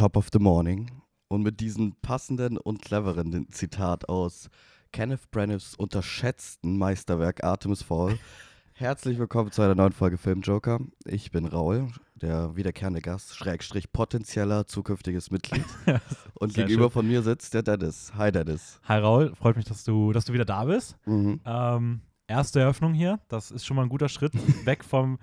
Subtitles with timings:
[0.00, 0.90] Top of the Morning.
[1.28, 4.48] Und mit diesem passenden und cleveren Zitat aus
[4.92, 8.18] Kenneth Branaghs unterschätzten Meisterwerk Artemis Fall.
[8.72, 10.80] Herzlich willkommen zu einer neuen Folge Film Joker.
[11.04, 15.66] Ich bin Raul, der wiederkehrende Gast, Schrägstrich potenzieller zukünftiges Mitglied.
[16.32, 16.92] Und Sehr gegenüber schön.
[16.92, 18.10] von mir sitzt der Dennis.
[18.16, 18.80] Hi Dennis.
[18.84, 20.96] Hi Raul, freut mich, dass du, dass du wieder da bist.
[21.04, 21.40] Mhm.
[21.44, 24.32] Ähm, erste Eröffnung hier, das ist schon mal ein guter Schritt
[24.64, 25.18] weg vom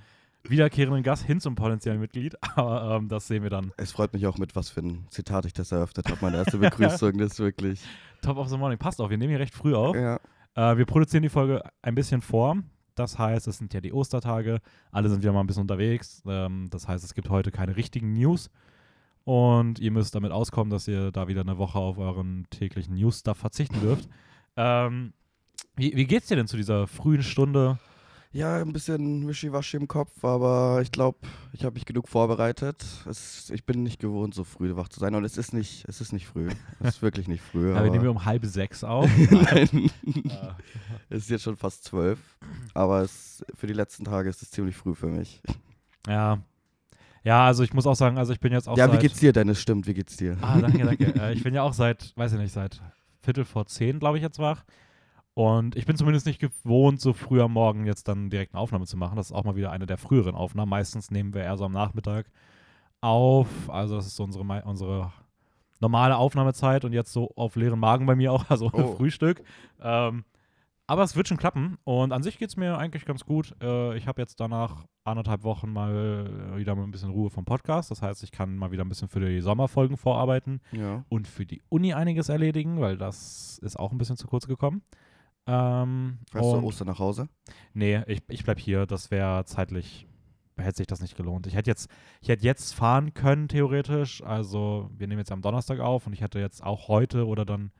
[0.50, 3.71] wiederkehrenden Gast hin zum potenziellen Mitglied, aber ähm, das sehen wir dann.
[3.77, 6.20] Es freut mich auch mit, was für ein Zitat ich das eröffnet habe.
[6.21, 7.82] Meine erste Begrüßung, das ist wirklich.
[8.21, 9.96] Top of the Morning, passt auf, wir nehmen hier recht früh auf.
[9.96, 10.20] Ja.
[10.56, 12.57] Äh, wir produzieren die Folge ein bisschen vor.
[12.96, 14.60] Das heißt, es sind ja die Ostertage,
[14.92, 16.23] alle sind wieder mal ein bisschen unterwegs.
[16.25, 18.50] Ähm, das heißt, es gibt heute keine richtigen News.
[19.23, 23.37] Und ihr müsst damit auskommen, dass ihr da wieder eine Woche auf euren täglichen News-Stuff
[23.37, 24.07] verzichten dürft.
[24.56, 25.14] Ähm,
[25.75, 27.78] wie, wie geht's dir denn zu dieser frühen Stunde?
[28.37, 31.18] Ja, ein bisschen wischiwaschi im Kopf, aber ich glaube,
[31.54, 32.86] ich habe mich genug vorbereitet.
[33.09, 36.02] Es, ich bin nicht gewohnt, so früh wach zu sein und es ist nicht, es
[36.02, 36.47] ist nicht früh.
[36.80, 37.73] Es ist wirklich nicht früh.
[37.73, 39.09] Ja, wir nehmen um halb sechs auf.
[39.31, 39.89] Nein,
[41.09, 42.20] es ist jetzt schon fast zwölf,
[42.75, 45.42] aber es, für die letzten Tage ist es ziemlich früh für mich.
[46.08, 46.38] ja.
[47.23, 49.34] Ja, also ich muss auch sagen, also ich bin jetzt auch ja, wie geht's dir,
[49.34, 49.59] Dennis?
[49.59, 50.38] Stimmt, wie geht's dir?
[50.42, 51.14] Ah, danke, danke.
[51.19, 52.81] äh, ich bin ja auch seit, weiß ich nicht, seit
[53.19, 54.64] Viertel vor zehn, glaube ich, jetzt wach.
[55.38, 58.88] Und ich bin zumindest nicht gewohnt, so früh am Morgen jetzt dann direkt eine Aufnahme
[58.88, 59.18] zu machen.
[59.18, 60.72] Das ist auch mal wieder eine der früheren Aufnahmen.
[60.72, 62.26] Meistens nehmen wir eher so am Nachmittag
[63.02, 63.48] auf.
[63.70, 65.12] Also das ist so unsere, unsere
[65.80, 68.96] normale Aufnahmezeit und jetzt so auf leeren Magen bei mir auch, also Oh.
[68.96, 69.44] Frühstück.
[69.80, 70.26] Ähm,
[70.88, 73.54] aber es wird schon klappen und an sich geht es mir eigentlich ganz gut.
[73.62, 77.92] Äh, ich habe jetzt danach anderthalb Wochen mal wieder mal ein bisschen Ruhe vom Podcast.
[77.92, 81.04] Das heißt, ich kann mal wieder ein bisschen für die Sommerfolgen vorarbeiten Ja.
[81.10, 84.82] und für die Uni einiges erledigen, weil das ist auch ein bisschen zu kurz gekommen.
[85.48, 87.30] Ähm, Fährst du Ostern nach Hause?
[87.73, 88.86] Nee, ich, ich bleib hier.
[88.86, 90.08] Das wäre zeitlich,
[90.58, 91.48] hätte sich das nicht gelohnt.
[91.48, 91.90] Ich hätte jetzt,
[92.22, 94.22] ich hätte jetzt fahren können, theoretisch.
[94.23, 97.72] Also, wir nehmen jetzt am Donnerstag auf und ich hätte jetzt auch heute oder dann,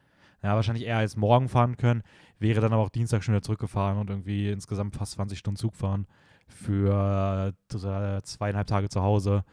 [0.42, 2.04] ja, wahrscheinlich eher als morgen fahren können.
[2.40, 5.76] Wäre dann aber auch Dienstag schon wieder zurückgefahren und irgendwie insgesamt fast 20 Stunden Zug
[5.76, 6.08] fahren
[6.48, 9.44] für äh, zweieinhalb Tage zu Hause.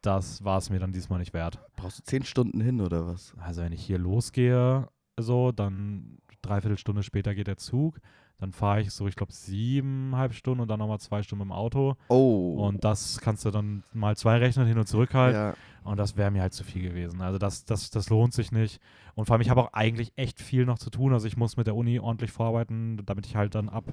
[0.00, 1.60] Das war es mir dann diesmal nicht wert.
[1.76, 3.34] Brauchst du zehn Stunden hin oder was?
[3.38, 7.98] Also wenn ich hier losgehe, so, dann dreiviertel Stunde später geht der Zug.
[8.38, 11.94] Dann fahre ich so, ich glaube, siebeneinhalb Stunden und dann nochmal zwei Stunden im Auto.
[12.08, 12.54] Oh.
[12.66, 15.34] Und das kannst du dann mal zwei rechnen, hin und zurück halt.
[15.34, 15.54] ja.
[15.84, 17.20] Und das wäre mir halt zu viel gewesen.
[17.22, 18.80] Also das, das, das lohnt sich nicht.
[19.14, 21.12] Und vor allem, ich habe auch eigentlich echt viel noch zu tun.
[21.12, 23.92] Also ich muss mit der Uni ordentlich vorarbeiten, damit ich halt dann ab,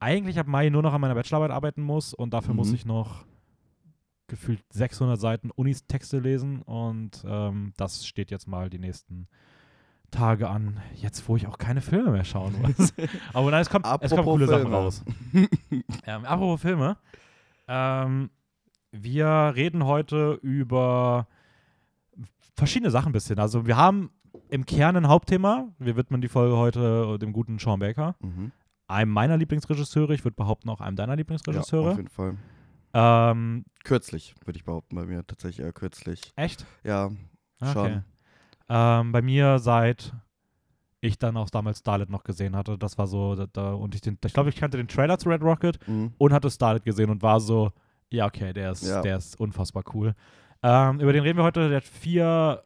[0.00, 2.12] eigentlich ab Mai nur noch an meiner Bachelorarbeit arbeiten muss.
[2.14, 2.74] Und dafür muss Mhm.
[2.74, 3.24] ich noch
[4.26, 6.62] gefühlt 600 Seiten Unis-Texte lesen.
[6.62, 9.26] Und ähm, das steht jetzt mal die nächsten
[10.14, 10.80] Tage an.
[10.94, 12.94] Jetzt, wo ich auch keine Filme mehr schauen muss.
[13.32, 14.76] Aber nein, es kommt, es kommen Apropos coole Sachen Filme.
[14.76, 15.04] raus.
[16.06, 16.96] ähm, apropos Filme.
[17.68, 18.30] Ähm,
[18.92, 21.26] wir reden heute über
[22.56, 23.38] verschiedene Sachen ein bisschen.
[23.38, 24.10] Also wir haben
[24.50, 25.68] im Kern ein Hauptthema.
[25.78, 28.14] Wir widmen die Folge heute dem guten Sean Baker.
[28.20, 28.52] Mhm.
[28.86, 30.14] Einem meiner Lieblingsregisseure.
[30.14, 31.90] Ich würde behaupten auch einem deiner Ja, Lieblingsregisseure.
[31.92, 32.36] auf jeden Fall.
[32.92, 36.20] ähm, Kürzlich, würde ich behaupten, bei mir tatsächlich eher kürzlich.
[36.36, 36.64] echt?
[36.84, 37.10] Ja,
[37.60, 38.00] Okay.
[38.68, 40.12] Ähm, bei mir seit
[41.00, 42.78] ich dann auch damals Starlet noch gesehen hatte.
[42.78, 45.28] Das war so, da, da und ich den, ich glaube, ich kannte den Trailer zu
[45.28, 46.14] Red Rocket Mhm.
[46.16, 47.72] und hatte Starlet gesehen und war so,
[48.10, 49.02] ja, okay, der ist, Ja.
[49.02, 50.14] der ist unfassbar cool.
[50.62, 51.68] Ähm, über den reden wir heute.
[51.68, 52.62] Der hat vier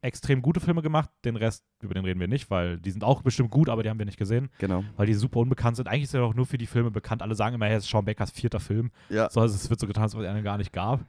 [0.00, 1.10] extrem gute Filme gemacht.
[1.26, 3.90] Den Rest, über den reden wir nicht, weil die sind auch bestimmt gut, aber die
[3.90, 4.82] haben wir nicht gesehen, Genau.
[4.96, 5.86] weil die super unbekannt sind.
[5.88, 7.20] Eigentlich ist er auch nur für die Filme bekannt.
[7.22, 8.90] Alle sagen immer, er ist Sean Bakers vierter Film.
[9.10, 9.28] Ja.
[9.30, 11.04] So, also es wird so getan, als ob es einen gar nicht gab.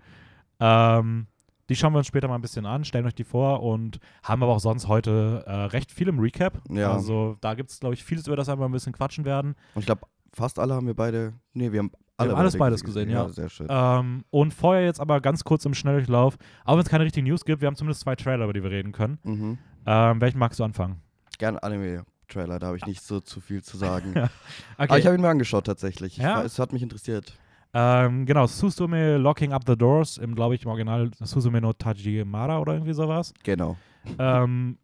[0.60, 1.28] Ähm,
[1.70, 4.44] die schauen wir uns später mal ein bisschen an, stellen euch die vor und haben
[4.44, 6.62] aber auch sonst heute äh, recht viel im Recap.
[6.70, 6.92] Ja.
[6.94, 9.56] Also da gibt es, glaube ich, vieles, über das wir einmal ein bisschen quatschen werden.
[9.74, 10.02] Und ich glaube,
[10.34, 11.34] fast alle haben wir beide.
[11.54, 13.28] Nee, wir haben alle haben alles beide beides gesehen, ja.
[13.30, 13.68] sehr schön.
[13.70, 17.44] Ähm, und vorher jetzt aber ganz kurz im Schnelldurchlauf, auch wenn es keine richtigen News
[17.44, 19.20] gibt, wir haben zumindest zwei Trailer, über die wir reden können.
[19.24, 19.58] Mhm.
[19.86, 21.02] Ähm, welchen magst du anfangen?
[21.40, 24.14] Gerne Anime-Trailer, da habe ich nicht so zu viel zu sagen.
[24.16, 24.30] Ja.
[24.78, 26.14] Aber ich habe ihn mir angeschaut tatsächlich.
[26.18, 26.38] Ich Ja?
[26.38, 27.38] war- Es hat mich interessiert.
[27.78, 32.60] Ähm, genau, Susume Locking Up the Doors, im, glaube ich, im Original Susume no Tajimara
[32.60, 33.34] oder irgendwie sowas.
[33.44, 33.76] Genau.
[34.18, 34.78] ähm,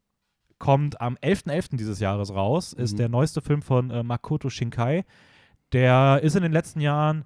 [0.59, 1.77] kommt am 11.11.
[1.77, 2.97] dieses Jahres raus, ist Mhm.
[2.97, 5.05] der neueste Film von äh, Makoto Shinkai.
[5.71, 7.23] Der ist in den letzten Jahren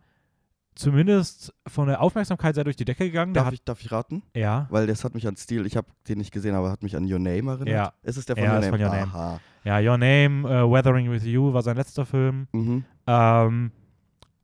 [0.75, 3.33] zumindest von der Aufmerksamkeit sehr durch die Decke gegangen.
[3.33, 4.23] Darf ich, darf ich raten?
[4.35, 6.95] ja, Weil das hat mich an Stil, ich habe den nicht gesehen, aber hat mich
[6.95, 7.67] an Your Name erinnert.
[7.69, 7.93] Ja.
[8.03, 8.77] Ist es der von Ja, Your ist Name?
[8.77, 9.11] von Your Name.
[9.13, 9.39] Aha.
[9.63, 12.47] ja, Your Name, äh, Weathering with You war sein letzter Film.
[12.51, 12.83] Mhm.
[13.07, 13.71] Ähm,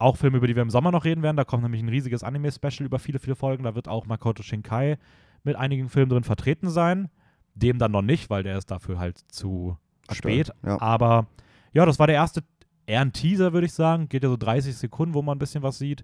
[0.01, 1.37] auch Filme, über die wir im Sommer noch reden werden.
[1.37, 3.63] Da kommt nämlich ein riesiges Anime-Special über viele, viele Folgen.
[3.63, 4.97] Da wird auch Makoto Shinkai
[5.43, 7.09] mit einigen Filmen drin vertreten sein.
[7.53, 9.77] Dem dann noch nicht, weil der ist dafür halt zu
[10.07, 10.55] Aktuell, spät.
[10.65, 10.81] ja.
[10.81, 11.27] Aber
[11.73, 12.43] ja, das war der erste,
[12.85, 14.07] eher ein Teaser, würde ich sagen.
[14.09, 16.03] Geht ja so 30 Sekunden, wo man ein bisschen was sieht.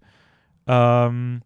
[0.65, 1.41] Ähm,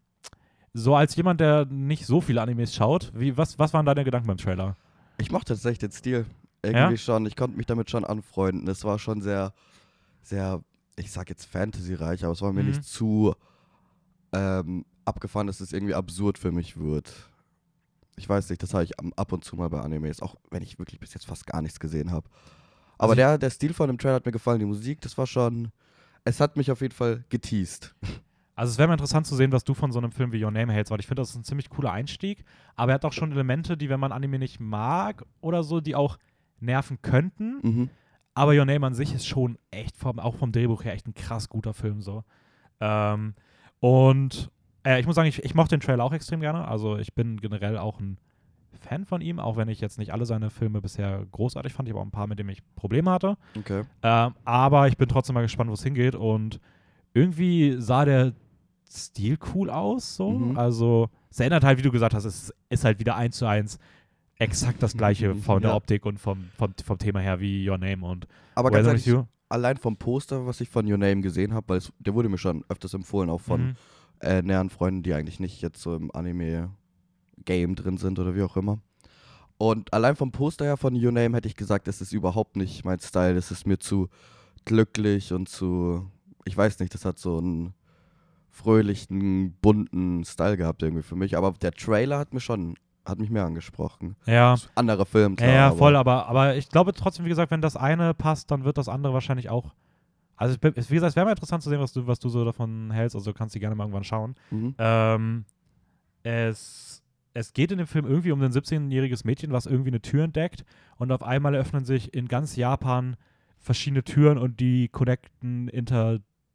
[0.74, 4.28] so als jemand, der nicht so viele Animes schaut, wie, was, was waren deine Gedanken
[4.28, 4.76] beim Trailer?
[5.18, 6.26] Ich mochte tatsächlich den Stil.
[6.64, 7.26] Irgendwie schon.
[7.26, 8.68] Ich konnte mich damit schon anfreunden.
[8.68, 9.54] Es war schon sehr,
[10.22, 10.62] sehr,
[10.96, 12.70] ich sag jetzt Fantasy-reich, aber es war mir Mhm.
[12.70, 13.34] nicht zu
[14.34, 17.12] ähm, abgefahren, dass es irgendwie absurd für mich wird.
[18.16, 20.78] Ich weiß nicht, das habe ich ab und zu mal bei Animes, auch wenn ich
[20.80, 22.30] wirklich bis jetzt fast gar nichts gesehen habe.
[22.98, 25.26] Aber Also der, der Stil von dem Trailer hat mir gefallen, die Musik, das war
[25.26, 25.72] schon,
[26.24, 27.96] es hat mich auf jeden Fall geteased.
[28.54, 30.52] Also es wäre mal interessant zu sehen, was du von so einem Film wie Your
[30.52, 32.44] Name hältst, weil ich finde, das ist ein ziemlich cooler Einstieg,
[32.76, 35.96] aber er hat auch schon Elemente, die, wenn man Anime nicht mag oder so, die
[35.96, 36.20] auch
[36.60, 37.60] nerven könnten.
[37.64, 37.90] Mhm.
[38.34, 41.14] Aber Your Name an sich ist schon echt, vom, auch vom Drehbuch her, echt ein
[41.14, 42.24] krass guter Film so.
[42.80, 43.36] Ähm,
[43.80, 44.50] und
[44.84, 46.68] äh, ich muss sagen, ich, ich mochte den Trailer auch extrem gerne.
[46.68, 48.18] Also ich bin generell auch ein
[48.80, 51.88] Fan von ihm, auch wenn ich jetzt nicht alle seine Filme bisher großartig fand.
[51.88, 53.38] Ich habe auch ein paar, mit denen ich Probleme hatte.
[53.58, 53.84] Okay.
[54.02, 56.16] Ähm, aber ich bin trotzdem mal gespannt, wo es hingeht.
[56.16, 56.60] Und
[57.14, 58.34] irgendwie sah der
[58.90, 60.16] Stil cool aus.
[60.16, 60.32] So.
[60.32, 60.58] Mhm.
[60.58, 63.78] Also, es erinnert halt, wie du gesagt hast, es ist halt wieder eins zu eins
[64.42, 65.76] exakt das gleiche von der Ja.
[65.78, 69.24] Optik und vom, vom, vom Thema her wie Your Name und Aber ganz ehrlich, You.
[69.50, 72.38] allein vom Poster, was ich von Your Name gesehen habe, weil es, der wurde mir
[72.38, 73.76] schon öfters empfohlen, auch von Mhm.
[74.22, 78.58] äh, näheren Freunden, die eigentlich nicht jetzt so im Anime-Game drin sind oder wie auch
[78.58, 78.80] immer.
[79.58, 82.84] Und allein vom Poster her von Your Name hätte ich gesagt, das ist überhaupt nicht
[82.84, 83.36] mein Style.
[83.36, 84.10] Das ist mir zu
[84.66, 86.10] glücklich und zu,
[86.46, 87.74] ich weiß nicht, das hat so einen
[88.50, 91.38] fröhlichen, bunten Style gehabt irgendwie für mich.
[91.38, 92.76] Aber der Trailer hat mir schon,
[93.06, 94.16] hat mich mehr angesprochen.
[94.26, 94.56] Ja.
[94.76, 95.50] Anderer Film, Ja, klar.
[95.54, 98.64] ja, aber- voll, aber, aber ich glaube trotzdem, wie gesagt, wenn das eine passt, dann
[98.64, 99.74] wird das andere wahrscheinlich auch.
[100.36, 102.44] Also, ich wie gesagt, es wäre mal interessant zu sehen, was du, was du so
[102.46, 103.16] davon hältst.
[103.16, 104.36] Also, du kannst die gerne mal irgendwann schauen.
[104.50, 104.74] Mhm.
[104.80, 105.46] Ähm,
[106.24, 107.04] es,
[107.34, 110.64] es geht in dem Film irgendwie um ein 17-jähriges Mädchen, was irgendwie eine Tür entdeckt
[110.98, 113.16] und auf einmal eröffnen sich in ganz Japan
[113.60, 115.68] verschiedene Türen und die connecten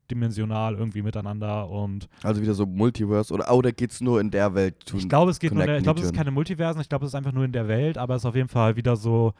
[0.06, 4.86] interdimensional irgendwie miteinander und Also wieder so Multiverse oder, oder geht's nur in der Welt?
[4.86, 6.88] Tun, ich glaube, es geht nur in der, ich glaube, es ist keine Multiversen, ich
[6.88, 8.96] glaube, es ist einfach nur in der Welt, aber es ist auf jeden Fall wieder
[8.96, 9.34] so,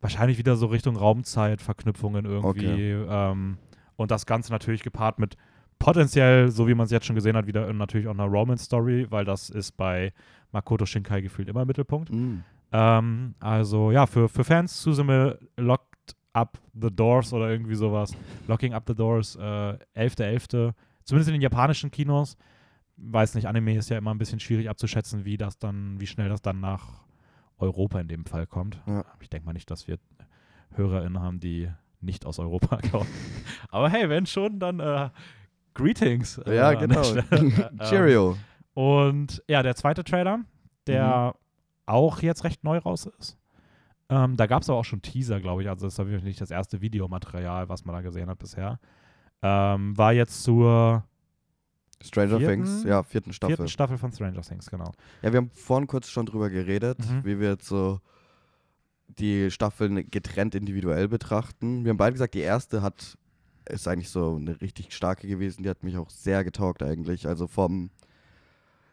[0.00, 2.90] wahrscheinlich wieder so Richtung Raumzeitverknüpfungen irgendwie.
[2.90, 3.58] Ähm,
[3.96, 5.36] und das Ganze natürlich gepaart mit
[5.78, 9.24] potenziell, so wie man es jetzt schon gesehen hat, wieder natürlich auch einer Romance-Story, weil
[9.24, 10.12] das ist bei
[10.50, 12.10] Makoto Shinkai gefühlt immer im Mittelpunkt.
[12.10, 12.42] Mhm.
[12.72, 15.91] Ähm, also ja, für, für Fans Susume Locked
[16.34, 18.14] Up the Doors oder irgendwie sowas.
[18.46, 19.40] Locking Up the Doors, äh,
[19.94, 20.72] 11.11.
[21.04, 22.36] Zumindest in den japanischen Kinos.
[22.96, 26.28] Weiß nicht, Anime ist ja immer ein bisschen schwierig abzuschätzen, wie das dann, wie schnell
[26.28, 27.02] das dann nach
[27.58, 28.80] Europa in dem Fall kommt.
[28.86, 29.04] Ja.
[29.20, 29.98] Ich denke mal nicht, dass wir
[30.74, 31.68] HörerInnen haben, die
[32.00, 33.08] nicht aus Europa kommen.
[33.70, 35.10] Aber hey, wenn schon, dann äh,
[35.74, 36.38] Greetings.
[36.38, 37.02] äh, Ja, genau.
[37.30, 37.52] Ähm,
[37.88, 38.36] Cheerio.
[38.74, 40.40] und ja, der zweite Trailer,
[40.86, 41.34] der
[41.86, 43.38] auch jetzt recht neu raus ist.
[44.08, 45.68] Ähm, da gab es aber auch schon Teaser, glaube ich.
[45.68, 48.78] Also das ist natürlich nicht das erste Videomaterial, was man da gesehen hat bisher.
[49.42, 51.04] Ähm, war jetzt zur
[52.02, 53.56] Stranger vierten- Things, ja, vierten Staffel.
[53.56, 54.92] vierten Staffel von Stranger Things, genau.
[55.22, 57.24] Ja, wir haben vorhin kurz schon drüber geredet, Mhm.
[57.24, 58.00] wie wir jetzt so
[59.18, 61.84] die Staffeln getrennt individuell betrachten.
[61.84, 63.16] Wir haben beide gesagt, die erste hat
[63.68, 65.62] ist eigentlich so eine richtig starke gewesen.
[65.62, 67.28] Die hat mich auch sehr getaugt eigentlich.
[67.28, 67.90] Also vom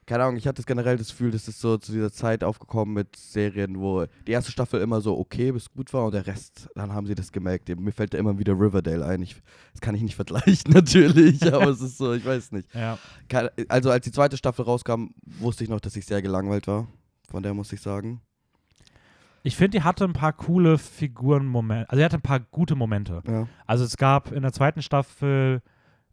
[0.10, 3.16] keine Ahnung, ich hatte generell das Gefühl, das ist so zu dieser Zeit aufgekommen mit
[3.16, 6.94] Serien, wo die erste Staffel immer so okay bis gut war und der Rest, dann
[6.94, 7.70] haben sie das gemerkt.
[7.70, 9.22] Mir fällt da immer wieder Riverdale ein.
[9.22, 9.40] Ich,
[9.72, 12.68] das kann ich nicht vergleichen natürlich, aber es ist so, ich weiß nicht.
[12.74, 12.98] Ja.
[13.68, 16.88] Also als die zweite Staffel rauskam, wusste ich noch, dass ich sehr gelangweilt war.
[17.30, 18.20] Von der muss ich sagen.
[19.44, 21.88] Ich finde, die hatte ein paar coole Figuren-Momente.
[21.88, 23.22] Also, die hatte ein paar gute Momente.
[23.28, 23.48] Ja.
[23.68, 25.62] Also, es gab in der zweiten Staffel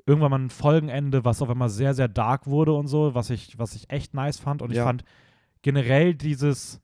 [0.06, 3.58] irgendwann mal ein Folgenende, was auf einmal sehr, sehr dark wurde und so, was ich,
[3.58, 4.62] was ich echt nice fand.
[4.62, 4.84] Und ich Ja.
[4.84, 5.04] fand
[5.62, 6.80] generell dieses,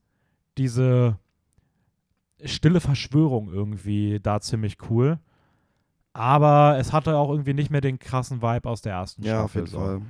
[0.59, 1.17] diese
[2.45, 5.19] stille Verschwörung irgendwie da ziemlich cool.
[6.14, 9.52] Aber es hatte auch irgendwie nicht mehr den krassen Vibe aus der ersten Ja, auf
[9.52, 9.62] Staffel.
[9.62, 9.79] jeden so.
[9.79, 10.02] Fall.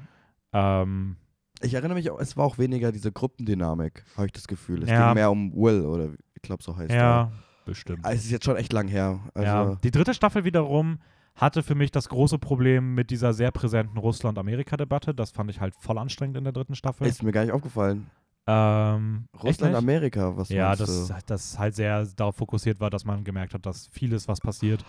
[0.54, 1.16] Ähm,
[1.60, 4.82] Ich erinnere mich, auch, es war auch weniger diese Gruppendynamik, habe ich das Gefühl.
[4.82, 5.06] Es Ja.
[5.06, 7.30] ging mehr um Will, oder ich glaube, so heißt ja,
[7.66, 8.04] bestimmt.
[8.04, 8.12] er.
[8.12, 9.20] Es ist jetzt schon echt lang her.
[9.34, 9.74] Also, ja.
[9.84, 10.98] Die dritte Staffel wiederum
[11.34, 15.14] hatte für mich das große Problem mit dieser sehr präsenten Russland-Amerika-Debatte.
[15.14, 17.06] Das fand ich halt voll anstrengend in der dritten Staffel.
[17.06, 18.10] ist mir gar nicht aufgefallen.
[18.46, 19.74] ähm, Russland?
[19.74, 21.14] Amerika, was Ja, das, du?
[21.26, 24.84] das halt sehr darauf fokussiert war, dass man gemerkt hat, dass vieles, was passiert,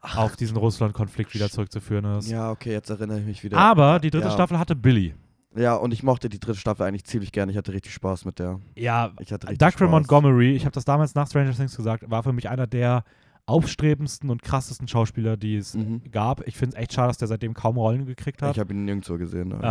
[0.00, 2.30] auf diesen Russland-Konflikt wieder zurückzuführen ist.
[2.30, 3.58] Ja, okay, jetzt erinnere ich mich wieder.
[3.58, 4.32] Aber die dritte Ja.
[4.32, 5.14] Staffel hatte Billy.
[5.56, 7.50] Ja, und ich mochte die dritte Staffel eigentlich ziemlich gerne.
[7.50, 8.60] Ich hatte richtig Spaß mit der.
[8.76, 9.90] Ja, Ich hatte richtig Douglas Spaß.
[9.90, 13.02] Montgomery, ich habe das damals nach Stranger Things gesagt, war für mich einer der
[13.50, 16.02] aufstrebendsten und krassesten Schauspieler, die es Mhm.
[16.10, 16.46] gab.
[16.46, 18.52] Ich finde es echt schade, dass der seitdem kaum Rollen gekriegt hat.
[18.56, 19.52] Ich habe ihn nirgendwo gesehen.
[19.52, 19.64] eigentlich.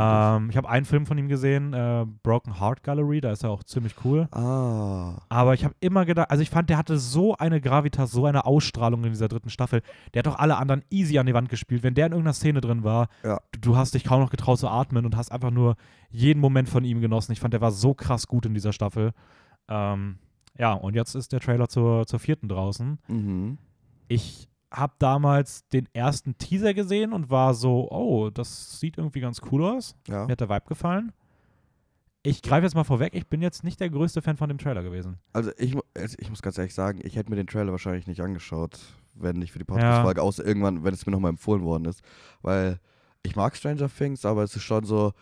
[0.44, 3.50] ähm, ich habe einen Film von ihm gesehen, äh, Broken Heart Gallery, da ist er
[3.52, 4.28] auch ziemlich cool.
[4.32, 5.18] ah.
[5.30, 8.46] Aber ich habe immer gedacht, also ich fand, der hatte so eine Gravitas, so eine
[8.46, 9.82] Ausstrahlung in dieser dritten Staffel.
[10.14, 11.82] Der hat doch alle anderen easy an die Wand gespielt.
[11.84, 13.40] Wenn der in irgendeiner Szene drin war, Ja.
[13.54, 15.76] du, du hast dich kaum noch getraut zu atmen und hast einfach nur
[16.10, 17.32] jeden Moment von ihm genossen.
[17.32, 19.12] Ich fand, der war so krass gut in dieser Staffel.
[19.68, 20.18] Ähm,
[20.58, 23.00] ja, und jetzt ist der Trailer zur, zur vierten draußen.
[23.08, 23.58] Mhm.
[24.10, 29.42] Ich habe damals den ersten Teaser gesehen und war so, oh, das sieht irgendwie ganz
[29.52, 29.96] cool aus.
[30.08, 30.26] Ja.
[30.26, 31.12] Mir hat der Vibe gefallen.
[32.22, 34.84] Ich greife jetzt mal vorweg, ich bin jetzt nicht der größte Fan von dem Trailer
[34.84, 35.18] gewesen.
[35.32, 38.20] Also ich, also ich muss ganz ehrlich sagen, ich hätte mir den Trailer wahrscheinlich nicht
[38.20, 38.78] angeschaut,
[39.16, 42.02] wenn nicht für die Podcast-Folge, außer irgendwann, wenn es mir nochmal empfohlen worden ist.
[42.42, 42.80] Weil
[43.24, 45.14] ich mag Stranger Things, aber es ist schon so,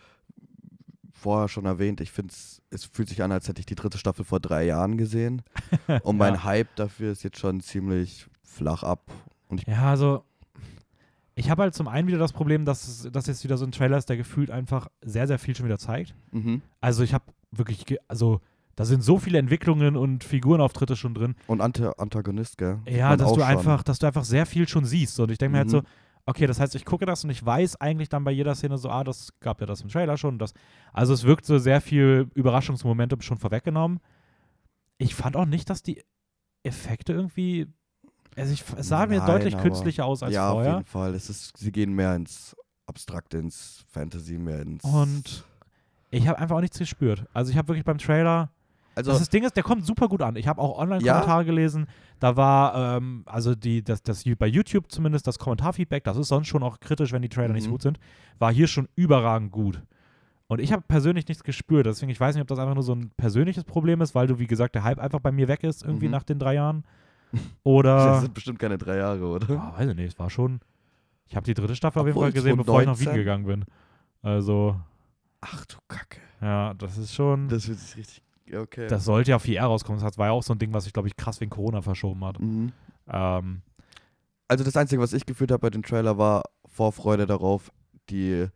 [1.12, 3.98] vorher schon erwähnt, ich finde es, es fühlt sich an, als hätte ich die dritte
[3.98, 5.42] Staffel vor drei Jahren gesehen.
[6.02, 6.44] Und mein Ja.
[6.44, 8.26] Hype dafür ist jetzt schon ziemlich
[8.58, 9.10] flach ab.
[9.48, 10.24] Und ich, Ja, also
[11.34, 13.96] ich habe halt zum einen wieder das Problem, dass das jetzt wieder so ein Trailer
[13.96, 16.14] ist, der gefühlt einfach sehr, sehr viel schon wieder zeigt.
[16.32, 16.62] mhm.
[16.80, 18.40] Also ich habe wirklich, also
[18.74, 21.34] da sind so viele Entwicklungen und Figurenauftritte schon drin.
[21.46, 22.78] Und Anta Antagonist, gell?
[22.86, 25.18] Ja, dass du einfach, dass du einfach sehr viel schon siehst.
[25.20, 25.72] Und ich denke mir halt Mhm.
[25.72, 25.82] so,
[26.26, 28.90] okay, das heißt, ich gucke das und ich weiß eigentlich dann bei jeder Szene so,
[28.90, 30.38] ah, das gab ja das im Trailer schon.
[30.38, 30.52] Das,
[30.92, 34.00] also es wirkt so sehr viel Überraschungsmomente schon vorweggenommen.
[34.98, 36.02] Ich fand auch nicht, dass die
[36.64, 37.66] Effekte irgendwie,
[38.38, 40.72] also ich, es sah mir Nein, deutlich aber- künstlicher aus als ja, auf vorher.
[40.74, 41.14] jeden Fall.
[41.14, 44.84] Es ist, sie gehen mehr ins Abstrakte, ins Fantasy, mehr ins.
[44.84, 45.44] Und
[46.10, 47.26] ich habe einfach auch nichts gespürt.
[47.34, 48.50] Also ich habe wirklich beim Trailer,
[48.94, 50.34] also, das, das Ding ist, der kommt super gut an.
[50.36, 51.86] Ich habe auch Online-Kommentare gelesen.
[52.18, 56.48] Da war, ähm, also die, das, das bei YouTube zumindest das Kommentarfeedback, das ist sonst
[56.48, 57.74] schon auch kritisch, wenn die Trailer nicht so Mhm.
[57.74, 58.00] gut sind,
[58.40, 59.82] war hier schon überragend gut.
[60.48, 61.86] Und ich habe persönlich nichts gespürt.
[61.86, 64.38] Deswegen, ich weiß nicht, ob das einfach nur so ein persönliches Problem ist, weil du,
[64.38, 66.12] wie gesagt, der Hype einfach bei mir weg ist, irgendwie Mhm.
[66.12, 66.84] nach den drei Jahren.
[67.32, 68.20] das Oder.
[68.20, 69.46] sind bestimmt keine drei Jahre, oder?
[69.50, 70.60] Oh, weiß ich nicht, es war schon.
[71.26, 73.14] Ich habe die dritte Staffel auf jeden Obwohl Fall gesehen, bevor ich nach Wien 2019?
[73.16, 73.64] gegangen bin.
[74.22, 74.80] Also,
[75.40, 76.20] Ach du Kacke.
[76.40, 77.48] ja, das ist schon.
[77.48, 78.22] Das wird sich richtig.
[78.52, 78.86] Okay.
[78.88, 80.00] Das sollte ja auf VR rauskommen.
[80.02, 82.24] Das war ja auch so ein Ding, was sich, glaube ich, krass wegen Corona verschoben
[82.24, 82.40] hat.
[82.40, 82.72] mhm.
[83.10, 83.60] Ähm,
[84.48, 87.70] Also das Einzige, was ich gefühlt habe bei dem Trailer, war Vorfreude darauf,
[88.10, 88.46] die.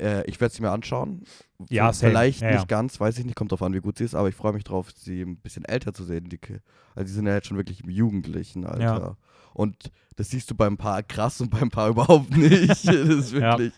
[0.00, 1.24] Äh, ich werde sie mir anschauen.
[1.70, 2.10] Ja, same.
[2.10, 2.64] Vielleicht Ja, nicht ja.
[2.66, 4.64] ganz, weiß ich nicht, kommt drauf an, wie gut sie ist, aber ich freue mich
[4.64, 6.28] drauf, sie ein bisschen älter zu sehen.
[6.28, 6.38] Die,
[6.94, 8.80] also die sind ja jetzt schon wirklich im jugendlichen Alter.
[8.82, 9.16] Ja.
[9.54, 12.68] Und das siehst du beim Paar krass und beim Paar überhaupt nicht.
[12.70, 13.58] das ist Ja.
[13.58, 13.72] wirklich.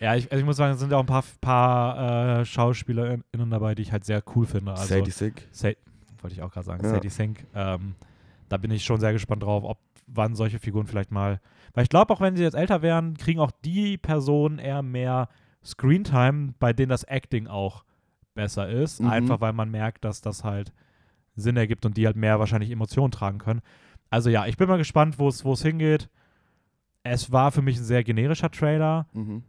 [0.00, 3.74] ja, ich, also ich muss sagen, es sind auch ein paar, paar äh, SchauspielerInnen dabei,
[3.74, 4.72] die ich halt sehr cool finde.
[4.72, 5.48] Also, Sadie Sick.
[5.52, 5.70] Sa
[6.20, 6.90] wollte ich auch gerade sagen, Ja.
[6.90, 7.46] Sadie Sink.
[7.54, 7.94] Ähm,
[8.48, 11.40] da bin ich schon sehr gespannt drauf, ob wann solche Figuren vielleicht mal.
[11.74, 15.28] Weil ich glaube, auch wenn sie jetzt älter werden, kriegen auch die Personen eher mehr
[15.66, 17.84] Screentime, bei denen das Acting auch
[18.34, 19.00] besser ist.
[19.00, 19.08] Mhm.
[19.08, 20.72] Einfach weil man merkt, dass das halt
[21.34, 23.60] Sinn ergibt und die halt mehr wahrscheinlich Emotionen tragen können.
[24.10, 26.08] Also ja, ich bin mal gespannt, wo es wo es hingeht.
[27.02, 29.42] Es war für mich ein sehr generischer Trailer, Mhm.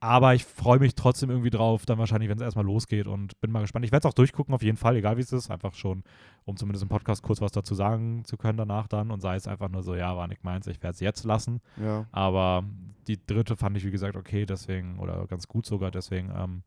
[0.00, 3.50] Aber ich freue mich trotzdem irgendwie drauf, dann wahrscheinlich, wenn es erstmal losgeht und bin
[3.50, 3.84] mal gespannt.
[3.84, 6.04] Ich werde es auch durchgucken, auf jeden Fall, egal wie es ist, einfach schon,
[6.44, 9.48] um zumindest im Podcast kurz was dazu sagen zu können danach dann und sei es
[9.48, 11.60] einfach nur so, ja, war nicht meins, ich werde es jetzt lassen.
[11.82, 12.06] Ja.
[12.12, 12.64] Aber
[13.06, 16.62] die dritte fand ich, wie gesagt, okay, deswegen, oder ganz gut sogar, deswegen, ähm,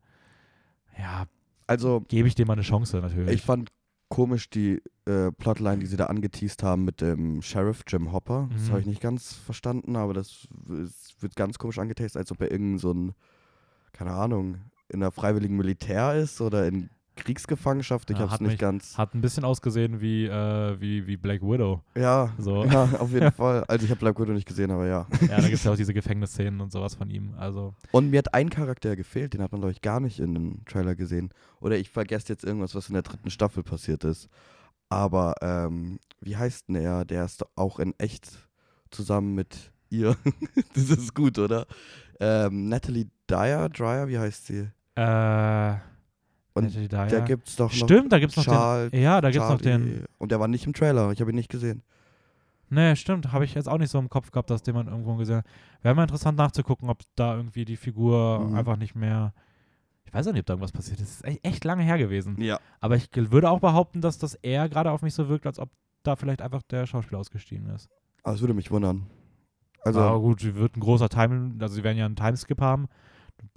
[0.98, 1.26] ja,
[1.66, 3.30] Also, gebe ich dem mal eine Chance natürlich.
[3.32, 3.70] ich fand
[4.10, 8.48] komisch die äh, Plotline, die sie da angeteased haben mit dem Sheriff Jim Hopper.
[8.52, 8.70] Das Mhm.
[8.70, 10.46] habe ich nicht ganz verstanden, aber das
[10.84, 13.12] es wird ganz komisch angeteased, als ob er irgend so ein,
[13.92, 16.90] keine Ahnung, in der freiwilligen Militär ist oder in
[17.20, 18.10] Kriegsgefangenschaft.
[18.10, 18.98] Ich Ja, habe es hat nicht mich- ganz.
[18.98, 21.82] Hat ein bisschen ausgesehen wie, äh, wie, wie Black Widow.
[21.94, 22.64] Ja, So.
[22.64, 23.64] ja, auf jeden Fall.
[23.68, 25.06] Also ich habe Black Widow nicht gesehen, aber ja.
[25.22, 27.34] Ja, da gibt es ja auch diese Gefängnisszenen und sowas von ihm.
[27.38, 30.34] Also, Und mir hat ein Charakter gefehlt, den hat man, glaube ich, gar nicht in
[30.34, 31.30] dem Trailer gesehen.
[31.60, 34.28] Oder ich vergesse jetzt irgendwas, was in der dritten Staffel passiert ist.
[34.88, 37.04] Aber, ähm, wie heißt denn er?
[37.04, 38.28] Der ist auch in echt
[38.90, 40.16] zusammen mit ihr.
[40.74, 41.66] das ist gut, oder?
[42.18, 44.68] Ähm, Natalie Dyer, Dryer, wie heißt sie?
[44.96, 45.74] äh,
[46.60, 47.06] Und Natalie Dyer.
[47.06, 47.72] Der gibt's doch noch.
[47.74, 49.02] Stimmt, da gibt's noch Charles- den.
[49.02, 49.82] Ja, da gibt's noch den.
[49.84, 50.04] Charlie.
[50.18, 51.82] Und der war nicht im Trailer, ich habe ihn nicht gesehen.
[52.68, 53.32] Nee, stimmt.
[53.32, 55.46] Habe ich jetzt auch nicht so im Kopf gehabt, dass den man irgendwo gesehen hat.
[55.82, 58.54] Wäre mal interessant nachzugucken, ob da irgendwie die Figur Mhm.
[58.54, 59.32] einfach nicht mehr.
[60.04, 61.24] Ich weiß auch nicht, ob da irgendwas passiert ist.
[61.24, 62.40] Es ist echt, lange her gewesen.
[62.40, 62.60] Ja.
[62.80, 65.68] Aber ich würde auch behaupten, dass das eher gerade auf mich so wirkt, als ob
[66.04, 67.88] da vielleicht einfach der Schauspieler ausgestiegen ist.
[68.22, 69.06] Aber es würde mich wundern.
[69.82, 72.88] Also, Aber gut, sie wird ein großer Time, also sie werden ja einen Timeskip haben.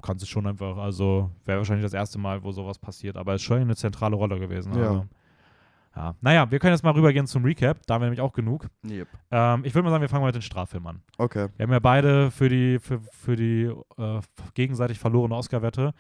[0.02, 3.42] Kannst es schon einfach, also wäre wahrscheinlich das erste Mal, wo sowas passiert, aber es
[3.42, 4.74] ist schon eine zentrale Rolle gewesen.
[4.74, 4.82] Ja.
[4.82, 5.06] Also,
[5.96, 6.16] ja.
[6.22, 8.68] Naja, wir können jetzt mal rübergehen zum Recap, da haben wir nämlich auch genug.
[8.84, 9.08] yep.
[9.30, 11.02] Ähm, ich würde mal sagen, wir fangen mal mit den Straffilmen an.
[11.18, 11.50] okay.
[11.56, 14.22] Wir haben ja beide für die, für, für die äh,
[14.56, 15.94] gegenseitig verlorene Oscar-Wette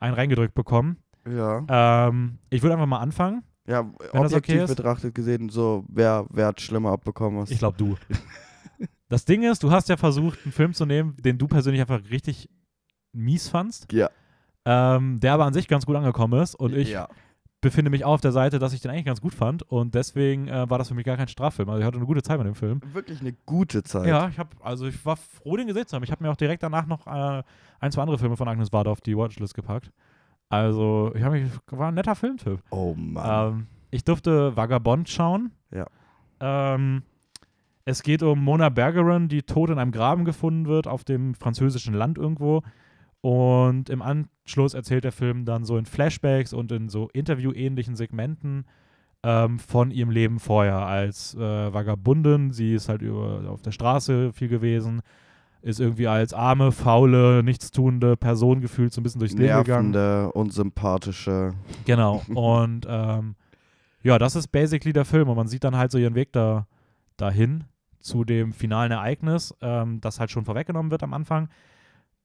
[0.00, 0.98] einen reingedrückt bekommen.
[1.28, 1.64] Ja.
[2.08, 3.42] Ähm, ich würde einfach mal anfangen.
[3.66, 7.40] Ja, Wenn objektiv okay betrachtet gesehen, so, wer, wer hat schlimmer abbekommen?
[7.40, 7.50] Was?
[7.50, 7.96] Ich glaube, du.
[9.08, 12.00] das Ding ist, du hast ja versucht, einen Film zu nehmen, den du persönlich einfach
[12.10, 12.48] richtig
[13.16, 14.10] mies fandst, Ja.
[14.64, 16.54] ähm, der aber an sich ganz gut angekommen ist.
[16.54, 17.08] Und ich ja.
[17.60, 19.62] befinde mich auch auf der Seite, dass ich den eigentlich ganz gut fand.
[19.62, 21.68] Und deswegen äh, war das für mich gar kein Straffilm.
[21.68, 22.80] Also ich hatte eine gute Zeit mit dem Film.
[22.92, 24.06] Wirklich eine gute Zeit.
[24.06, 26.04] Ja, ich habe, also ich war froh, den gesehen zu haben.
[26.04, 27.42] Ich habe mir auch direkt danach noch äh,
[27.80, 29.90] ein, zwei andere Filme von Agnes Varda auf die Watchlist gepackt.
[30.48, 32.60] Also, ich habe mich, war ein netter Filmtipp.
[32.70, 33.54] Oh Mann.
[33.54, 35.50] Ähm, ich durfte Vagabond schauen.
[35.72, 35.86] Ja.
[36.38, 37.02] Ähm,
[37.84, 41.94] es geht um Mona Bergeron, die tot in einem Graben gefunden wird auf dem französischen
[41.94, 42.62] Land irgendwo.
[43.26, 48.66] Und im Anschluss erzählt der Film dann so in Flashbacks und in so interviewähnlichen Segmenten
[49.24, 51.40] ähm, von ihrem Leben vorher als äh,
[51.74, 52.52] Vagabundin.
[52.52, 55.02] Sie ist halt über, auf der Straße viel gewesen,
[55.60, 59.90] ist irgendwie als arme, faule, nichtstuende Person gefühlt so ein bisschen durchs Leben gegangen.
[59.90, 61.54] Nervende, unsympathische.
[61.84, 62.22] Genau.
[62.32, 63.34] Und ähm,
[64.04, 65.28] ja, das ist basically der Film.
[65.28, 66.68] Und man sieht dann halt so ihren Weg da,
[67.16, 67.64] dahin
[67.98, 71.48] zu dem finalen Ereignis, ähm, das halt schon vorweggenommen wird am Anfang.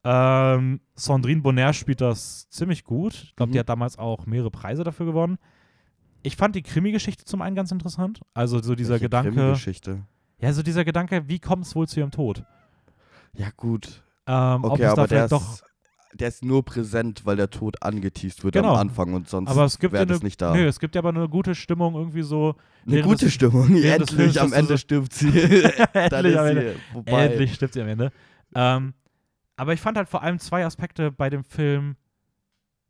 [0.03, 3.13] Ähm, Sandrine Bonner spielt das ziemlich gut.
[3.13, 3.53] Ich glaube, Mhm.
[3.53, 5.37] die hat damals auch mehrere Preise dafür gewonnen.
[6.23, 8.19] Ich fand die Krimi-Geschichte zum einen ganz interessant.
[8.33, 10.03] Also so dieser Welche Gedanke, Krimi-Geschichte.
[10.39, 12.43] ja, so dieser Gedanke, wie kommt es wohl zu ihrem Tod?
[13.33, 14.03] Ja, gut.
[14.27, 15.63] Ähm, ob Okay, aber der ist,
[16.13, 18.73] der ist nur präsent, weil der Tod angeteased wird Genau.
[18.73, 20.53] am Anfang und sonst aber es gibt ja wäre eine, das nicht da.
[20.53, 22.55] nö, es gibt ja aber eine gute Stimmung irgendwie so.
[22.85, 23.73] Eine gute des- Stimmung.
[23.83, 25.27] Endlich, am Ende stirbt sie.
[25.93, 26.75] Endlich am Ende.
[27.05, 28.11] Endlich stirbt sie am Ende.
[28.53, 28.93] Ähm,
[29.61, 31.95] aber ich fand halt vor allem zwei Aspekte bei dem Film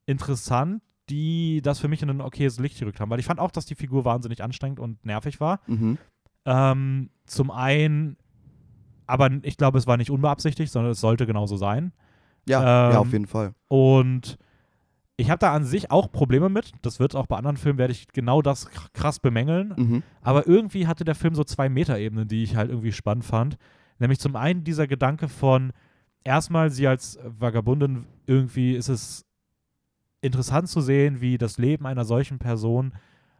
[0.05, 3.09] interessant, die das für mich in ein okayes Licht gerückt haben.
[3.09, 5.59] Weil ich fand auch, dass die Figur wahnsinnig anstrengend und nervig war.
[5.67, 5.97] Mhm.
[6.45, 8.15] Ähm, zum einen,
[9.07, 11.91] aber ich glaube, es war nicht unbeabsichtigt, sondern es sollte genauso sein.
[12.47, 13.53] Ja, Ähm, ja, auf jeden Fall.
[13.67, 14.37] Und
[15.17, 16.71] ich habe da an sich auch Probleme mit.
[16.81, 19.73] Das wird auch bei anderen Filmen, werde ich genau das kr- krass bemängeln.
[19.77, 20.03] Mhm.
[20.21, 23.57] Aber irgendwie hatte der Film so zwei Metaebenen, die ich halt irgendwie spannend fand.
[23.99, 25.73] Nämlich zum einen dieser Gedanke von,
[26.23, 29.25] erstmal sie als Vagabundin, irgendwie ist es
[30.21, 32.93] interessant zu sehen, wie das Leben einer solchen Person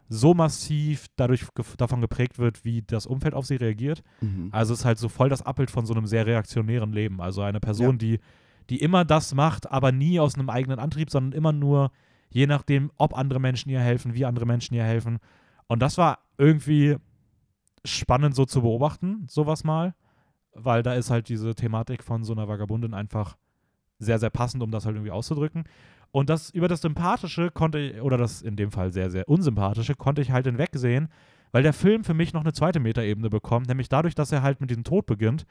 [0.09, 4.03] so massiv dadurch gef- davon geprägt wird, wie das Umfeld auf sie reagiert.
[4.19, 4.49] Mhm.
[4.51, 7.21] Also es ist halt so voll das Abbild von so einem sehr reaktionären Leben.
[7.21, 7.97] Also eine Person, Ja.
[7.97, 8.19] die,
[8.69, 11.91] die immer das macht, aber nie aus einem eigenen Antrieb, sondern immer nur
[12.29, 15.19] je nachdem, ob andere Menschen ihr helfen, wie andere Menschen ihr helfen.
[15.67, 16.97] Und das war irgendwie
[17.85, 19.93] spannend so zu beobachten, sowas mal,
[20.53, 23.37] weil da ist halt diese Thematik von so einer Vagabundin einfach
[23.99, 25.65] sehr, sehr passend, um das halt irgendwie auszudrücken.
[26.11, 29.95] Und das über das Sympathische konnte ich, oder das in dem Fall sehr, sehr Unsympathische,
[29.95, 31.07] konnte ich halt hinwegsehen,
[31.51, 34.59] weil der Film für mich noch eine zweite Metaebene bekommt, nämlich dadurch, dass er halt
[34.59, 35.45] mit diesem Tod beginnt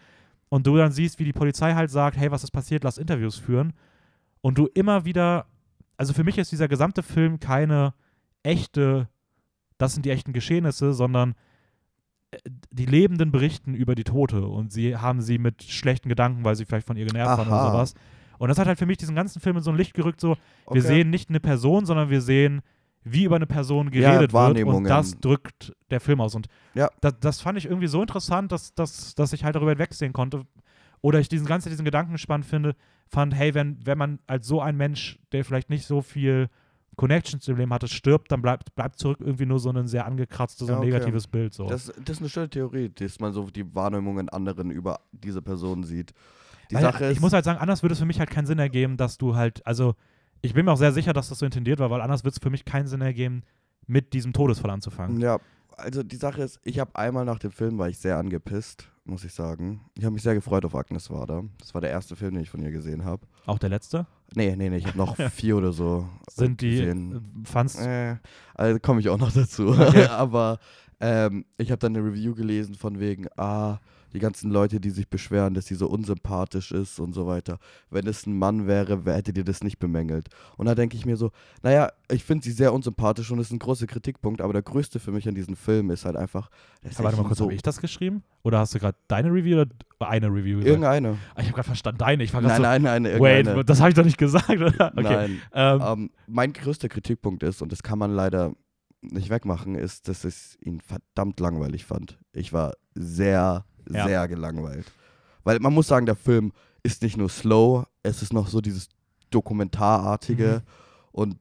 [0.49, 3.37] und du dann siehst, wie die Polizei halt sagt, hey, was ist passiert, lass Interviews
[3.37, 3.73] führen
[4.43, 5.47] und du immer wieder,
[5.97, 7.95] also für mich ist dieser gesamte Film keine
[8.43, 9.09] echte,
[9.79, 11.35] das sind die echten Geschehnisse, sondern
[12.71, 16.65] die Lebenden berichten über die Tote und sie haben sie mit schlechten Gedanken, weil sie
[16.65, 17.95] vielleicht von ihr genervt waren oder sowas.
[18.39, 20.33] Und das hat halt für mich diesen ganzen Film in so ein Licht gerückt, so,
[20.65, 20.75] Okay.
[20.77, 22.63] wir sehen nicht eine Person, sondern wir sehen,
[23.03, 26.35] wie über eine Person Ja, geredet wird und das drückt der Film aus.
[26.35, 26.89] Und Ja.
[27.01, 30.43] das, das fand ich irgendwie so interessant, dass, dass, dass ich halt darüber hinwegsehen konnte.
[31.03, 32.77] Oder ich diesen ganzen diesen Gedanken spannend finde,
[33.09, 36.49] fand, hey, wenn, wenn man als so ein Mensch, der vielleicht nicht so viel
[36.97, 40.69] Connections im Leben hatte, stirbt, dann bleibt, bleibt zurück irgendwie nur so ein sehr angekratztes
[40.69, 40.91] Ja, und okay.
[40.91, 41.55] negatives Bild.
[41.55, 41.67] So.
[41.67, 45.83] Das, das ist eine schöne Theorie, dass man so die Wahrnehmungen anderen über diese Person
[45.85, 46.13] sieht.
[46.71, 48.47] Die Weil, Sache ist, ich muss halt sagen, anders würde es für mich halt keinen
[48.47, 49.95] Sinn ergeben, dass du halt, also
[50.43, 52.41] ich bin mir auch sehr sicher, dass das so intendiert war, weil anders wird es
[52.43, 53.43] für mich keinen Sinn ergeben,
[53.87, 55.21] mit diesem Todesfall anzufangen.
[55.21, 55.39] ja,
[55.77, 59.25] also die Sache ist, ich habe einmal nach dem Film war ich sehr angepisst, muss
[59.25, 59.81] ich sagen.
[59.97, 61.43] Ich habe mich sehr gefreut auf Agnes Varda.
[61.59, 63.27] Das war der erste Film, den ich von ihr gesehen habe.
[63.47, 64.07] Auch der letzte?
[64.35, 67.43] Nee, nee, nee, ich habe noch vier oder so Sind die, gesehen.
[67.45, 68.17] äh, fandst Äh,
[68.55, 69.69] also komme ich auch noch dazu.
[69.69, 70.05] Okay.
[70.11, 70.59] Aber
[71.01, 73.79] ähm, ich habe dann eine Review gelesen von wegen, ah,
[74.13, 77.59] die ganzen Leute, die sich beschweren, dass sie so unsympathisch ist und so weiter.
[77.91, 80.29] Wenn es ein Mann wäre, wer hätte dir das nicht bemängelt?
[80.57, 81.31] Und da denke ich mir so,
[81.63, 84.99] naja, ich finde sie sehr unsympathisch und das ist ein großer Kritikpunkt, aber der größte
[85.01, 86.51] für mich an diesem Film ist halt einfach,
[86.97, 88.23] Aber warte mal kurz, so habe ich das geschrieben?
[88.43, 89.71] Oder hast du gerade deine Review oder
[90.01, 90.67] eine Review gesagt?
[90.69, 91.19] irgendeine.
[91.35, 92.25] Ah, ich habe gerade verstanden, deine.
[92.25, 93.57] Ich war Nein, so, nein, nein, irgendeine.
[93.59, 94.93] wait, das habe ich doch nicht gesagt, oder?
[94.97, 95.03] Okay.
[95.03, 95.43] Nein.
[95.53, 98.55] Ähm, Ähm, mein größter Kritikpunkt ist, und das kann man leider
[99.03, 102.19] nicht wegmachen, ist, dass ich ihn verdammt langweilig fand.
[102.33, 104.07] Ich war sehr, Ja.
[104.07, 104.91] sehr gelangweilt.
[105.45, 108.89] Weil man muss sagen, der Film ist nicht nur slow, es ist noch so dieses
[109.31, 110.71] Dokumentarartige Mhm.
[111.13, 111.39] und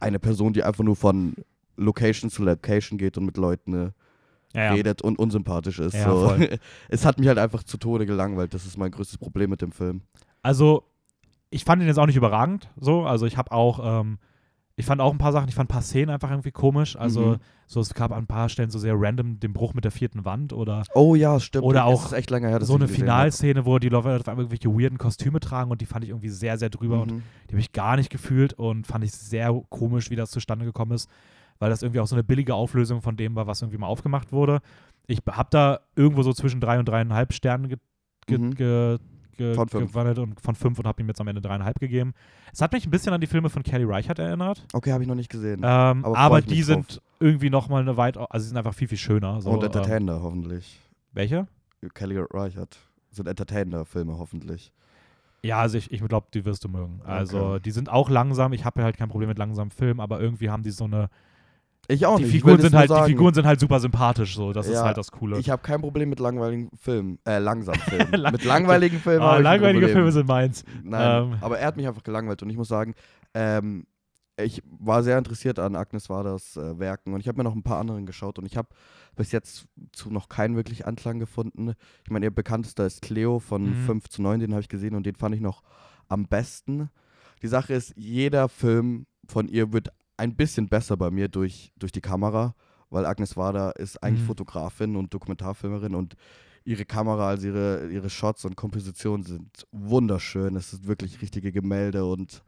[0.00, 1.34] eine Person, die einfach nur von
[1.76, 3.90] Location zu Location geht und mit Leuten äh,
[4.54, 4.72] ja, ja.
[4.72, 6.00] redet und unsympathisch ist.
[6.00, 6.34] So.
[6.88, 8.54] es hat mich halt einfach zu Tode gelangweilt.
[8.54, 10.02] Das ist mein größtes Problem mit dem Film.
[10.42, 10.84] Also,
[11.50, 13.04] ich fand ihn jetzt auch nicht überragend, so.
[13.04, 14.18] Also, ich habe auch, ähm,
[14.78, 16.96] ich fand auch ein paar Sachen, ich fand ein paar Szenen einfach irgendwie komisch.
[16.96, 17.36] Also, Mhm.
[17.66, 20.24] so es gab an ein paar Stellen so sehr random den Bruch mit der vierten
[20.24, 21.64] Wand oder Oh ja, stimmt.
[21.64, 22.86] Oder auch lange dass so eine.
[22.88, 26.28] Finalszene, wo die Leute auf einmal irgendwelche weirden Kostüme tragen und die fand ich irgendwie
[26.30, 27.22] sehr, sehr drüber und Mhm.
[27.48, 30.92] die habe ich gar nicht gefühlt und fand ich sehr komisch, wie das zustande gekommen
[30.92, 31.10] ist,
[31.58, 34.30] weil das irgendwie auch so eine billige Auflösung von dem war, was irgendwie mal aufgemacht
[34.32, 34.60] wurde.
[35.08, 37.78] Ich habe da irgendwo so zwischen drei und dreieinhalb Sternen ge
[38.26, 38.54] ge Mhm.
[38.54, 38.98] ge
[39.38, 39.90] ge Von fünf.
[39.92, 42.12] gewandelt und von fünf und habe ihm jetzt am Ende dreieinhalb gegeben.
[42.52, 45.08] Es hat mich ein bisschen an die Filme von Kelly Reichardt erinnert, Okay, habe ich
[45.08, 45.60] noch nicht gesehen.
[45.64, 46.66] ähm, Aber aber, die drauf.
[46.66, 49.40] sind irgendwie nochmal eine weit, also sie sind einfach viel, viel schöner.
[49.40, 50.78] So, Und ähm, Entertainer, hoffentlich.
[51.12, 51.46] welche?
[51.94, 52.76] Kelly Reichardt.
[53.10, 54.72] Sind Entertainer-Filme, hoffentlich.
[55.42, 57.00] Ja, also ich, ich glaube, die wirst du mögen.
[57.04, 57.60] Also Okay.
[57.64, 58.52] die sind auch langsam.
[58.52, 61.08] Ich habe halt kein Problem mit langsamen Filmen, aber irgendwie haben die so eine.
[61.90, 62.34] Ich auch die nicht.
[62.34, 63.04] ich Figuren sind halt, die.
[63.12, 64.34] Figuren sind halt super sympathisch.
[64.36, 65.38] So, das ist Ja, halt das Coole.
[65.38, 67.18] Ich habe kein Problem mit langweiligen Filmen.
[67.26, 68.30] Äh, langsamen Filmen.
[68.30, 69.22] Mit langweiligen Filmen.
[69.22, 69.88] ah, ein langweilige.
[69.88, 70.64] Filme sind meins.
[70.82, 71.38] Nein, Ähm.
[71.40, 72.94] aber er hat mich einfach gelangweilt und ich muss sagen,
[73.34, 73.86] ähm,
[74.40, 77.62] ich war sehr interessiert an Agnes Waders äh, Werken und ich habe mir noch ein
[77.64, 78.68] paar anderen geschaut und ich habe
[79.16, 81.72] bis jetzt zu noch keinen wirklich Anklang gefunden.
[82.04, 83.86] Ich meine, ihr bekanntester ist Cleo von Mhm.
[83.86, 85.62] 5 zu 9, den habe ich gesehen und den fand ich noch
[86.06, 86.90] am besten.
[87.42, 91.92] Die Sache ist, jeder Film von ihr wird ein bisschen besser bei mir durch, durch
[91.92, 92.54] die Kamera,
[92.90, 94.26] weil Agnes Wader ist eigentlich Mhm.
[94.26, 96.14] Fotografin und Dokumentarfilmerin und
[96.64, 100.56] ihre Kamera, also ihre, ihre Shots und Kompositionen sind wunderschön.
[100.56, 102.42] Es sind wirklich richtige Gemälde und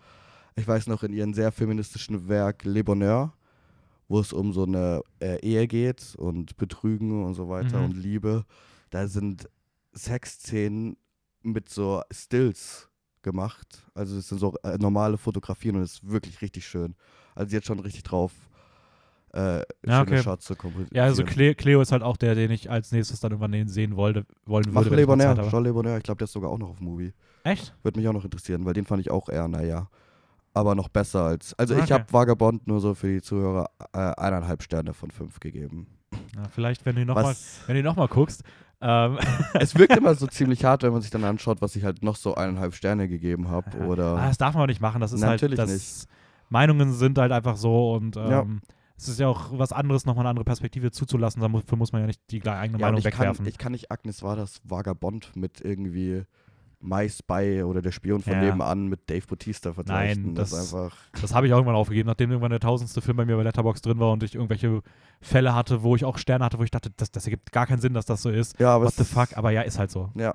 [0.57, 3.33] ich weiß noch in ihrem sehr feministischen Werk Le Bonheur,
[4.09, 7.85] wo es um so eine äh, Ehe geht und Betrügen und so weiter Mhm.
[7.85, 8.45] und Liebe,
[8.91, 9.49] da sind
[9.93, 10.97] Sexszenen
[11.43, 12.89] mit so Stills
[13.23, 13.87] gemacht.
[13.95, 16.95] Also es sind so äh, normale Fotografien und es ist wirklich richtig schön.
[17.41, 18.33] Also sie hat schon richtig drauf,
[19.33, 20.23] äh, Ja, schöne okay.
[20.23, 20.91] Shots zu komposieren.
[20.93, 23.97] Ja, also Cle Cleo ist halt auch der, den ich als nächstes dann irgendwann sehen
[23.97, 24.91] wollte, wollen Mach würde.
[24.91, 25.51] wenn Le ich mal Bonheur, Zeit habe.
[25.51, 27.13] Jean Le Bonheur, ich glaube, der ist sogar auch noch auf Movie.
[27.45, 27.75] Echt?
[27.83, 29.89] Würde mich auch noch interessieren, weil den fand ich auch eher, naja.
[30.53, 31.55] Aber noch besser als.
[31.59, 31.95] Also Ah, ich okay.
[31.95, 35.87] habe Vagabond nur so für die Zuhörer äh, eineinhalb Sterne von fünf gegeben.
[36.35, 37.35] Ja, vielleicht, wenn du nochmal
[37.69, 38.43] noch mal guckst.
[38.83, 39.19] Ähm,
[39.55, 42.17] es wirkt immer so ziemlich hart, wenn man sich dann anschaut, was ich halt noch
[42.17, 43.71] so eineinhalb Sterne gegeben habe.
[43.81, 44.17] ah, Oder.
[44.17, 45.01] das darf man auch nicht machen.
[45.01, 45.71] Das ist Natürlich halt.
[45.71, 46.07] Das,
[46.51, 48.47] Meinungen sind halt einfach so und ähm, Ja.
[48.99, 51.41] es ist ja auch was anderes, nochmal eine andere Perspektive zuzulassen.
[51.41, 53.47] Dafür muss man ja nicht die eigene Ja, Meinung ich, kann, wegwerfen.
[53.47, 56.25] ich kann nicht Agnes Waders Vagabond mit irgendwie
[56.83, 58.41] My Spy oder der Spion von Ja.
[58.41, 60.23] nebenan mit Dave Bautista vergleichen.
[60.25, 60.97] Nein, das, das- ist einfach.
[61.21, 63.83] Das habe ich auch irgendwann aufgegeben, nachdem irgendwann der tausendste Film bei mir bei Letterbox
[63.83, 64.81] drin war und ich irgendwelche
[65.21, 67.81] Fälle hatte, wo ich auch Sterne hatte, wo ich dachte, das, das ergibt gar keinen
[67.83, 68.59] Sinn, dass das so ist.
[68.59, 69.37] Ja, aber What the fuck?
[69.37, 70.09] Aber ja, ist halt so.
[70.15, 70.35] Ja.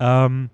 [0.00, 0.48] Ähm,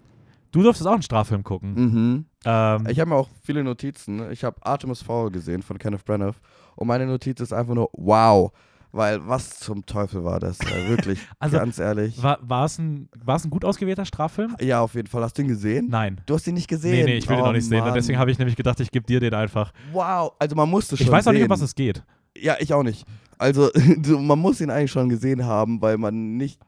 [0.52, 1.74] du durftest auch einen Straffilm gucken.
[1.74, 2.24] Mhm.
[2.44, 4.30] Ähm, Ich habe mir auch viele Notizen.
[4.30, 6.34] Ich habe Artemis Fowl gesehen von Kenneth Branagh
[6.76, 8.50] und meine Notiz ist einfach nur wow,
[8.92, 10.58] weil was zum Teufel war das?
[10.60, 12.22] Äh, wirklich, Also, ganz ehrlich.
[12.22, 14.56] war, war, es ein, war es ein gut ausgewählter Straffilm?
[14.60, 15.22] Ja, auf jeden Fall.
[15.22, 15.88] Hast du ihn gesehen?
[15.90, 16.20] Nein.
[16.26, 17.04] Du hast ihn nicht gesehen.
[17.04, 17.80] Nee, nee, ich will den oh, noch nicht sehen.
[17.80, 17.88] Mann.
[17.88, 19.72] Und deswegen habe ich nämlich gedacht, ich gebe dir den einfach.
[19.92, 21.46] Wow, also man musste schon Ich weiß auch nicht, sehen.
[21.50, 22.02] um was es geht.
[22.36, 23.04] Ja, ich auch nicht.
[23.36, 23.70] Also
[24.02, 26.58] so, man muss ihn eigentlich schon gesehen haben, weil man nicht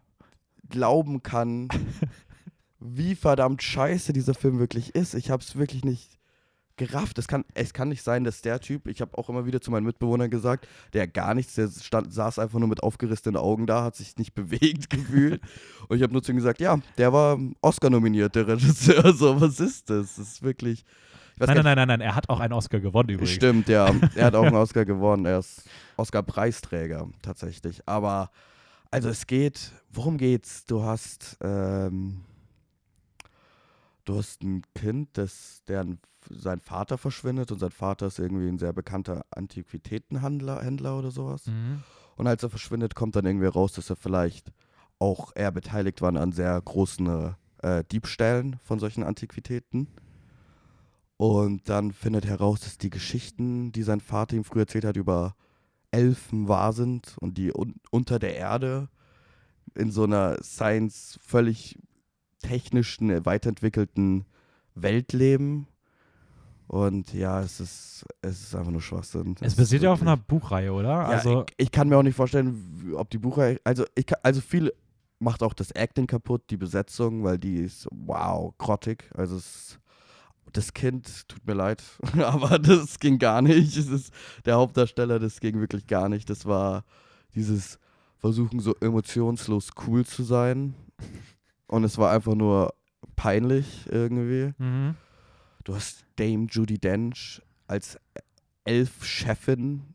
[0.69, 1.69] glauben kann,
[2.81, 5.15] wie verdammt scheiße dieser Film wirklich ist.
[5.15, 6.19] Ich habe es wirklich nicht
[6.81, 7.19] gerafft.
[7.19, 9.71] Es kann, es kann nicht sein, dass der Typ, ich habe auch immer wieder zu
[9.71, 13.85] meinen Mitbewohnern gesagt, der gar nichts, der stand, saß einfach nur mit aufgerissenen Augen da,
[13.85, 15.43] hat sich nicht bewegt gefühlt.
[15.89, 19.15] Und ich habe nur zu ihm gesagt, ja, der war Oscar nominiert, der Regisseur.
[19.21, 20.17] So, was ist das?
[20.17, 20.85] Das ist wirklich.
[21.37, 22.01] Nein, nein, nein, nein, nein.
[22.01, 23.31] Er hat auch einen Oscar gewonnen übrigens.
[23.31, 23.95] Stimmt, ja.
[24.15, 25.27] Er hat auch einen Oscar gewonnen.
[25.27, 27.87] Er ist Oscar-Preisträger tatsächlich.
[27.87, 28.31] Aber
[28.91, 30.65] also es geht, worum geht's?
[30.65, 32.23] Du hast, ähm,
[34.11, 38.59] du hast ein Kind, das, deren sein Vater verschwindet und sein Vater ist irgendwie ein
[38.59, 41.47] sehr bekannter Antiquitätenhändler Händler oder sowas.
[41.47, 41.83] Mhm.
[42.17, 44.53] Und als er verschwindet, kommt dann irgendwie raus, dass er vielleicht
[44.99, 49.89] auch eher beteiligt war an sehr großen äh, Diebstählen von solchen Antiquitäten.
[51.17, 55.37] Und dann findet heraus, dass die Geschichten, die sein Vater ihm früher erzählt hat, über
[55.91, 58.89] Elfen wahr sind und die un unter der Erde
[59.75, 61.79] in so einer Science völlig
[62.41, 64.25] technischen, äh, weiterentwickelten
[64.75, 65.67] Welt leben.
[66.67, 69.35] Und ja, es ist, es ist einfach nur Schwachsinn.
[69.41, 70.89] Es basiert ja auf einer Buchreihe, oder?
[70.89, 73.59] ja, also, ich, ich kann mir auch nicht vorstellen, ob die Buchreihe.
[73.65, 74.73] Also, ich kann, also viel
[75.21, 79.11] macht auch das Acting kaputt, die Besetzung, weil die ist wow, grottig.
[79.15, 79.79] Also es,
[80.53, 81.83] das Kind, tut mir leid,
[82.23, 83.77] aber das ging gar nicht.
[83.77, 84.13] Es ist
[84.45, 86.29] der Hauptdarsteller, das ging wirklich gar nicht.
[86.31, 86.85] Das war
[87.35, 87.79] dieses
[88.17, 90.75] Versuchen, so emotionslos cool zu sein.
[91.71, 92.75] Und es war einfach nur
[93.15, 94.53] peinlich irgendwie.
[94.59, 94.97] mhm.
[95.63, 97.97] Du hast Dame Judy Dench als
[98.65, 99.95] Elf-Chefin,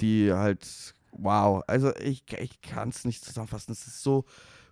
[0.00, 3.70] die halt, wow, also ich, ich kann es nicht zusammenfassen.
[3.70, 4.24] Es ist so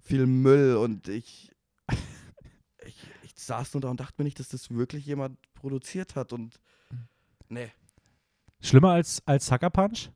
[0.02, 1.52] viel Müll und ich,
[2.84, 6.32] ich, ich saß nur da und dachte mir nicht, dass das wirklich jemand produziert hat
[6.32, 6.58] und
[7.48, 7.70] nee.
[8.60, 10.10] Schlimmer als, als Sucker Punch?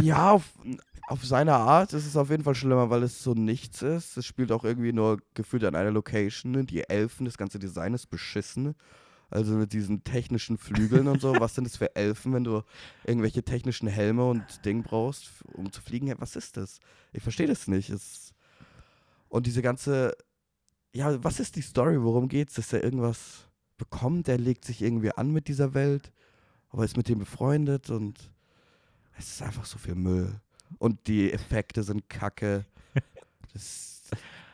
[0.00, 0.54] ja, auf,
[1.08, 4.18] auf seine Art ist es auf jeden Fall schlimmer, weil es so nichts ist.
[4.18, 6.66] Es spielt auch irgendwie nur gefühlt an einer Location.
[6.66, 8.74] Die Elfen, das ganze Design ist beschissen.
[9.30, 11.32] Also mit diesen technischen Flügeln und so.
[11.40, 12.62] Was sind das für Elfen, wenn du
[13.04, 16.14] irgendwelche technischen Helme und Ding brauchst, um zu fliegen?
[16.18, 16.78] Was ist das?
[17.14, 17.88] Ich verstehe das nicht.
[17.88, 18.34] Es
[19.30, 20.14] und diese ganze.
[20.92, 22.02] Ja, was ist die Story?
[22.02, 22.54] Worum geht's?
[22.54, 23.46] Dass er irgendwas
[23.78, 24.28] bekommt?
[24.28, 26.12] Er legt sich irgendwie an mit dieser Welt,
[26.68, 28.30] aber ist mit dem befreundet und
[29.16, 30.40] es ist einfach so viel Müll.
[30.78, 32.64] Und die Effekte sind kacke.
[33.52, 34.02] Das,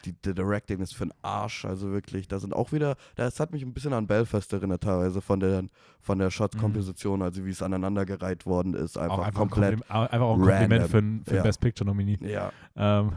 [0.05, 2.29] die, die Directing ist für den Arsch, also wirklich.
[2.29, 5.65] Da sind auch wieder, das hat mich ein bisschen an Belfast erinnert, teilweise von der,
[6.01, 8.97] von der Shot-Komposition, also wie es aneinandergereiht worden ist.
[8.99, 9.75] Einfach, auch einfach komplett.
[9.75, 10.89] Ein einfach auch ein Kompliment random.
[10.91, 11.43] für, ein- für Ja.
[11.43, 12.19] Best Picture-Nominee.
[12.23, 12.53] Ja.
[12.77, 13.13] Ähm,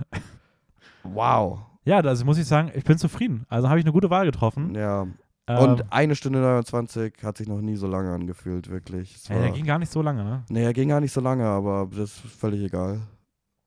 [1.04, 1.60] Wow.
[1.86, 3.46] ja, also muss ich sagen, ich bin zufrieden.
[3.50, 4.76] Also habe ich eine gute Wahl getroffen.
[4.76, 5.08] Ja.
[5.48, 9.16] Ähm, Und eine Stunde 29 hat sich noch nie so lange angefühlt, wirklich.
[9.16, 10.44] Es ja, war, der ging gar nicht so lange, ne?
[10.50, 13.02] nee, er ging gar nicht so lange, aber das ist völlig egal.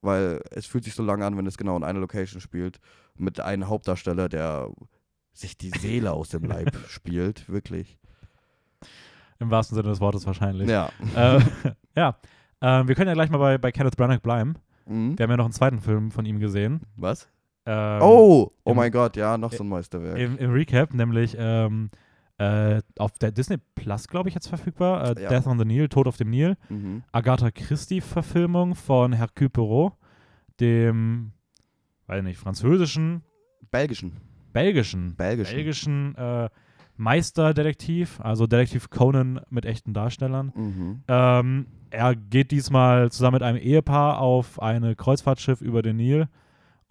[0.01, 2.79] Weil es fühlt sich so lange an, wenn es genau in einer Location spielt.
[3.15, 4.69] Mit einem Hauptdarsteller, der
[5.33, 7.97] sich die Seele aus dem Leib spielt, wirklich.
[9.39, 10.69] Im wahrsten Sinne des Wortes wahrscheinlich.
[10.69, 10.89] Ja.
[11.15, 11.39] Äh,
[11.95, 12.15] ja.
[12.61, 14.55] Ähm, wir können ja gleich mal bei, bei Kenneth Branagh bleiben.
[14.85, 15.17] Mhm.
[15.17, 16.81] Wir haben ja noch einen zweiten Film von ihm gesehen.
[16.95, 17.27] Was?
[17.65, 20.17] Ähm, oh, oh im- mein Gott, ja, noch so ein Meisterwerk.
[20.17, 21.89] Im, Im Recap, nämlich ähm,
[22.39, 25.15] äh, auf der Disney Plus, glaube ich, jetzt verfügbar.
[25.15, 25.29] Äh, Ja.
[25.29, 26.57] Death on the Nil, Tod auf dem Nil.
[26.69, 27.03] Mhm.
[27.11, 29.93] Agatha Christie-Verfilmung von Hercule Poirot,
[30.59, 31.33] dem,
[32.07, 33.21] weiß nicht, französischen,
[33.69, 34.13] Belgischen.
[34.53, 35.55] belgischen, Belgischen.
[35.55, 36.49] belgischen äh,
[36.97, 40.51] Meisterdetektiv, also Detektiv Conan mit echten Darstellern.
[40.55, 41.03] Mhm.
[41.07, 46.27] Ähm, er geht diesmal zusammen mit einem Ehepaar auf ein Kreuzfahrtschiff über den Nil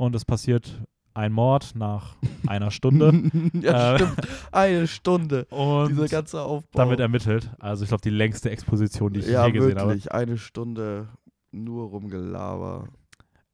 [0.00, 0.80] und es passiert
[1.12, 3.12] ein Mord nach einer Stunde.
[3.60, 4.28] ja, Äh, stimmt.
[4.52, 5.44] Eine Stunde.
[5.46, 6.78] und Dieser ganze Aufbau.
[6.78, 7.50] damit ermittelt.
[7.58, 9.90] Also ich glaube, die längste Exposition, die ich ja, je gesehen habe.
[9.90, 10.12] wirklich.
[10.12, 11.08] Eine Stunde
[11.50, 12.84] nur rumgelaber.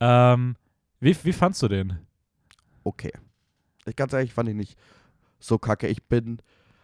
[0.01, 0.57] Ähm,
[1.01, 1.99] wie, wie fandst du den?
[2.85, 3.13] Okay.
[3.87, 4.79] Ich ganz ehrlich, fand ich nicht
[5.41, 5.89] so kacke.
[5.89, 6.39] Ich bin.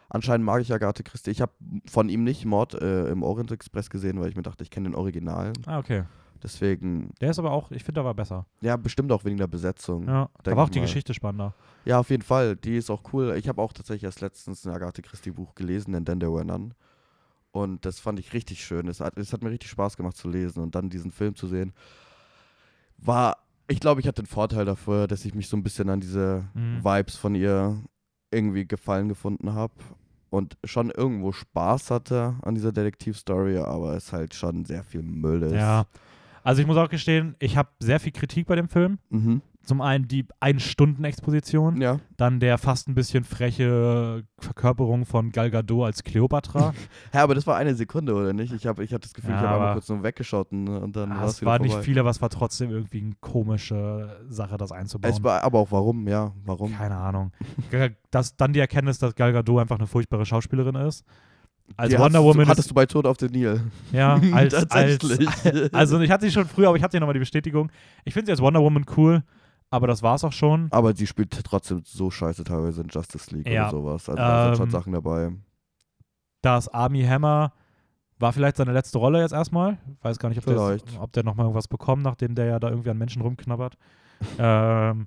[0.09, 1.31] Anscheinend mag ich Agathe Christie.
[1.31, 1.53] Ich habe
[1.87, 4.88] von ihm nicht Mord äh, im Orient Express gesehen, weil ich mir dachte, ich kenne
[4.90, 5.53] den Original.
[5.66, 6.05] Ah, okay.
[6.42, 8.46] Deswegen, Der ist aber auch, ich finde, der war besser.
[8.61, 10.07] ja, bestimmt auch wegen der Besetzung.
[10.07, 10.87] Ja, Ja, da war auch die mal.
[10.87, 11.55] Geschichte spannender.
[11.90, 12.57] auf jeden Fall.
[12.57, 13.35] Die ist auch cool.
[13.37, 16.70] Ich habe auch tatsächlich erst letztens ein Agathe Christie-Buch gelesen, den Then There Were None.
[17.52, 18.88] Und das fand ich richtig schön.
[18.88, 21.46] Es hat, es hat mir richtig Spaß gemacht zu lesen und dann diesen Film zu
[21.46, 21.72] sehen.
[22.98, 23.37] War,
[23.68, 26.44] ich glaube, ich hatte den Vorteil dafür, dass ich mich so ein bisschen an diese
[26.55, 26.85] Mhm.
[26.85, 27.76] Vibes von ihr
[28.31, 29.74] irgendwie gefallen gefunden habe
[30.31, 35.42] und schon irgendwo Spaß hatte an dieser Detektivstory, aber es halt schon sehr viel Müll
[35.42, 35.52] ist.
[35.52, 35.85] Ja.
[36.44, 38.98] Also ich muss auch gestehen, ich habe sehr viel Kritik bei dem Film.
[39.11, 39.42] Mhm.
[39.64, 41.98] Zum einen die Ein-Stunden-Exposition, Ja.
[42.16, 46.74] dann der fast ein bisschen freche Verkörperung von Gal Gadot als Cleopatra.
[47.14, 48.52] ja, aber das war eine Sekunde, oder nicht?
[48.52, 50.96] Ich habe ich hab das Gefühl, Ja, ich habe einmal kurz nur weggeschaut und, und
[50.96, 54.16] dann Ah, war es es war nicht viel, aber es war trotzdem irgendwie eine komische
[54.28, 55.12] Sache, das einzubauen.
[55.14, 56.72] Es war, aber auch warum, ja, warum?
[56.76, 57.33] Keine Ahnung.
[58.11, 61.02] Das, dann die Erkenntnis, dass Gal Gadot einfach eine furchtbare Schauspielerin ist.
[61.77, 63.62] Als Die Wonder Woman du, hattest du bei Tod auf den Nil.
[63.92, 65.29] ja, als, als, Tatsächlich.
[65.75, 67.70] also ich hatte sie schon früher, aber ich hatte hier nochmal die Bestätigung.
[68.05, 69.22] Ich finde sie als Wonder Woman cool,
[69.70, 70.68] aber das war es auch schon.
[70.70, 73.62] aber sie spielt trotzdem so scheiße teilweise in Justice League Ja.
[73.62, 74.09] oder sowas.
[74.09, 75.33] Also da sind schon Ähm, Sachen dabei.
[76.42, 77.53] Das Army Hammer
[78.18, 79.79] war vielleicht seine letzte Rolle jetzt erstmal.
[80.03, 80.98] Weiß gar nicht, ob der, Vielleicht.
[81.01, 83.77] ob der nochmal irgendwas bekommt, nachdem der ja da irgendwie an Menschen rumknabbert.
[84.38, 85.07] ähm,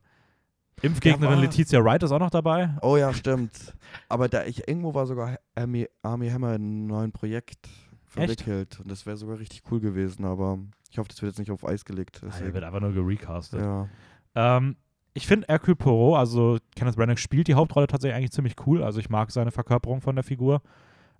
[0.86, 2.70] Impfgegnerin Letizia Wright ist auch noch dabei.
[2.82, 3.74] Oh ja, stimmt.
[4.10, 7.68] Aber da ich irgendwo war sogar Army, Army Hammer in einem neuen Projekt
[8.06, 8.80] verwickelt.
[8.80, 11.66] Und das wäre sogar richtig cool gewesen, aber ich hoffe, das wird jetzt nicht auf
[11.68, 12.22] Eis gelegt.
[12.26, 12.54] Deswegen.
[12.54, 13.60] wird einfach nur gerecastet.
[13.62, 13.88] ja.
[14.36, 14.76] Ähm,
[15.18, 18.84] ich finde Hercule Poirot, also Kenneth Branagh spielt die Hauptrolle tatsächlich eigentlich ziemlich cool.
[18.84, 20.62] Also ich mag seine Verkörperung von der Figur.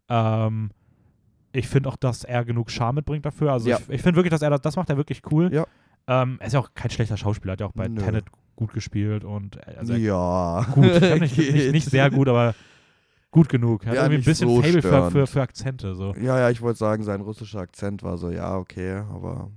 [0.10, 0.72] Ähm,
[1.54, 3.54] ich finde auch, dass er genug Charme mitbringt dafür.
[3.54, 3.78] Also Ja.
[3.78, 5.50] ich, ich finde wirklich, dass er das, das macht er wirklich cool.
[5.54, 5.66] Ja.
[6.08, 8.02] Ähm, er ist ja auch kein schlechter Schauspieler, hat ja auch bei Nö.
[8.02, 8.26] Tenet
[8.56, 10.66] gut gespielt und äh, also ja.
[10.74, 10.86] gut.
[10.86, 12.56] Ich nicht, nicht, nicht sehr gut, aber
[13.32, 13.84] gut genug.
[13.84, 15.96] Er hat Ja, irgendwie ein bisschen so Fable für, für, für Akzente.
[15.96, 16.14] So.
[16.16, 19.52] Ja, ja, ich wollte sagen, sein russischer Akzent war so, ja, okay, aber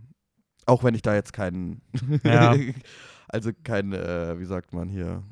[0.67, 1.81] auch wenn ich da jetzt keinen,
[2.25, 2.55] Ja.
[3.29, 5.23] also kein, äh, wie sagt man hier,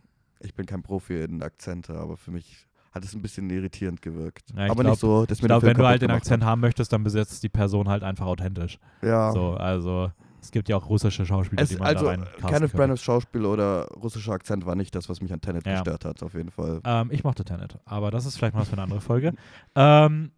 [0.40, 4.50] ich bin kein Profi in Akzente, aber für mich hat es ein bisschen irritierend gewirkt.
[4.56, 6.10] Ja, ich aber glaub- nicht so, dass Ich mir glaube, der wenn du halt den
[6.10, 8.78] Akzent haben möchtest, dann besetzt die Person halt einfach authentisch.
[9.02, 9.32] Ja.
[9.32, 12.72] So, also es gibt ja auch russische Schauspieler, Es, die man also, da rein Kenneth.
[12.72, 15.74] Branaghs Schauspiel oder russischer Akzent war nicht das, was mich an Tenet Ja.
[15.74, 16.80] gestört hat, auf jeden Fall.
[16.84, 19.32] Ähm, ich mochte Tenet, aber das ist vielleicht mal was für eine andere Folge.
[19.74, 20.30] ähm,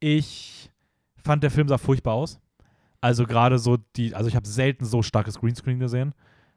[0.00, 0.70] ich
[1.16, 2.38] fand, der Film sah furchtbar aus.
[3.00, 6.14] Also gerade so die, also ich habe selten so starkes Greenscreen gesehen.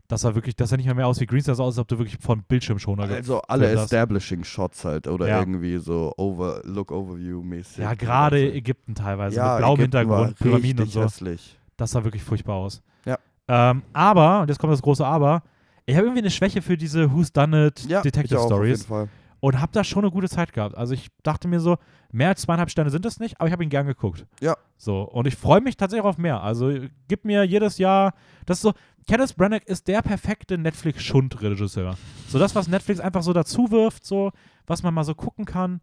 [0.08, 1.80] Das sah wirklich, das sah nicht mehr, mehr aus wie Green, das sah aus, als
[1.80, 5.40] ob du wirklich von Bildschirmschoner ge- Also alle für das- Establishing Shots halt oder Ja.
[5.40, 7.78] irgendwie so over, Look Overview mäßig.
[7.78, 11.04] Ja, gerade Ägypten teilweise ja, mit blauem Ägypten war Hintergrund, Pyramiden und so.
[11.04, 11.58] hässlich.
[11.82, 12.84] Das sah wirklich furchtbar aus.
[13.06, 13.18] Ja.
[13.48, 15.42] Ähm, aber, und jetzt kommt das große Aber,
[15.88, 18.90] ich habe irgendwie eine Schwäche für diese Who's Done It Ja, Detective auch, Stories Auf
[18.90, 19.10] jeden Fall.
[19.40, 20.78] und habe da schon eine gute Zeit gehabt.
[20.78, 21.78] Also ich dachte mir so,
[22.12, 24.28] mehr als zweieinhalb Sterne sind es nicht, aber ich habe ihn gern geguckt.
[24.42, 24.56] Ja.
[24.78, 26.44] So, und ich freue mich tatsächlich auf mehr.
[26.44, 26.72] Also
[27.08, 28.14] gib mir jedes Jahr,
[28.46, 28.74] das ist so,
[29.08, 31.96] Kenneth Branagh ist der perfekte Netflix-Schund-Regisseur.
[32.28, 34.32] So das, was Netflix einfach so dazu wirft, so,
[34.68, 35.82] was man mal so gucken kann,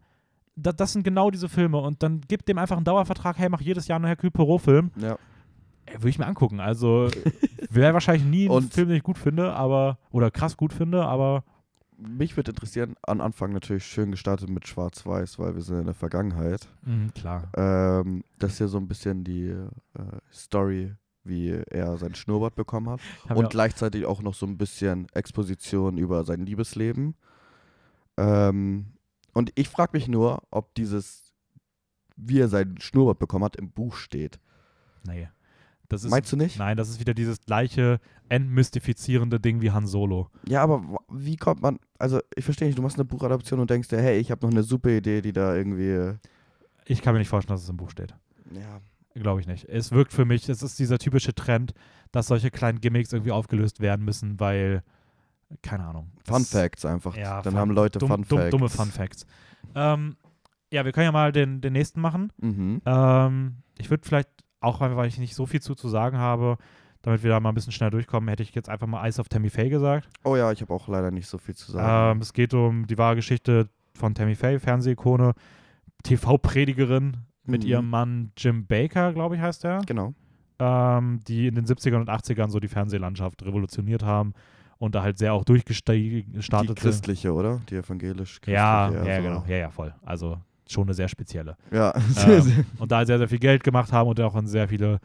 [0.55, 1.77] da, das sind genau diese Filme.
[1.77, 4.91] Und dann gibt dem einfach einen Dauervertrag, hey, mach jedes Jahr einen Hercule Poirot-Film.
[4.95, 5.17] Ja.
[5.89, 6.59] Ey, Würde ich mir angucken.
[6.59, 7.09] Also
[7.69, 11.03] wäre wahrscheinlich nie ein Und- Film, den ich gut finde, aber, oder krass gut finde,
[11.05, 11.43] aber
[11.97, 15.93] Mich würde interessieren, am Anfang natürlich schön gestartet mit Schwarz-Weiß, weil wir sind in der
[15.95, 16.67] Vergangenheit.
[16.83, 17.51] mh, klar.
[17.57, 19.67] Ähm, das ist hier so ein bisschen die äh,
[20.31, 23.01] Story, wie er sein Schnurrbart bekommen hat.
[23.27, 27.15] Haben und wir- gleichzeitig auch noch so ein bisschen Exposition über sein Liebesleben.
[28.17, 28.93] Ähm,
[29.33, 31.33] und ich frage mich nur, ob dieses,
[32.15, 34.39] wie er sein Schnurrbart bekommen hat, im Buch steht.
[35.05, 35.29] Nee.
[35.89, 36.57] Das ist, Meinst du nicht?
[36.59, 37.99] Nein, das ist wieder dieses gleiche
[38.29, 40.29] entmystifizierende Ding wie Han Solo.
[40.47, 43.87] Ja, aber wie kommt man, also ich verstehe nicht, du machst eine Buchadaption und denkst
[43.89, 46.13] dir, hey, ich habe noch eine super Idee, die da irgendwie,
[46.85, 48.13] Ich kann mir nicht vorstellen, dass es im Buch steht.
[48.51, 48.79] ja,
[49.15, 49.65] Glaube ich nicht.
[49.67, 51.73] Es wirkt für mich, es ist dieser typische Trend,
[52.11, 54.83] dass solche kleinen Gimmicks irgendwie aufgelöst werden müssen, weil,
[55.63, 56.11] keine Ahnung.
[56.23, 57.17] Fun Facts einfach.
[57.17, 58.51] Ja, Dann Fun- haben Leute dumm, Fun Facts.
[58.51, 59.25] Dumme Fun Facts.
[59.75, 60.15] Ähm,
[60.71, 62.31] ja, wir können ja mal den, den nächsten machen.
[62.39, 62.81] Mhm.
[62.85, 64.29] Ähm, ich würde vielleicht,
[64.61, 66.57] auch weil ich nicht so viel zu, zu sagen habe,
[67.01, 69.29] damit wir da mal ein bisschen schnell durchkommen, hätte ich jetzt einfach mal Ice of
[69.29, 70.09] Tammy Faye gesagt.
[70.25, 72.17] Oh ja, ich habe auch leider nicht so viel zu sagen.
[72.17, 75.33] Ähm, es geht um die wahre Geschichte von Tammy Faye, Fernsehikone,
[76.03, 77.69] TV-Predigerin mit Mhm.
[77.69, 80.13] ihrem Mann Jim Baker, glaube ich, heißt er, genau.
[80.59, 84.33] ähm, die in den 70ern und 80ern so die Fernsehlandschaft revolutioniert haben
[84.77, 86.75] und da halt sehr auch durchgestartet Die sind.
[86.79, 87.61] christliche, oder?
[87.69, 89.43] Die evangelisch Ja, christliche, ja, also- genau.
[89.47, 89.93] Ja, ja, voll.
[90.03, 90.37] Also
[90.71, 91.57] schon eine sehr spezielle.
[91.71, 91.93] Ja,
[92.25, 94.99] Ähm, und da sehr, sehr viel Geld gemacht haben und auch in sehr viele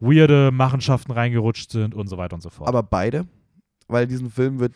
[0.00, 2.68] weirde Machenschaften reingerutscht sind und so weiter und so fort.
[2.68, 3.26] aber beide,
[3.88, 4.74] weil diesen Film wird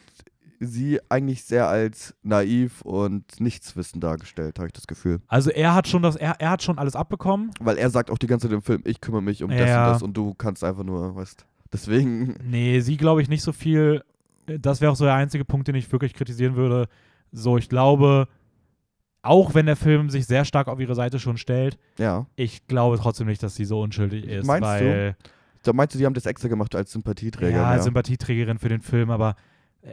[0.61, 5.21] sie eigentlich sehr als naiv und nichtswissend dargestellt, habe ich das Gefühl.
[5.29, 7.51] also er hat schon das, er, er hat schon alles abbekommen.
[7.61, 9.87] Weil er sagt auch die ganze Zeit im Film, ich kümmere mich um das Ja.
[9.87, 13.53] und das und du kannst einfach nur, weißt Deswegen, Nee, sie glaube ich nicht so
[13.53, 14.03] viel.
[14.47, 16.89] Das wäre auch so der einzige Punkt, den ich wirklich kritisieren würde.
[17.31, 18.27] So, ich glaube,
[19.23, 22.27] auch wenn der Film sich sehr stark auf ihre Seite schon stellt, ja.
[22.37, 24.47] ich glaube trotzdem nicht, dass sie so unschuldig ist.
[24.47, 24.67] Meinst du?
[24.67, 25.17] weil,
[25.63, 27.51] Da meinst du, die haben das extra gemacht als Sympathieträger?
[27.57, 29.37] Ja, Ja, Sympathieträgerin für den Film, aber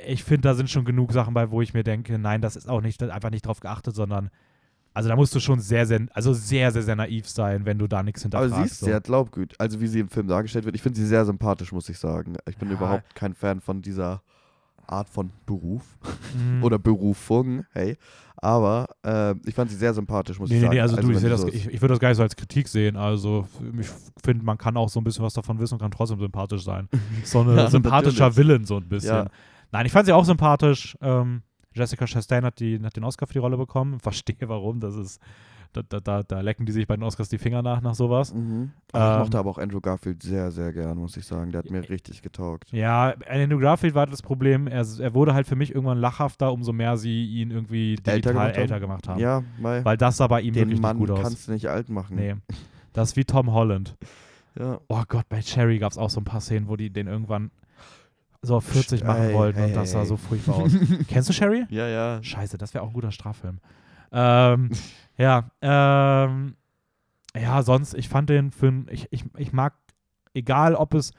[0.08, 2.68] ich finde, da sind schon genug Sachen bei, wo ich mir denke, nein, das ist
[2.70, 4.30] auch nicht einfach nicht drauf geachtet, sondern
[4.94, 7.86] also da musst du schon sehr, sehr, also sehr, sehr, sehr naiv sein, wenn du
[7.88, 8.70] da nichts Aber hinterfragst.
[8.70, 8.86] sie ist so.
[8.86, 9.54] sehr glaubgüt.
[9.60, 10.74] Also wie sie im Film dargestellt wird.
[10.76, 12.36] Ich finde sie sehr sympathisch, muss ich sagen.
[12.48, 12.76] Ich bin Ja.
[12.76, 14.22] überhaupt kein Fan von dieser
[14.89, 15.98] Art von Beruf
[16.38, 16.63] Mhm.
[16.63, 17.98] oder Berufung, hey.
[18.38, 20.76] Aber äh, ich fand sie sehr sympathisch, muss Nee, ich nee, sagen.
[20.76, 22.95] nee, also, du, ich, das, ich, ich würde das gar nicht so als Kritik sehen.
[22.98, 23.48] Also,
[23.80, 23.88] ich
[24.24, 26.88] finde, man kann auch so ein bisschen was davon wissen und kann trotzdem sympathisch sein.
[27.24, 28.36] So ein Ja, sympathischer.
[28.36, 29.15] Villain, so ein bisschen.
[29.15, 29.28] Ja.
[29.71, 30.95] Nein, ich fand sie auch sympathisch.
[31.02, 31.41] Ähm,
[31.74, 34.00] Jessica Chastain hat, die, hat den Oscar für die Rolle bekommen.
[34.00, 34.80] Verstehe warum.
[34.80, 35.19] Das ist,
[35.76, 38.34] da, da, da, da lecken die sich bei den Oscars die Finger nach, nach sowas.
[38.34, 38.72] Mhm.
[38.92, 41.52] Aber ich Ähm, mochte aber auch Andrew Garfield sehr, sehr gern, muss ich sagen.
[41.52, 42.72] Der hat mir richtig getaugt.
[42.72, 44.68] Ja, Andrew Garfield war das Problem.
[44.68, 48.32] Er, er wurde halt für mich irgendwann lachhafter, umso mehr sie ihn irgendwie digital Älter
[48.34, 48.62] gemacht haben?
[48.62, 49.20] älter gemacht haben.
[49.20, 51.24] Ja, weil, Weil das sah bei ihm den wirklich Mann nicht gut aus.
[51.24, 52.16] kannst du nicht alt machen.
[52.16, 52.36] Nee.
[52.94, 53.96] Das ist wie Tom Holland.
[54.58, 54.80] Ja.
[54.88, 57.52] Oh Gott, bei Cherry gab es auch so ein paar Szenen, wo die den irgendwann
[58.42, 60.08] so auf 40 machen wollten hey, und das sah hey.
[60.08, 60.72] so furchtbar aus.
[61.10, 61.66] Kennst du Sherry?
[61.70, 62.24] ja, ja.
[62.24, 63.60] Scheiße, das wäre auch ein guter Straffilm.
[64.14, 64.70] Ähm,
[65.17, 66.56] ja, ähm,
[67.36, 69.73] ja, sonst, ich fand den Film, ich, ich, ich mag,
[70.34, 71.12] egal ob es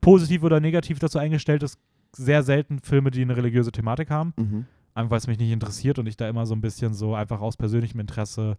[0.00, 1.78] positiv oder negativ dazu eingestellt ist,
[2.12, 4.32] sehr selten Filme, die eine religiöse Thematik haben.
[4.36, 4.66] Mhm.
[4.94, 7.40] Einfach weil es mich nicht interessiert und ich da immer so ein bisschen so einfach
[7.40, 8.56] aus persönlichem Interesse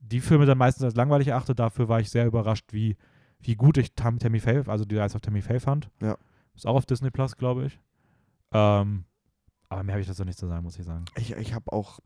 [0.00, 1.54] die Filme dann meistens als langweilig erachte.
[1.54, 2.96] Dafür war ich sehr überrascht, wie,
[3.40, 5.90] wie gut ich Tam, Tammy Faye, also die Reise auf Tammy Faye fand.
[6.00, 6.16] Ja.
[6.54, 7.80] Ist auch auf Disney Plus, glaube ich.
[8.52, 9.04] Ähm,
[9.68, 11.04] aber mehr habe ich dazu nicht zu sagen, muss ich sagen.
[11.16, 12.00] Ich, ich habe auch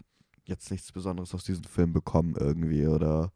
[0.45, 3.33] jetzt nichts Besonderes aus diesem Film bekommen irgendwie oder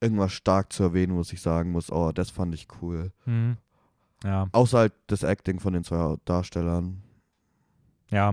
[0.00, 3.12] irgendwas stark zu erwähnen, muss ich sagen muss, oh, das fand ich cool.
[3.26, 3.56] Mhm.
[4.24, 7.02] Ja, Außer halt das Acting von den zwei Darstellern.
[8.10, 8.32] ja.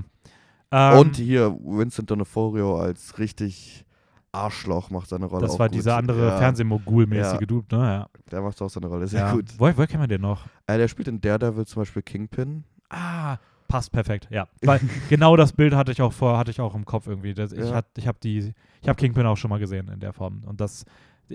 [0.71, 3.86] Ähm, Und hier Vincent D'Onofrio als richtig
[4.32, 5.75] Arschloch macht seine Rolle das war gut.
[5.78, 7.45] dieser andere ja, Fernsehmogul-mäßige Ja.
[7.45, 7.84] Dude, ne?
[7.84, 8.10] Ja.
[8.32, 9.32] Der macht auch seine Rolle sehr ja.
[9.34, 9.45] gut.
[9.60, 10.45] Woher, woher kennen wir den noch?
[10.67, 12.63] Äh, der spielt in Daredevil zum Beispiel Kingpin.
[12.89, 13.38] Ah,
[13.75, 14.47] passt perfekt, ja.
[14.61, 17.33] Weil genau das Bild hatte ich auch vor, hatte ich auch im Kopf irgendwie.
[17.33, 17.73] Das, ich Ja.
[17.75, 20.43] hat, ich habe die, ich habe Kingpin auch schon mal gesehen in der Form.
[20.45, 20.85] Und das,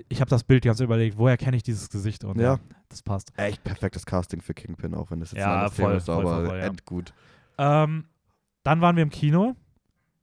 [0.09, 2.23] ich habe das Bild Zeit überlegt, woher kenne ich dieses Gesicht?
[2.23, 2.53] Und ja.
[2.53, 2.59] Ja.
[2.89, 3.31] das passt.
[3.37, 6.05] Echt perfektes Casting für Kingpin, auch wenn das jetzt Ja, ein anderes Thema voll, ist,
[6.05, 6.65] voll, aber voll, voll, ja.
[6.65, 7.13] endgut.
[7.59, 8.05] Ähm,
[8.63, 9.55] dann waren wir im Kino.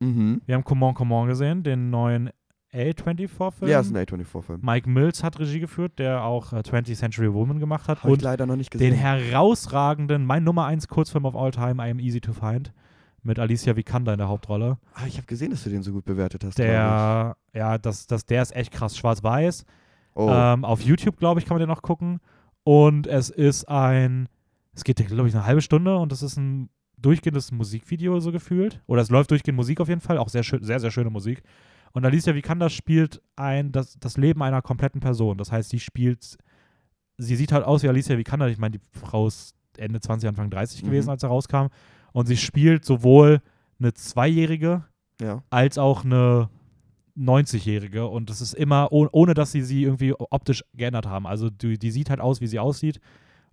[0.00, 0.42] Mhm.
[0.46, 2.30] Wir haben Comment Comment gesehen, den neuen
[2.72, 3.70] A24-Film.
[3.70, 4.60] Ja, ist ein A24-Film.
[4.62, 7.98] Mike Mills hat Regie geführt, der auch äh, 20th Century Woman gemacht hat.
[8.02, 8.90] Habe ich und leider noch nicht gesehen.
[8.90, 12.72] den herausragenden, mein Nummer 1 Kurzfilm of all time, I Am Easy to Find,
[13.22, 14.78] mit Alicia Vikander in der Hauptrolle.
[14.94, 16.58] ah, ich habe gesehen, dass du den so gut bewertet hast.
[16.58, 19.64] Der, ja, das, das, der ist echt krass schwarz-weiß.
[20.14, 22.20] Oh, Ähm, auf YouTube, glaube ich, kann man den noch gucken.
[22.64, 24.28] Und es ist ein,
[24.74, 28.82] es geht, glaube ich, eine halbe Stunde und es ist ein durchgehendes Musikvideo so gefühlt.
[28.86, 31.42] Oder es läuft durchgehend Musik auf jeden Fall, auch sehr, schön, sehr, sehr schöne Musik.
[31.92, 35.38] Und Alicia Vikander spielt ein, das, das Leben einer kompletten Person.
[35.38, 36.36] Das heißt, sie spielt,
[37.16, 38.48] sie sieht halt aus wie Alicia Vikander.
[38.48, 41.10] Ich meine, die Frau ist Ende 20, Anfang 30 gewesen, Mhm.
[41.10, 41.66] als er rauskam.
[42.12, 43.40] Und sie spielt sowohl
[43.78, 44.84] eine Zweijährige
[45.20, 45.42] ja.
[45.50, 46.48] als auch eine
[47.16, 51.26] 90-Jährige und das ist immer, oh, ohne dass sie sie irgendwie optisch geändert haben.
[51.26, 53.00] Also die, die sieht halt aus, wie sie aussieht,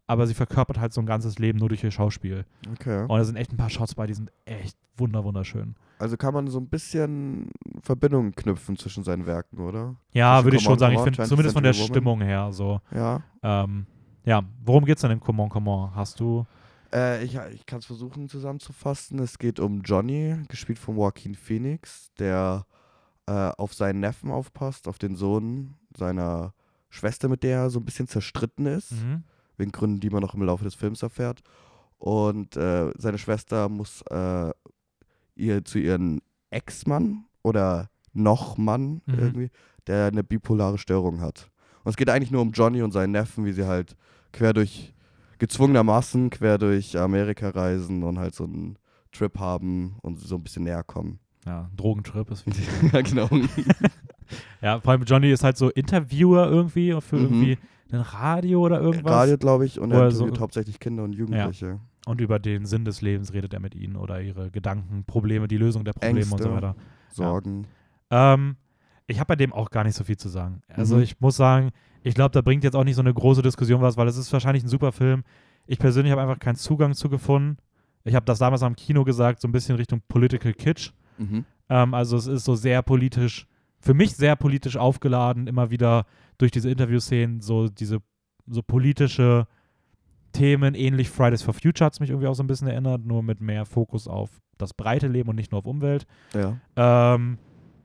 [0.08, 2.46] aber sie verkörpert halt so ein ganzes Leben nur durch ihr Schauspiel.
[2.74, 3.02] Okay.
[3.02, 5.76] Und da sind echt ein paar Shots bei, die sind echt wunder wunderschön.
[6.00, 7.50] Also kann man so ein bisschen
[7.82, 9.96] Verbindungen knüpfen zwischen seinen Werken, oder?
[10.12, 10.96] Ja, würde ich schon sagen.
[10.96, 11.88] Ich finde 20th zumindest von der Woman.
[11.88, 12.82] Stimmung her so.
[12.94, 13.24] Ja.
[13.44, 13.86] Ähm,
[14.26, 15.96] ja, worum geht's denn in Comment Comment?
[15.96, 16.46] Hast du?
[16.94, 19.20] Äh, ich ich kann es versuchen zusammenzufassen.
[19.20, 22.66] Es geht um Johnny, gespielt von Joaquin Phoenix, der
[23.28, 26.54] äh, auf seinen Neffen aufpasst, auf den Sohn seiner
[26.90, 29.24] Schwester, mit der er so ein bisschen zerstritten ist, Mhm.
[29.58, 31.42] Wegen Gründen, die man noch im Laufe des Films erfährt.
[31.98, 34.52] Und äh, seine Schwester muss äh,
[35.36, 39.14] ihr zu ihren Ex-Mann oder noch Mann Mhm.
[39.20, 39.50] irgendwie,
[39.88, 41.50] der eine bipolare Störung hat.
[41.84, 43.96] Und es geht eigentlich nur um Johnny und seinen Neffen, wie sie halt
[44.34, 44.94] quer durch,
[45.38, 48.78] gezwungenermaßen quer durch Amerika reisen und halt so einen
[49.12, 51.20] Trip haben und so ein bisschen näher kommen.
[51.46, 52.68] Ja, Drogentrip ist wichtig.
[52.92, 53.30] ja, genau.
[54.62, 57.22] ja, vor allem Johnny ist halt so Interviewer irgendwie für Mhm.
[57.24, 57.58] irgendwie
[57.92, 59.12] ein Radio oder irgendwas.
[59.12, 61.80] Radio, glaube ich, und er Oder so- interviewt hauptsächlich Kinder und Jugendliche.
[62.08, 65.58] Und über den Sinn des Lebens redet er mit ihnen oder ihre Gedanken, Probleme, die
[65.58, 66.52] Lösung der Probleme und so Ängste.
[66.52, 66.76] weiter.
[67.12, 67.68] Sorgen.
[68.12, 68.58] Ähm,
[69.08, 70.62] ich habe bei dem auch gar nicht so viel zu sagen.
[70.68, 71.02] Also Mhm.
[71.04, 71.72] ich muss sagen,
[72.04, 74.32] ich glaube, da bringt jetzt auch nicht so eine große Diskussion was, weil es ist
[74.34, 75.24] wahrscheinlich ein super Film.
[75.66, 77.58] Ich persönlich habe einfach keinen Zugang zu gefunden.
[78.04, 80.92] Ich habe das damals am Kino gesagt, so ein bisschen Richtung Political Kitsch.
[81.18, 81.46] Mhm.
[81.70, 83.48] Ähm, also es ist so sehr politisch,
[83.80, 86.06] für mich sehr politisch aufgeladen, immer wieder
[86.38, 88.00] durch diese Interviewszenen, so diese
[88.48, 89.48] so politische
[90.32, 93.24] Themen, ähnlich Fridays for Future hat es mich irgendwie auch so ein bisschen erinnert, nur
[93.24, 96.06] mit mehr Fokus auf das breite Leben und nicht nur auf Umwelt.
[96.34, 96.58] Ja.
[96.76, 97.38] Ähm,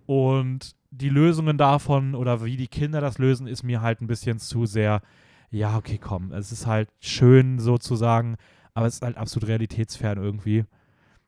[0.06, 4.38] und die Lösungen davon oder wie die Kinder das lösen, ist mir halt ein bisschen
[4.38, 5.02] zu sehr,
[5.50, 8.36] ja, okay, komm, es ist halt schön sozusagen,
[8.74, 10.64] aber es ist halt absolut realitätsfern irgendwie.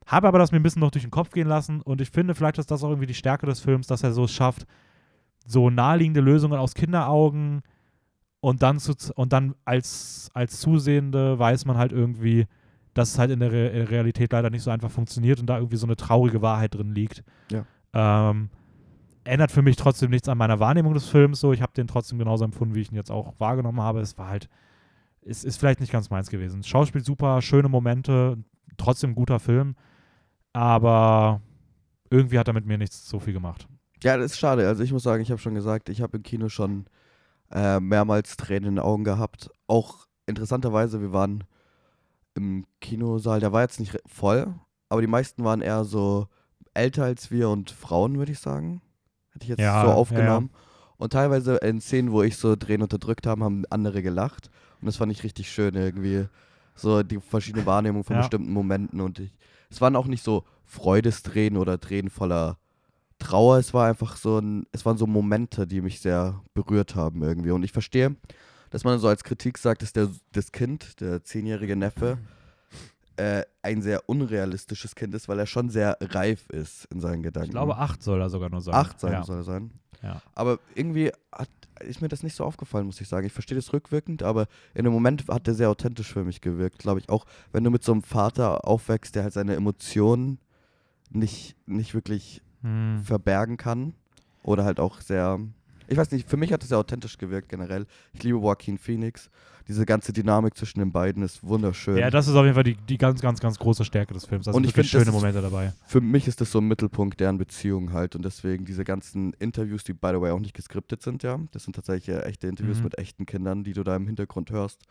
[0.06, 2.34] Habe aber das mir ein bisschen noch durch den Kopf gehen lassen und ich finde,
[2.34, 4.66] vielleicht ist das auch irgendwie die Stärke des Films, dass er so es schafft,
[5.46, 7.62] so naheliegende Lösungen aus Kinderaugen
[8.40, 12.46] und dann, zu, und dann als, als Zusehende weiß man halt irgendwie,
[12.94, 15.76] dass es halt in der, Re Realität leider nicht so einfach funktioniert und da irgendwie
[15.76, 17.22] so eine traurige Wahrheit drin liegt.
[17.50, 17.64] Ja.
[17.94, 18.50] Ähm,
[19.24, 21.52] ändert für mich trotzdem nichts an meiner Wahrnehmung des Films so.
[21.52, 24.00] Ich habe den trotzdem genauso empfunden, wie ich ihn jetzt auch wahrgenommen habe.
[24.00, 24.48] Es war halt,
[25.24, 26.62] es ist vielleicht nicht ganz meins gewesen.
[26.64, 28.38] Schauspiel super, schöne Momente,
[28.76, 29.76] trotzdem guter Film,
[30.52, 31.40] aber
[32.10, 33.68] irgendwie hat er mit mir nichts so viel gemacht.
[34.02, 34.66] Ja, das ist schade.
[34.66, 36.86] Also ich muss sagen, ich habe schon gesagt, ich habe im Kino schon
[37.50, 39.50] äh, mehrmals Tränen in den Augen gehabt.
[39.66, 41.44] Auch interessanterweise, wir waren
[42.34, 44.54] im Kinosaal, der war jetzt nicht voll,
[44.88, 46.28] aber die meisten waren eher so
[46.74, 48.80] älter als wir und Frauen, würde ich sagen.
[49.32, 50.50] Hätte ich jetzt Ja, so ja, aufgenommen.
[50.96, 54.50] Und teilweise in Szenen, wo ich so Tränen unterdrückt habe, haben andere gelacht.
[54.80, 56.26] Und das fand ich richtig schön irgendwie.
[56.74, 58.22] So die verschiedene Wahrnehmung von Ja.
[58.22, 59.00] bestimmten Momenten.
[59.00, 59.32] Und ich,
[59.70, 62.56] es waren auch nicht so Freudestränen oder Tränen voller
[63.22, 63.58] Trauer.
[63.58, 67.52] Es war einfach so ein, es waren so Momente, die mich sehr berührt haben irgendwie.
[67.52, 68.16] Und ich verstehe,
[68.70, 72.18] dass man so als Kritik sagt, dass der, das Kind, der zehnjährige Neffe,
[73.16, 77.50] äh, ein sehr unrealistisches Kind ist, weil er schon sehr reif ist in seinen Gedanken.
[77.50, 78.74] Ich glaube, acht soll er sogar nur sein.
[78.74, 79.22] Acht sein ja.
[79.22, 79.70] soll er sein.
[80.02, 80.22] Ja.
[80.34, 81.48] Aber irgendwie hat,
[81.80, 83.26] ist mir das nicht so aufgefallen, muss ich sagen.
[83.26, 86.78] Ich verstehe das rückwirkend, aber in dem Moment hat der sehr authentisch für mich gewirkt,
[86.78, 87.08] glaube ich.
[87.08, 90.38] Auch wenn du mit so einem Vater aufwächst, der halt seine Emotionen
[91.10, 93.02] nicht, nicht wirklich Hm.
[93.04, 93.94] verbergen kann.
[94.42, 95.38] Oder halt auch sehr.
[95.88, 97.86] Ich weiß nicht, für mich hat es sehr authentisch gewirkt generell.
[98.14, 99.30] Ich liebe Joaquin Phoenix.
[99.68, 101.96] Diese ganze Dynamik zwischen den beiden ist wunderschön.
[101.96, 104.48] Ja, das ist auf jeden Fall die, die ganz, ganz, ganz große Stärke des Films.
[104.48, 105.72] Also Und ich wirklich find, das schöne Momente dabei.
[105.86, 109.84] für mich ist das so ein Mittelpunkt deren Beziehung halt und deswegen diese ganzen Interviews,
[109.84, 111.38] die by the way auch nicht geskriptet sind, ja.
[111.52, 112.84] Das sind tatsächlich echte Interviews Mhm.
[112.84, 114.82] mit echten Kindern, die du da im Hintergrund hörst.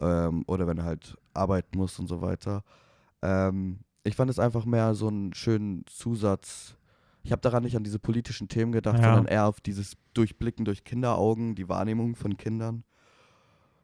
[0.00, 2.62] Ähm, oder wenn er halt arbeiten muss und so weiter.
[3.22, 6.76] Ähm, ich fand es einfach mehr so einen schönen Zusatz.
[7.26, 9.16] Ich habe daran nicht an diese politischen Themen gedacht, Ja.
[9.16, 12.84] sondern eher auf dieses Durchblicken durch Kinderaugen, die Wahrnehmung von Kindern.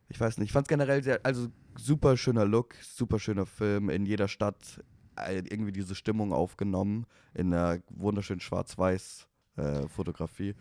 [0.08, 3.90] Ich weiß nicht, ich fand es generell sehr, also super schöner Look, super schöner Film
[3.90, 4.80] in jeder Stadt,
[5.16, 10.54] äh, irgendwie diese Stimmung aufgenommen in einer wunderschönen Schwarz-Weiß-Fotografie.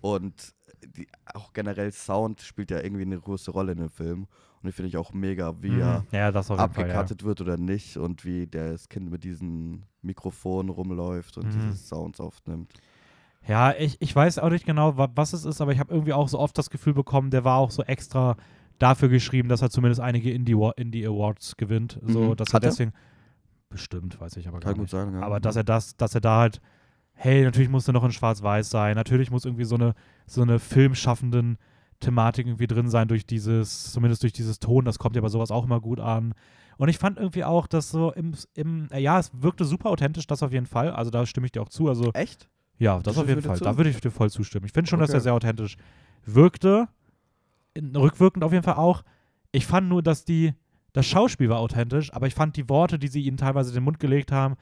[0.00, 0.54] und
[0.96, 4.28] die, auch generell Sound spielt ja irgendwie eine große Rolle in dem Film.
[4.62, 5.80] Und die finde ich auch mega, wie Mhm.
[5.80, 6.64] er Ja, jeden Fall, ja.
[6.64, 11.50] abgekattet wird oder nicht und wie das Kind mit diesen Mikrofonen rumläuft und Mhm.
[11.50, 12.72] diese Sounds aufnimmt.
[13.46, 16.12] Ja, ich, ich weiß auch nicht genau, wa was es ist, aber ich habe irgendwie
[16.12, 18.36] auch so oft das Gefühl bekommen, der war auch so extra
[18.78, 21.98] dafür geschrieben, dass er zumindest einige Indie, Indie Awards gewinnt.
[22.02, 22.36] So, Mhm.
[22.36, 22.70] dass Hat er er?
[22.70, 22.92] deswegen.
[23.70, 24.90] Bestimmt, weiß ich aber gar Kann gut nicht.
[24.90, 25.20] sein, ja.
[25.20, 26.60] Aber dass er das, dass er da halt,
[27.12, 29.94] hey, natürlich muss er noch in Schwarz-Weiß sein, natürlich muss irgendwie so eine,
[30.26, 31.58] so eine filmschaffenden
[32.00, 35.50] Thematik irgendwie drin sein durch dieses, zumindest durch dieses Ton, das kommt ja bei sowas
[35.50, 36.34] auch immer gut an.
[36.76, 40.26] Und ich fand irgendwie auch, dass so im, im äh, ja, es wirkte super authentisch,
[40.28, 40.90] das auf jeden Fall.
[40.90, 41.88] Also da stimme ich dir auch zu.
[41.88, 42.48] Also Echt?
[42.78, 43.52] ja, das Du auf jeden Fall.
[43.54, 43.64] dazu?
[43.64, 44.66] Da würde ich dir voll zustimmen.
[44.66, 45.18] Ich finde schon, dass Okay.
[45.18, 45.76] er sehr authentisch
[46.24, 46.88] wirkte.
[47.74, 49.02] In, rückwirkend auf jeden Fall auch.
[49.50, 50.54] Ich fand nur, dass die,
[50.92, 53.84] das Schauspiel war authentisch, aber ich fand die Worte, die sie ihnen teilweise in den
[53.84, 54.56] Mund gelegt haben,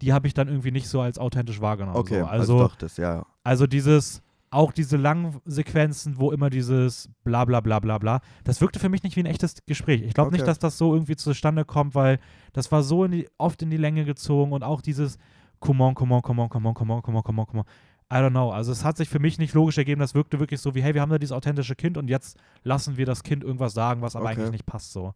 [0.00, 1.96] die habe ich dann irgendwie nicht so als authentisch wahrgenommen.
[1.98, 2.26] Okay, so.
[2.26, 3.26] also, also, doch, das, ja.
[3.44, 8.60] also dieses, auch diese langen Sequenzen, wo immer dieses bla bla bla bla bla, das
[8.60, 10.02] wirkte für mich nicht wie ein echtes Gespräch.
[10.02, 10.36] Ich glaube Okay.
[10.36, 12.18] nicht, dass das so irgendwie zustande kommt, weil
[12.52, 15.18] das war so in die, oft in die Länge gezogen und auch dieses
[15.60, 17.60] come on, come on, come on, come on, come on, come on, come on, come
[17.60, 17.66] on.
[18.10, 18.50] I don't know.
[18.50, 20.94] Also es hat sich für mich nicht logisch ergeben, das wirkte wirklich so wie, hey,
[20.94, 24.16] wir haben da dieses authentische Kind und jetzt lassen wir das Kind irgendwas sagen, was
[24.16, 24.40] aber Okay.
[24.40, 25.12] eigentlich nicht passt so.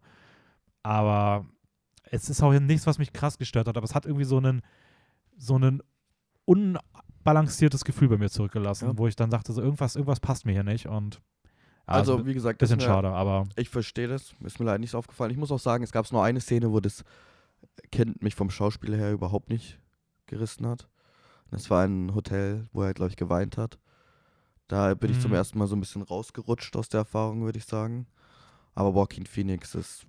[0.83, 1.45] Aber
[2.11, 4.61] es ist auch nichts, was mich krass gestört hat, aber es hat irgendwie so einen,
[5.37, 5.81] so einen
[7.23, 8.97] unbalanciertes Gefühl bei mir zurückgelassen, Ja.
[8.97, 11.15] wo ich dann dachte, so irgendwas, irgendwas passt mir hier nicht und
[11.87, 14.33] ja, Also, ein wie gesagt, bisschen mir- schade, aber Ich verstehe das.
[14.43, 15.31] Ist mir leider nicht so aufgefallen.
[15.31, 17.03] Ich muss auch sagen, es gab nur eine Szene, wo das
[17.91, 19.79] Kind mich vom Schauspieler her überhaupt nicht
[20.27, 20.87] gerissen hat.
[21.51, 23.79] Das war ein Hotel, wo er, glaube ich, geweint hat.
[24.67, 25.35] Da bin ich zum Mhm.
[25.37, 28.07] ersten Mal so ein bisschen rausgerutscht aus der Erfahrung, würde ich sagen.
[28.75, 30.05] Aber Joaquin Phoenix ist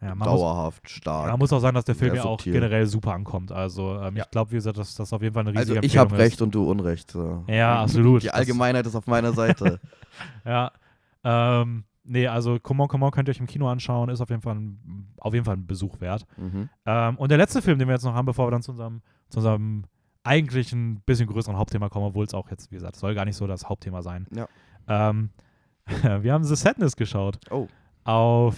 [0.00, 1.28] ja, man, muss, dauerhaft stark.
[1.28, 3.50] man muss auch sagen, dass der Film ja auch generell super ankommt.
[3.50, 4.24] Also ähm, Ja.
[4.24, 6.42] ich glaube, wie gesagt, dass das auf jeden Fall eine also riesige ich habe recht
[6.42, 7.10] und du Unrecht.
[7.12, 7.44] So.
[7.48, 8.22] Ja, absolut.
[8.22, 9.80] Die Allgemeinheit ist auf meiner Seite.
[10.46, 10.70] Ja.
[11.24, 14.30] Ähm, nee, also Come On, Come On könnt ihr euch im Kino anschauen, ist auf
[14.30, 16.24] jeden Fall ein, auf jeden Fall ein Besuch wert.
[16.38, 16.68] mhm.
[16.86, 19.02] Ähm, und der letzte Film, den wir jetzt noch haben, bevor wir dann zu unserem,
[19.28, 19.84] zu unserem
[20.22, 23.36] eigentlich ein bisschen größeren Hauptthema kommen, obwohl es auch jetzt, wie gesagt, soll gar nicht
[23.36, 24.26] so das Hauptthema sein.
[24.34, 24.48] Ja.
[24.88, 25.30] Ähm,
[26.22, 27.38] wir haben The Sadness geschaut.
[27.50, 27.66] Oh.
[28.04, 28.56] Auf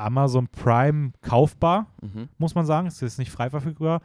[0.00, 2.28] Amazon Prime kaufbar, Mhm.
[2.38, 2.86] muss man sagen.
[2.86, 4.00] Es ist nicht frei verfügbar.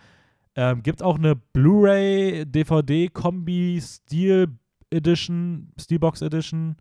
[0.56, 4.48] Ähm, gibt auch eine Blu-ray, DVD, Kombi, Steel
[4.90, 6.78] Edition, Steelbox Edition.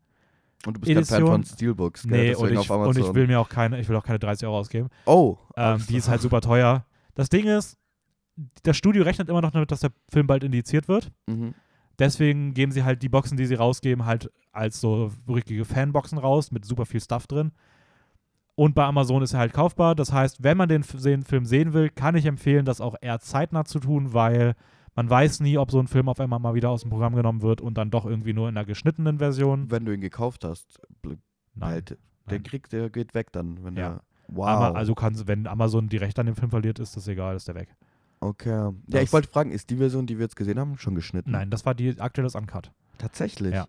[0.67, 2.29] Und du bist kein Fan Edition- von Steelbooks, gell?
[2.29, 4.59] Nee, und ich, und ich will mir auch keine, ich will auch keine 30 Euro
[4.59, 4.89] ausgeben.
[5.07, 5.37] oh.
[5.57, 6.85] Ähm, die ist halt super teuer.
[7.15, 7.77] Das Ding ist,
[8.63, 11.11] das Studio rechnet immer noch damit, dass der Film bald indiziert wird.
[11.27, 11.55] Mhm.
[11.99, 16.51] Deswegen geben sie halt die Boxen, die sie rausgeben, halt als so richtige Fanboxen raus
[16.51, 17.53] mit super viel Stuff drin.
[18.57, 19.95] Und bei Amazon ist er halt kaufbar.
[19.95, 23.65] Das heißt, wenn man den, Film sehen will, kann ich empfehlen, das auch eher zeitnah
[23.65, 24.55] zu tun, weil
[24.95, 27.43] man weiß nie, ob so ein Film auf einmal mal wieder aus dem Programm genommen
[27.43, 29.71] wird und dann doch irgendwie nur in einer geschnittenen Version.
[29.73, 31.19] Wenn du ihn gekauft hast, Nein.
[31.69, 31.99] halt,
[32.31, 33.89] der kriegt, der geht weg dann, wenn Ja.
[33.89, 34.01] der.
[34.29, 34.47] Wow.
[34.47, 37.49] Aber also kannst, wenn Amazon die Rechte an dem Film verliert, ist das egal, ist
[37.49, 37.75] der weg.
[38.21, 38.49] okay.
[38.51, 41.33] Ja, Das- ich wollte fragen, ist die Version, die wir jetzt gesehen haben, schon geschnitten?
[41.33, 42.71] Nein, das war die aktuelles Uncut.
[42.99, 43.53] Tatsächlich.
[43.53, 43.67] Ja.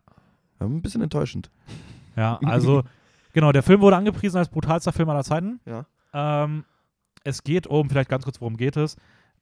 [0.60, 1.50] Ja, Ein bisschen enttäuschend.
[2.16, 2.84] Ja, also,
[3.36, 5.60] genau, der Film wurde angepriesen als brutalster Film aller Zeiten.
[5.66, 5.86] Ja.
[6.14, 6.64] Ähm,
[7.24, 8.96] es geht um, vielleicht ganz kurz, worum geht es?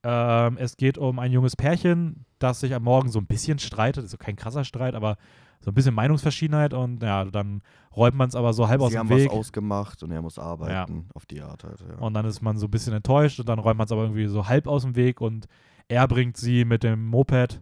[0.03, 4.03] Ähm, es geht um ein junges Pärchen, das sich am Morgen so ein bisschen streitet.
[4.03, 5.15] Also kein krasser Streit, aber
[5.61, 7.61] so ein bisschen Meinungsverschiedenheit und ja, dann
[7.95, 9.29] räumt man es aber so halb aus Sie dem haben Weg.
[9.29, 11.07] was ausgemacht und er muss arbeiten.
[11.13, 11.79] Auf die Art halt.
[11.79, 12.03] Ja.
[12.03, 14.25] Und dann ist man so ein bisschen enttäuscht und dann räumt man es aber irgendwie
[14.25, 15.47] so halb aus dem Weg und
[15.87, 17.61] er bringt sie mit dem Moped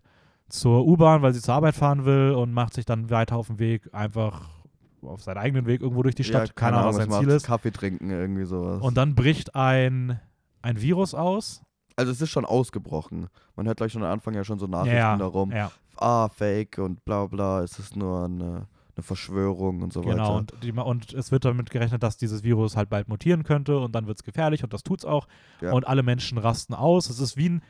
[0.50, 3.60] zur U-Bahn, weil sie zur Arbeit fahren will und macht sich dann weiter auf dem
[3.60, 4.61] Weg einfach
[5.04, 6.50] auf seinen eigenen Weg irgendwo durch die Stadt.
[6.50, 7.20] ja, keine Ahnung, was sein.
[7.24, 7.46] Ziel ist.
[7.46, 8.82] Kaffee trinken, irgendwie sowas.
[8.82, 10.20] Und dann bricht ein,
[10.62, 11.62] ein Virus aus.
[11.96, 13.28] also es ist schon ausgebrochen.
[13.56, 15.52] Man hört gleich schon am Anfang ja schon so Nachrichten ja, darum.
[15.52, 20.24] Ja, Ah, Fake und bla bla, es ist nur eine, eine Verschwörung und so genau.
[20.24, 20.34] weiter.
[20.34, 23.94] Und, die, und es wird damit gerechnet, dass dieses Virus halt bald mutieren könnte und
[23.94, 25.28] dann wird es gefährlich und das tut's auch.
[25.62, 25.74] Ja.
[25.74, 27.10] Und alle Menschen rasten aus.
[27.10, 27.62] Es ist wie ein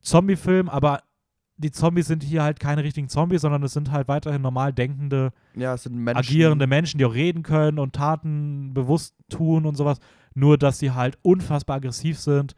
[0.00, 1.02] Zombie-Film, aber
[1.58, 5.32] die Zombies sind hier halt keine richtigen Zombies, sondern es sind halt weiterhin normal denkende,
[5.54, 6.16] ja, Menschen.
[6.16, 9.98] agierende Menschen, die auch reden können und Taten bewusst tun und sowas.
[10.34, 12.54] Nur, dass sie halt unfassbar aggressiv sind.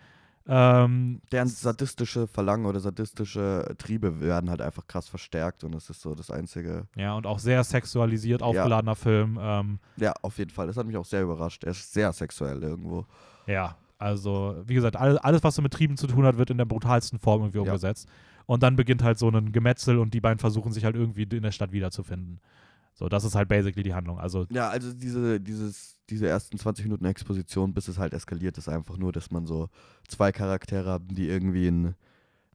[0.47, 6.01] Ähm, deren sadistische Verlangen oder sadistische Triebe werden halt einfach krass verstärkt und das ist
[6.01, 6.87] so das Einzige.
[6.97, 9.39] ja, und auch sehr sexualisiert aufgeladener Film.
[9.41, 10.67] Ähm, Ja, auf jeden Fall.
[10.67, 11.63] Das hat mich auch sehr überrascht.
[11.65, 13.07] Er ist sehr sexuell irgendwo.
[13.47, 16.59] Ja, also wie gesagt, alles, alles, was so mit Trieben zu tun hat, wird in
[16.59, 17.65] der brutalsten Form irgendwie Ja.
[17.65, 18.09] umgesetzt.
[18.51, 21.43] Und dann beginnt halt so ein Gemetzel und die beiden versuchen sich halt irgendwie in
[21.45, 22.41] der Stadt wiederzufinden.
[22.95, 24.19] So, das ist halt basically die Handlung.
[24.19, 28.69] Also, Ja, also diese, dieses, diese ersten 20 Minuten Exposition, bis es halt eskaliert, ist
[28.69, 29.69] einfach nur, dass man so
[30.09, 31.95] zwei Charaktere haben, die irgendwie einen,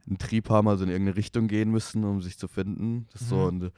[0.05, 3.07] einen Trieb haben, also in irgendeine Richtung gehen müssen, um sich zu finden.
[3.13, 3.63] Das ist so Mhm.
[3.63, 3.71] ein,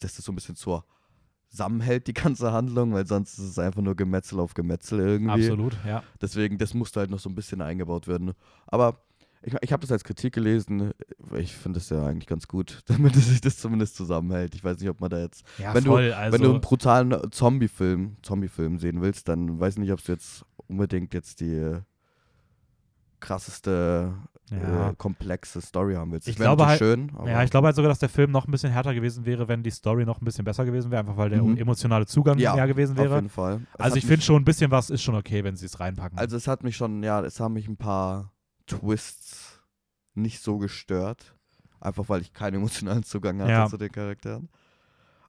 [0.00, 3.94] dass das so ein bisschen zusammenhält, die ganze Handlung, weil sonst ist es einfach nur
[3.94, 5.30] Gemetzel auf Gemetzel irgendwie.
[5.30, 6.02] absolut, ja.
[6.20, 8.32] Deswegen, das musste halt noch so ein bisschen eingebaut werden.
[8.66, 9.04] Aber
[9.44, 10.92] ich, ich habe das als Kritik gelesen.
[11.36, 14.54] Ich finde das ja eigentlich ganz gut, damit es sich das zumindest zusammenhält.
[14.54, 16.12] Ich weiß nicht, ob man da jetzt Ja, Wenn du- voll.
[16.12, 20.12] also, wenn du einen brutalen Zombie-Film, Zombie-Film sehen willst, dann weiß ich nicht, ob du
[20.12, 21.80] jetzt unbedingt jetzt die äh,
[23.20, 24.14] krasseste,
[24.50, 24.90] Ja.
[24.90, 26.26] äh, komplexe Story haben willst.
[26.28, 28.50] Ich glaube halt- schön, aber ja, ich glaube halt sogar, dass der Film noch ein
[28.50, 31.30] bisschen härter gewesen wäre, wenn die Story noch ein bisschen besser gewesen wäre, einfach weil
[31.30, 31.56] der Mhm.
[31.56, 33.14] emotionale Zugang Ja, mehr gewesen auf wäre.
[33.14, 33.60] jeden Fall.
[33.74, 36.18] Es Also ich finde schon ein bisschen was ist schon okay, wenn sie es reinpacken.
[36.18, 38.31] Also es hat mich schon, ja, es haben mich ein paar
[38.66, 39.60] Twists
[40.14, 41.34] nicht so gestört.
[41.80, 43.66] Einfach weil ich keinen emotionalen Zugang hatte Ja.
[43.66, 44.48] zu den Charakteren.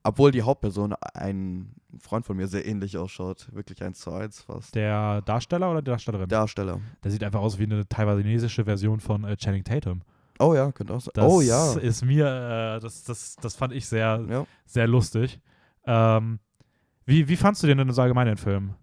[0.04, 3.48] Obwohl die Hauptperson ein Freund von mir sehr ähnlich ausschaut.
[3.54, 4.76] Wirklich eins zu eins fast.
[4.76, 6.28] der Darsteller oder die Darstellerin?
[6.28, 6.82] Darsteller.
[7.04, 10.02] Der sieht einfach aus wie eine taiwanesische Version von äh, Channing Tatum.
[10.40, 11.12] Oh ja, könnte auch sein.
[11.14, 11.74] Das oh ja.
[11.76, 14.46] ist mir, äh, das, das, das fand ich sehr, ja.
[14.66, 15.40] sehr lustig.
[15.86, 16.40] Ähm,
[17.06, 18.74] wie, wie fandst du den denn so allgemein den Film?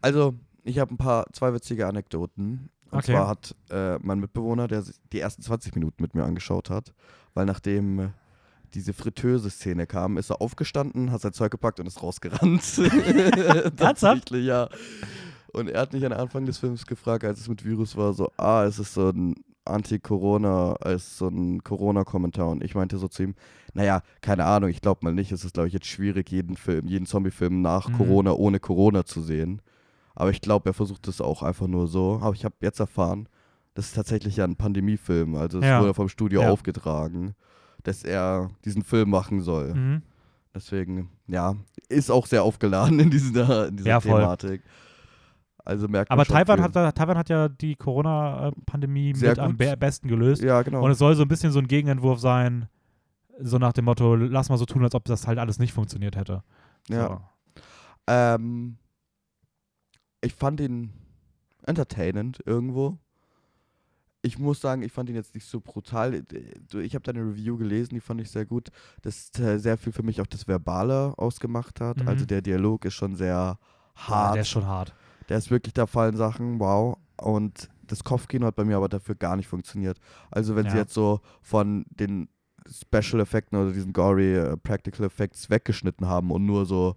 [0.00, 2.70] Also, ich habe ein paar, zwei witzige Anekdoten.
[2.90, 3.12] Und Okay.
[3.12, 6.92] zwar hat äh, mein Mitbewohner, der sich die ersten 20 Minuten mit mir angeschaut hat,
[7.34, 8.08] weil nachdem äh,
[8.74, 12.62] diese Fritteuse-Szene kam, ist er aufgestanden, hat sein Zeug gepackt und ist rausgerannt.
[13.76, 14.68] Tatsächlich, ja.
[15.52, 18.30] Und er hat mich am Anfang des Films gefragt, als es mit Virus war, so,
[18.36, 19.34] ah, es ist so ein
[19.64, 22.48] Anti-Corona, es ist so ein Corona-Kommentar.
[22.48, 23.34] Und ich meinte so zu ihm,
[23.74, 25.32] naja, keine Ahnung, ich glaube mal nicht.
[25.32, 27.94] Es ist, glaube ich, jetzt schwierig, jeden Film, jeden Zombie-Film nach Mhm.
[27.94, 29.60] Corona ohne Corona zu sehen.
[30.20, 32.18] Aber ich glaube, er versucht es auch einfach nur so.
[32.22, 33.28] Aber ich habe jetzt erfahren,
[33.74, 35.34] das ist tatsächlich ja ein Pandemiefilm.
[35.36, 35.80] Also es Ja.
[35.80, 36.50] wurde vom Studio Ja.
[36.50, 37.34] aufgetragen,
[37.84, 39.74] dass er diesen Film machen soll.
[39.74, 40.02] Mhm.
[40.54, 41.54] Deswegen, ja,
[41.88, 44.00] ist auch sehr aufgeladen in dieser, in dieser Ja.
[44.00, 44.62] Thematik.
[45.64, 46.82] Also merkt man Aber Taiwan viel.
[46.82, 49.58] hat, Taiwan hat ja die Corona-Pandemie mit am gut.
[49.58, 50.42] be besten gelöst.
[50.42, 50.82] Ja, genau.
[50.84, 52.68] Und es soll so ein bisschen so ein Gegenentwurf sein,
[53.38, 56.16] so nach dem Motto, lass mal so tun, als ob das halt alles nicht funktioniert
[56.16, 56.42] hätte.
[56.88, 57.08] ja.
[57.08, 57.20] So.
[58.08, 58.76] Ähm,
[60.20, 60.92] ich fand ihn
[61.66, 62.98] entertainend irgendwo.
[64.22, 66.22] Ich muss sagen, ich fand ihn jetzt nicht so brutal.
[66.82, 68.68] Ich habe deine Review gelesen, die fand ich sehr gut.
[69.00, 71.98] Das äh, sehr viel für mich auch das Verbale ausgemacht hat.
[72.02, 72.08] Mhm.
[72.08, 73.58] Also der Dialog ist schon sehr Ja,
[73.96, 74.34] hart.
[74.34, 74.94] der ist schon hart.
[75.30, 76.98] Der ist wirklich, da fallen Sachen, wow.
[77.16, 79.98] Und das Kopfkino hat bei mir aber dafür gar nicht funktioniert.
[80.30, 80.82] Also wenn sie Ja.
[80.82, 82.28] jetzt so von den
[82.68, 86.94] Special Effekten oder diesen gory äh, Practical Effects weggeschnitten haben und nur so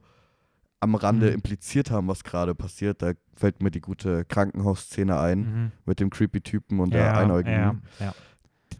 [0.83, 1.33] am Rande Mhm.
[1.33, 5.71] impliziert haben, was gerade passiert, da fällt mir die gute Krankenhausszene ein Mhm.
[5.85, 7.81] mit dem creepy Typen und der Ja, Einäugigen.
[7.99, 8.13] ja, ja.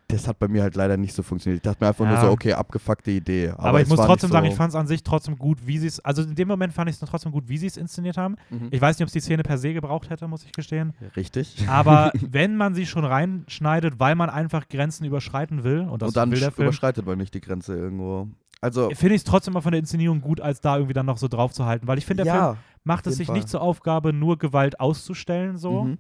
[0.10, 1.58] Das hat bei mir halt leider nicht so funktioniert.
[1.60, 3.50] Ich dachte mir einfach nur so, okay, abgefuckte Idee.
[3.50, 5.66] Aber, Aber, ich muss trotzdem nicht sagen, so, ich fand es an sich trotzdem gut,
[5.66, 7.78] wie sie es, also in dem Moment fand ich es trotzdem gut, wie sie es
[7.78, 8.36] inszeniert haben.
[8.52, 8.68] Mhm.
[8.70, 10.94] Ich weiß nicht, ob es die Szene per se gebraucht hätte, muss ich gestehen.
[11.16, 11.66] Richtig.
[11.68, 16.18] Aber wenn man sie schon reinschneidet, weil man einfach Grenzen überschreiten will, und das und
[16.18, 18.28] dann will der Film, überschreitet man nicht die Grenze irgendwo.
[18.64, 21.18] Also, finde ich es trotzdem mal von der Inszenierung gut, als da irgendwie dann noch
[21.18, 21.86] so drauf zu halten.
[21.86, 22.58] Weil ich finde, der Film ja.
[22.86, 23.36] macht es sich Fall.
[23.36, 25.84] nicht zur Aufgabe, nur Gewalt auszustellen, so.
[25.84, 25.98] Mhm.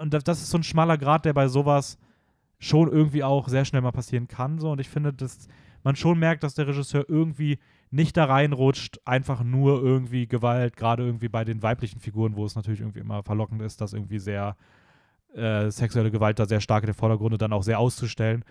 [0.00, 1.98] Und das, das ist so ein schmaler Grad, der bei sowas
[2.58, 4.58] schon irgendwie auch sehr schnell mal passieren kann.
[4.58, 4.70] So.
[4.70, 5.46] Und ich finde, dass
[5.82, 7.58] man schon merkt, dass der Regisseur irgendwie
[7.90, 12.54] nicht da reinrutscht, einfach nur irgendwie Gewalt, gerade irgendwie bei den weiblichen Figuren, wo es
[12.54, 14.56] natürlich irgendwie immer verlockend ist, dass irgendwie sehr
[15.34, 18.42] äh, sexuelle Gewalt da sehr stark in den Vordergrund und dann auch sehr auszustellen,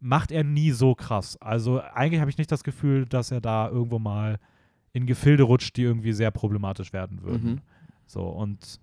[0.00, 1.36] macht er nie so krass.
[1.40, 4.38] Also eigentlich habe ich nicht das Gefühl, dass er da irgendwo mal
[4.92, 7.50] in Gefilde rutscht, die irgendwie sehr problematisch werden würden.
[7.50, 7.60] Mhm.
[8.06, 8.80] So, und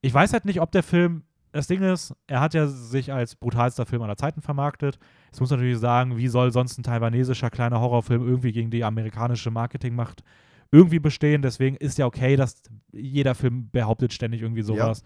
[0.00, 3.36] ich weiß halt nicht, ob der Film, das Ding ist, er hat ja sich als
[3.36, 4.98] brutalster Film aller Zeiten vermarktet.
[5.26, 8.84] Jetzt muss man natürlich sagen, wie soll sonst ein taiwanesischer kleiner Horrorfilm irgendwie gegen die
[8.84, 10.22] amerikanische Marketingmacht
[10.70, 11.42] irgendwie bestehen?
[11.42, 15.02] Deswegen ist ja okay, dass jeder Film behauptet ständig irgendwie sowas.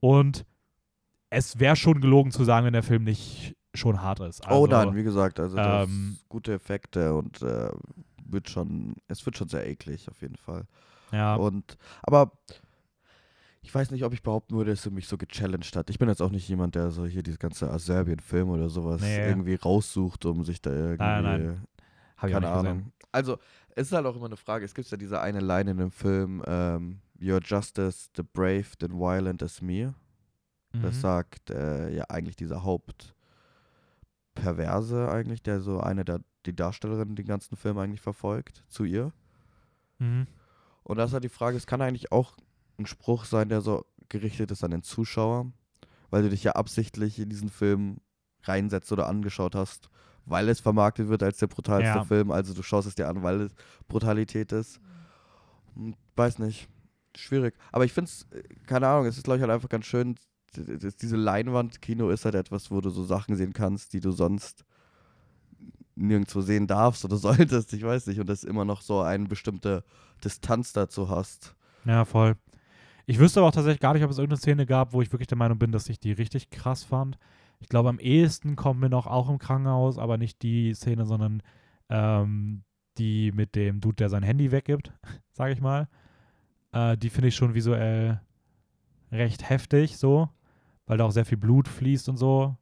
[0.00, 0.44] Und
[1.30, 4.46] es wäre schon gelogen zu sagen, wenn der Film nicht schon hart ist.
[4.46, 7.70] Also, oh nein, wie gesagt, also das ähm, gute Effekte und äh,
[8.24, 10.64] wird schon, es wird schon sehr eklig auf jeden Fall.
[11.12, 12.32] Ja, Und aber
[13.62, 15.90] ich weiß nicht, ob ich behaupten würde, dass er mich so gechallenged hat.
[15.90, 19.26] Ich bin jetzt auch nicht jemand, der so hier dieses ganze Serbien-Film oder sowas Nee.
[19.28, 21.02] irgendwie raussucht, um sich da irgendwie.
[21.02, 21.64] Nein, nein,
[22.16, 22.66] hab keine nicht gesehen.
[22.66, 22.92] Ahnung.
[23.12, 23.38] Also,
[23.74, 24.64] es ist halt auch immer eine Frage.
[24.64, 28.66] Es gibt ja diese eine Line in dem Film, ähm, You're just as the brave
[28.82, 29.92] and violent as me.
[30.72, 31.00] Das Mhm.
[31.00, 32.62] sagt äh, ja eigentlich dieser
[34.38, 39.12] Hauptperverse eigentlich, der so eine der die Darstellerin den ganzen Film eigentlich verfolgt, zu ihr.
[39.98, 40.26] Mhm.
[40.82, 42.36] Und da ist halt die Frage, es kann eigentlich auch
[42.78, 45.52] ein Spruch sein, der so gerichtet ist an den Zuschauer,
[46.10, 47.98] weil du dich ja absichtlich in diesen Film
[48.44, 49.90] reinsetzt oder angeschaut hast,
[50.24, 52.04] weil es vermarktet wird als der brutalste Ja.
[52.04, 52.30] Film.
[52.30, 53.52] Also du schaust es dir an, weil es
[53.88, 54.80] Brutalität ist.
[55.74, 56.68] Hm, Weiß nicht.
[57.14, 57.54] Schwierig.
[57.72, 58.26] Aber ich finde es,
[58.66, 60.14] keine Ahnung, es ist, glaube ich, halt einfach ganz schön.
[60.56, 64.00] D- d- Diese Leinwand, Kino ist halt etwas, wo du so Sachen sehen kannst, die
[64.00, 64.64] du sonst
[65.96, 67.72] nirgendwo sehen darfst oder solltest.
[67.72, 68.20] Ich weiß nicht.
[68.20, 69.84] Und das immer noch so eine bestimmte
[70.24, 71.54] Distanz dazu hast.
[71.84, 72.36] Ja, voll.
[73.06, 75.28] Ich wüsste aber auch tatsächlich gar nicht, ob es irgendeine Szene gab, wo ich wirklich
[75.28, 77.18] der Meinung bin, dass ich die richtig krass fand.
[77.60, 81.42] Ich glaube, am ehesten kommt mir noch auch im Krankenhaus, aber nicht die Szene, sondern
[81.88, 82.62] ähm,
[82.98, 84.92] die mit dem Dude, der sein Handy weggibt,
[85.32, 85.88] sage ich mal.
[86.72, 88.20] Äh, die finde ich schon visuell
[89.10, 90.28] recht heftig, so,
[90.88, 92.56] weil da auch sehr viel Blut fließt und so,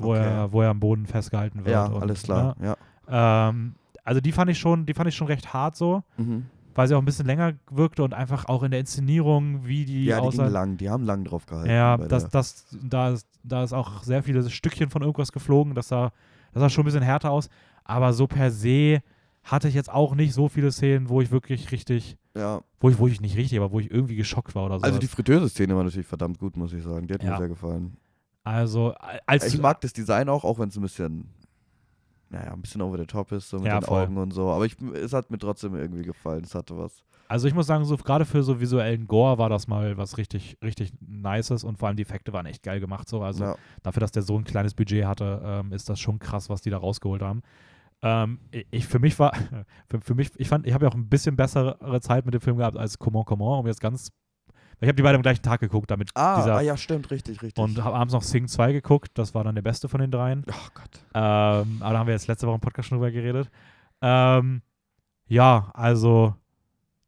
[0.00, 0.22] wo, Okay.
[0.24, 1.68] er, wo er am Boden festgehalten wird.
[1.74, 2.54] Ja, und, alles klar.
[2.62, 2.76] Ja.
[3.08, 3.48] Ja.
[3.48, 6.46] Ähm, also die fand ich schon, die fand ich schon recht hart so Mhm.
[6.74, 10.06] weil sie auch ein bisschen länger wirkte und einfach auch in der Inszenierung, wie die
[10.06, 10.76] Ja, die lang.
[10.76, 11.70] Die haben lang drauf gehalten.
[11.70, 15.74] Ja, das, das, da, ist, da ist auch sehr viele Stückchen von irgendwas geflogen.
[15.74, 16.10] Das sah,
[16.52, 17.48] das sah schon ein bisschen härter aus.
[17.84, 19.00] Aber so per se
[19.44, 22.62] hatte ich jetzt auch nicht so viele Szenen, wo ich wirklich richtig, ja.
[22.80, 24.84] wo ich, wo ich nicht richtig, aber wo ich irgendwie geschockt war oder so.
[24.84, 27.06] Also die Fritteuse-Szene war natürlich verdammt gut, muss ich sagen.
[27.06, 27.38] Die hat mir Ja.
[27.38, 27.96] sehr gefallen.
[28.42, 28.94] also
[29.26, 31.28] als Ich mag das Design auch, auch wenn es ein bisschen,
[32.30, 34.02] naja, ein bisschen over the top ist, so mit Ja, den voll.
[34.04, 34.48] Augen und so.
[34.50, 36.42] Aber ich, es hat mir trotzdem irgendwie gefallen.
[36.44, 37.04] Es hatte was.
[37.28, 40.58] Also ich muss sagen, so gerade für so visuellen Gore war das mal was richtig,
[40.62, 43.08] richtig Nices und vor allem die Effekte waren echt geil gemacht.
[43.08, 43.22] So.
[43.22, 43.56] Also ja.
[43.82, 46.70] dafür, dass der so ein kleines Budget hatte, ähm, ist das schon krass, was die
[46.70, 47.42] da rausgeholt haben.
[48.02, 48.38] Ähm,
[48.70, 49.32] ich, für mich war,
[49.88, 52.40] für, für mich, ich fand, ich habe ja auch ein bisschen bessere Zeit mit dem
[52.40, 54.10] Film gehabt als Comment Comment, um jetzt ganz,
[54.80, 57.42] ich habe die beide am gleichen Tag geguckt, damit Ah, dieser, ah, ja, stimmt, richtig,
[57.42, 57.62] richtig.
[57.62, 60.44] und habe abends noch Sing 2 geguckt, das war dann der beste von den dreien.
[60.50, 61.04] oh Gott.
[61.14, 63.50] Ähm, aber da haben wir jetzt letzte Woche im Podcast schon drüber geredet.
[64.02, 64.62] Ähm,
[65.26, 66.34] ja, also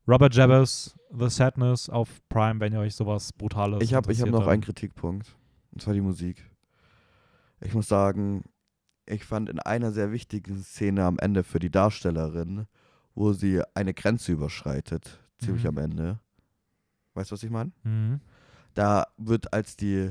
[0.09, 4.43] Robert Jabbers, The Sadness auf Prime, wenn ihr euch sowas Brutales Ich habe hab noch
[4.43, 5.37] ähm, einen Kritikpunkt.
[5.73, 6.49] Und zwar die Musik.
[7.61, 8.45] Ich muss sagen,
[9.07, 12.67] ich fand in einer sehr wichtigen Szene am Ende für die Darstellerin,
[13.15, 15.69] wo sie eine Grenze überschreitet, ziemlich Mhm.
[15.69, 16.21] am Ende.
[17.15, 17.73] Weißt du, was ich meine?
[17.85, 18.21] Mhm.
[18.75, 20.11] da wird als die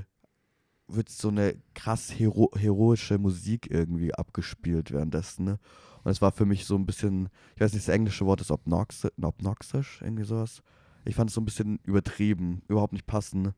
[0.88, 5.46] wird so eine krass hero heroische Musik irgendwie abgespielt währenddessen.
[5.46, 5.60] Ne?
[6.04, 8.52] Und es war für mich so ein bisschen, ich weiß nicht, das englische Wort ist
[8.52, 10.62] obnoxisch, obnoxisch irgendwie sowas.
[11.06, 13.54] Ich fand es so ein bisschen übertrieben, überhaupt nicht passend.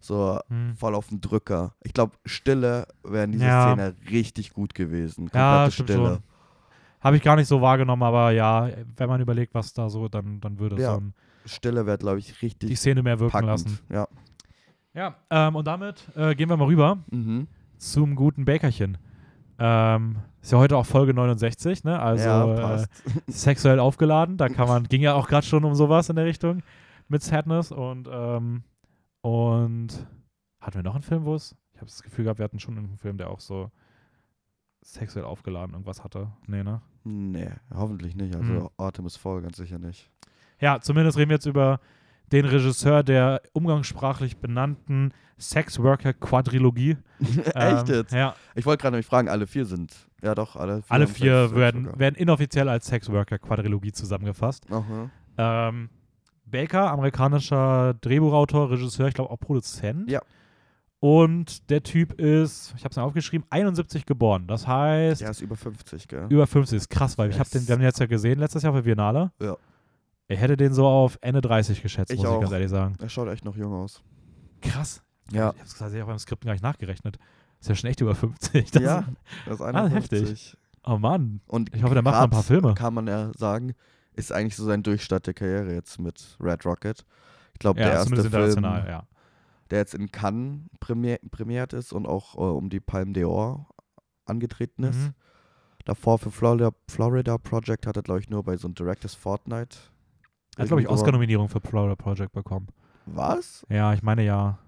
[0.00, 0.74] So Mhm.
[0.76, 1.72] voll auf den Drücker.
[1.82, 3.62] Ich glaube, Stille wäre in dieser Ja.
[3.72, 5.28] Szene richtig gut gewesen.
[5.34, 6.22] Ja, Komplette stimmt Stille.
[7.00, 10.40] Habe ich gar nicht so wahrgenommen, aber ja, wenn man überlegt, was da so, dann,
[10.40, 13.32] dann würde es Ja, so ein, Stille wäre, glaube ich, die richtig Szene mehr wirken
[13.32, 13.48] packend.
[13.50, 13.78] lassen.
[13.88, 14.08] Ja.
[14.94, 17.46] Ja, ähm, und damit äh, gehen wir mal rüber Mhm.
[17.76, 18.98] zum guten Bakerchen.
[19.60, 21.98] Ähm, ist ja heute auch Folge 69, ne?
[22.00, 22.86] Also ja, äh,
[23.28, 24.36] sexuell aufgeladen.
[24.36, 26.62] Da kann man, ging ja auch gerade schon um sowas in der Richtung
[27.08, 28.62] mit Sadness und ähm,
[29.20, 30.06] und
[30.60, 31.56] hatten wir noch einen Film, wo es?
[31.72, 33.70] Ich habe das Gefühl gehabt, wir hatten schon einen Film, der auch so
[34.82, 36.32] sexuell aufgeladen irgendwas hatte.
[36.46, 36.80] Nee, ne?
[37.04, 38.34] nee, hoffentlich nicht.
[38.34, 38.68] Also Mhm.
[38.76, 40.10] Artemis Fall ganz sicher nicht.
[40.60, 41.80] Ja, zumindest reden wir jetzt über
[42.32, 46.96] den Regisseur der umgangssprachlich benannten Sexworker Quadrilogie.
[47.20, 48.12] Echt Ähm, jetzt?
[48.12, 50.08] Ja, Ich wollte gerade nämlich fragen, alle vier sind.
[50.22, 50.92] Ja, doch, alle vier.
[50.92, 54.66] alle vier werden, werden inoffiziell als Sexworker Quadrilogie zusammengefasst.
[54.70, 55.10] Aha.
[55.38, 55.90] Ähm,
[56.50, 60.10] Baker, amerikanischer Drehbuchautor, Regisseur, ich glaube auch Produzent.
[60.10, 60.20] Ja.
[61.00, 64.46] Und der Typ ist, ich habe es mir aufgeschrieben, 71 geboren.
[64.48, 66.26] Das heißt, Der ist über 50, gell?
[66.28, 67.68] über 50 ist krass, weil ich habe den, Yes.
[67.68, 69.30] wir haben den jetzt ja gesehen letztes Jahr auf der Biennale.
[69.40, 69.56] Ja.
[70.26, 72.40] Ich hätte den so auf Ende 30 geschätzt, Ich muss ich auch.
[72.40, 72.94] ganz ehrlich sagen.
[73.00, 74.02] Er schaut echt noch jung aus.
[74.60, 75.02] Krass.
[75.30, 75.50] Ja.
[75.50, 77.18] Ich habe es tatsächlich auch beim Skripten gar nicht nachgerechnet.
[77.60, 78.70] Ist ja schon echt über 50.
[78.72, 79.06] Das ja, Ist,
[79.46, 80.18] das ist Ah, heftig.
[80.20, 80.56] 51.
[80.84, 81.40] oh Mann.
[81.46, 82.74] Und Ich hoffe, der macht noch ein paar Filme.
[82.74, 83.74] Kann man ja sagen,
[84.18, 87.04] ist eigentlich so sein Durchstart der Karriere jetzt mit Red Rocket.
[87.54, 89.02] Ich glaube, der Ja, erste zumindest Film, ja.
[89.70, 93.66] der jetzt in Cannes premier premiert ist und auch äh, um die Palme d'Or
[94.26, 94.98] angetreten ist.
[94.98, 95.14] Mhm.
[95.84, 99.76] Davor für Florida, Florida Project hat er, glaube ich, nur bei so einem Directors Fortnite.
[100.56, 100.88] Er hat, glaube ich.
[100.88, 102.66] Oscar-Nominierung für Florida Project bekommen.
[103.06, 103.64] Was?
[103.70, 104.58] Ja, ich meine ja.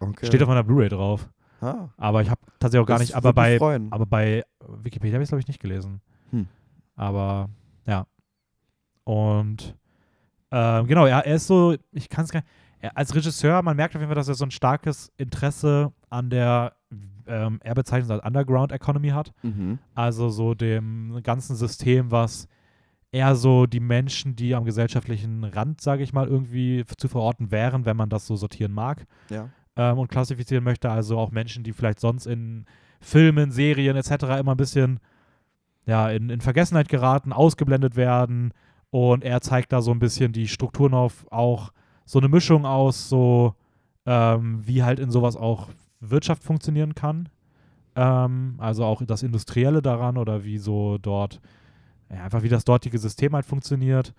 [0.00, 0.26] Okay.
[0.26, 1.28] Steht auf meiner Blu-ray drauf.
[1.60, 3.92] ah, Aber ich habe tatsächlich auch gar das nicht, aber bei, freuen.
[3.92, 4.44] aber bei
[4.82, 6.00] Wikipedia habe ich es, glaube ich, nicht gelesen.
[6.30, 6.48] Hm.
[6.96, 7.48] Aber
[7.86, 8.06] ja.
[9.06, 9.76] Und
[10.50, 12.48] ähm, genau, er, er ist so, ich kann es gar nicht,
[12.80, 16.28] er, als Regisseur, man merkt auf jeden Fall, dass er so ein starkes Interesse an
[16.28, 16.72] der,
[17.28, 19.32] ähm, er bezeichnet es als Underground Economy hat.
[19.42, 19.78] Mhm.
[19.94, 22.48] Also so dem ganzen System, was
[23.12, 27.84] eher so die Menschen, die am gesellschaftlichen Rand, sage ich mal, irgendwie zu verorten wären,
[27.84, 29.48] wenn man das so sortieren mag Ja.
[29.76, 30.90] ähm, und klassifizieren möchte.
[30.90, 32.66] Also auch Menschen, die vielleicht sonst in
[33.00, 34.24] Filmen, Serien etc.
[34.40, 34.98] immer ein bisschen
[35.86, 38.52] ja, in, in Vergessenheit geraten, ausgeblendet werden.
[38.90, 41.72] Und er zeigt da so ein bisschen die Strukturen auf, auch
[42.04, 43.54] so eine Mischung aus, so
[44.06, 45.68] ähm, wie halt in sowas auch
[46.00, 47.28] Wirtschaft funktionieren kann.
[47.96, 51.40] ähm, also auch das Industrielle daran oder wie so dort,
[52.10, 54.14] ja, einfach wie das dortige System halt funktioniert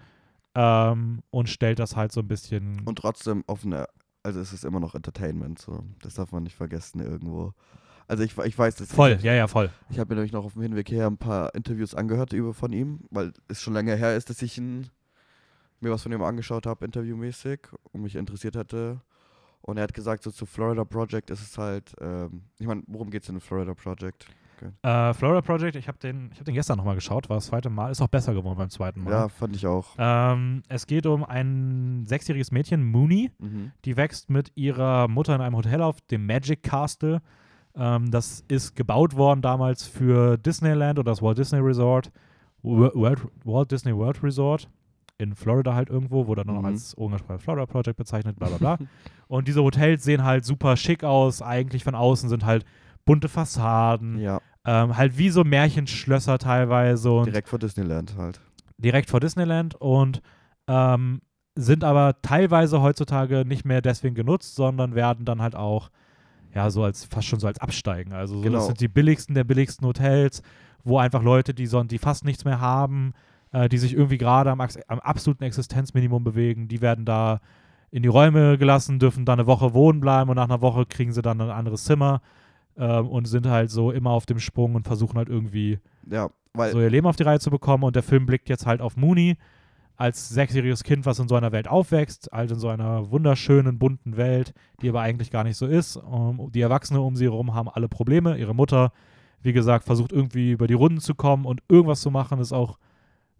[0.55, 2.82] ähm, und stellt das halt so ein bisschen.
[2.86, 3.88] Und trotzdem auf eine,
[4.24, 5.84] also es ist immer noch Entertainment, so.
[6.01, 7.53] Das darf man nicht vergessen irgendwo.
[8.07, 8.91] Also ich, ich weiß das.
[8.91, 9.69] voll, Ich, ja, ja, voll.
[9.89, 12.71] ich habe mir nämlich noch auf dem Hinweg her ein paar Interviews angehört über von
[12.71, 14.87] ihm, weil es schon länger her ist, dass ich ein,
[15.81, 19.01] mir was von ihm angeschaut habe, interviewmäßig, und mich interessiert hatte.
[19.61, 23.09] Und er hat gesagt, so zu Florida Project ist es halt, ähm, ich meine, worum
[23.09, 24.25] geht es in Florida Project?
[24.81, 27.69] Äh, Florida Project, ich habe den, ich hab den gestern nochmal geschaut, war das zweite
[27.69, 29.11] Mal, ist auch besser geworden beim zweiten Mal.
[29.11, 29.89] Ja, fand ich auch.
[29.99, 33.71] Ähm, es geht um ein sechsjähriges Mädchen, Mooney, Mhm.
[33.85, 37.21] die wächst mit ihrer Mutter in einem Hotel auf, dem Magic Castle.
[37.78, 42.11] Ähm, das ist gebaut worden damals für Disneyland oder das Walt Disney Resort,
[42.63, 44.67] Wo- World, Walt Disney World Resort
[45.19, 46.67] in Florida halt irgendwo, wurde dann noch Mhm.
[46.67, 48.78] als Ungarsprache Florida Project bezeichnet, bla bla bla.
[49.28, 52.65] Und diese Hotels sehen halt super schick aus, eigentlich von außen sind halt
[53.05, 58.39] bunte Fassaden, Ja, ähm, halt wie so Märchenschlösser teilweise und direkt vor Disneyland halt.
[58.78, 60.21] direkt vor Disneyland und
[60.67, 61.21] ähm,
[61.55, 65.89] sind aber teilweise heutzutage nicht mehr deswegen genutzt, sondern werden dann halt auch
[66.53, 68.13] ja so als fast schon so als Absteigen.
[68.13, 68.57] Also so, Genau.
[68.57, 70.41] das sind die billigsten der billigsten Hotels,
[70.83, 73.13] wo einfach Leute, die son die fast nichts mehr haben,
[73.51, 77.39] äh, die sich irgendwie gerade am, am absoluten Existenzminimum bewegen, die werden da
[77.91, 81.13] in die Räume gelassen, dürfen da eine Woche wohnen bleiben und nach einer Woche kriegen
[81.13, 82.21] sie dann ein anderes Zimmer
[82.77, 85.79] ähm, und sind halt so immer auf dem Sprung und versuchen halt irgendwie
[86.09, 87.83] Ja, weil so ihr Leben auf die Reihe zu bekommen.
[87.83, 89.37] Und der Film blickt jetzt halt auf Mooney
[89.97, 94.15] als sechsjähriges Kind, was in so einer Welt aufwächst, halt in so einer wunderschönen, bunten
[94.15, 95.97] Welt, die aber eigentlich gar nicht so ist.
[96.11, 98.37] Ähm, die Erwachsenen um sie herum haben alle Probleme.
[98.37, 98.91] Ihre Mutter,
[99.41, 102.77] wie gesagt, versucht irgendwie über die Runden zu kommen und irgendwas zu machen, ist auch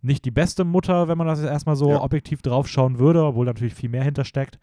[0.02, 2.02] nicht die beste Mutter, wenn man das jetzt erstmal so Ja.
[2.02, 4.60] objektiv draufschauen würde, obwohl natürlich viel mehr hintersteckt.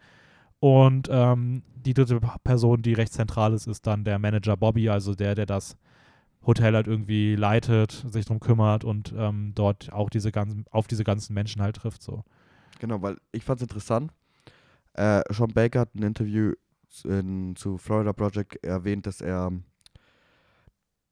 [0.59, 5.13] Und ähm, die dritte Person, die recht zentral ist, ist dann der Manager Bobby, also
[5.15, 5.77] der, der das
[6.45, 11.03] Hotel halt irgendwie leitet, sich drum kümmert und ähm, dort auch diese ganzen, auf diese
[11.03, 12.03] ganzen Menschen halt trifft.
[12.03, 12.23] So.
[12.79, 14.11] Genau, weil ich fand es interessant.
[14.93, 16.53] Äh, Sean Baker hat ein Interview
[17.03, 19.51] in, zu Florida Project erwähnt, dass er,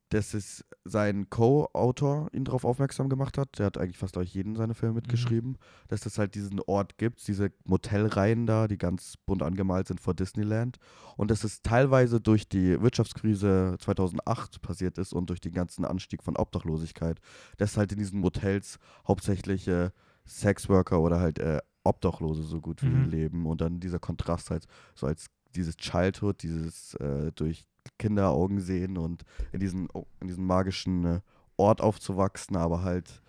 [0.09, 3.57] dass es sein Co-Autor ihn darauf aufmerksam gemacht hat.
[3.57, 5.57] Der hat eigentlich fast euch jeden seine Filme mitgeschrieben,
[5.88, 10.13] dass es halt diesen Ort gibt, diese Motelreihen da, die ganz bunt angemalt sind vor
[10.13, 10.77] Disneyland.
[11.15, 16.21] Und dass es teilweise durch die Wirtschaftskrise 2008 passiert ist und durch den ganzen Anstieg
[16.21, 17.19] von Obdachlosigkeit,
[17.57, 18.77] dass halt in diesen Motels
[19.07, 19.89] hauptsächlich äh,
[20.25, 23.09] Sexworker oder halt äh, Obdachlose so gut wie Mhm.
[23.09, 24.65] leben und dann dieser Kontrast halt
[24.95, 27.65] so als dieses Childhood, dieses äh, durch
[27.99, 31.19] Kinderaugen sehen und in diesen, oh, in diesen magischen äh,
[31.57, 33.21] Ort aufzuwachsen, aber halt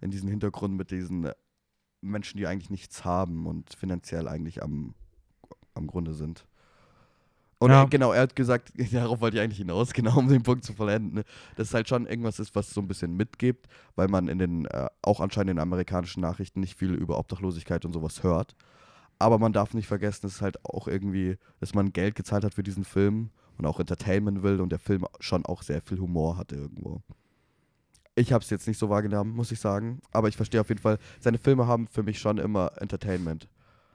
[0.00, 1.34] in diesem Hintergrund mit diesen äh,
[2.00, 4.94] Menschen, die eigentlich nichts haben und finanziell eigentlich am,
[5.74, 6.46] am Grunde sind.
[7.58, 7.82] Und Ja.
[7.82, 10.72] er, genau, er hat gesagt, darauf wollte ich eigentlich hinaus, genau um den Punkt zu
[10.72, 11.24] vollenden, ne,
[11.56, 14.66] dass es halt schon irgendwas ist, was so ein bisschen mitgibt, weil man in den,
[14.66, 18.56] äh, auch anscheinend in den amerikanischen Nachrichten nicht viel über Obdachlosigkeit und sowas hört.
[19.20, 22.54] Aber man darf nicht vergessen, dass es halt auch irgendwie, dass man Geld gezahlt hat
[22.54, 26.36] für diesen Film und auch Entertainment will und der Film schon auch sehr viel Humor
[26.36, 27.02] hatte irgendwo.
[28.14, 30.80] Ich habe es jetzt nicht so wahrgenommen, muss ich sagen, aber ich verstehe auf jeden
[30.80, 33.48] Fall, seine Filme haben für mich schon immer Entertainment.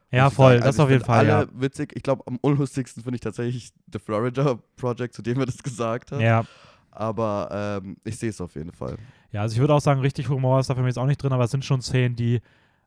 [0.10, 0.60] Ja, voll, sagen.
[0.62, 1.30] das Also auf jeden Fall.
[1.30, 1.92] Alle witzig.
[1.96, 6.12] Ich glaube, am unlustigsten finde ich tatsächlich The Florida Project, zu dem er das gesagt
[6.12, 6.20] hat.
[6.22, 6.26] Ja.
[6.42, 6.46] ja.
[6.92, 8.98] Aber ähm, ich sehe es auf jeden Fall.
[9.32, 11.22] Ja, also ich würde auch sagen, richtig Humor ist da für mich jetzt auch nicht
[11.22, 12.42] drin, aber es sind schon Szenen, die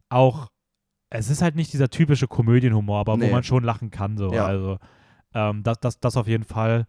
[0.09, 0.49] auch,
[1.11, 3.29] es ist halt nicht dieser typische Komödienhumor, aber Nee.
[3.29, 4.17] wo man schon lachen kann.
[4.17, 4.33] So.
[4.33, 4.47] Ja.
[4.47, 4.79] Also
[5.35, 6.87] ähm, das, das, das auf jeden Fall.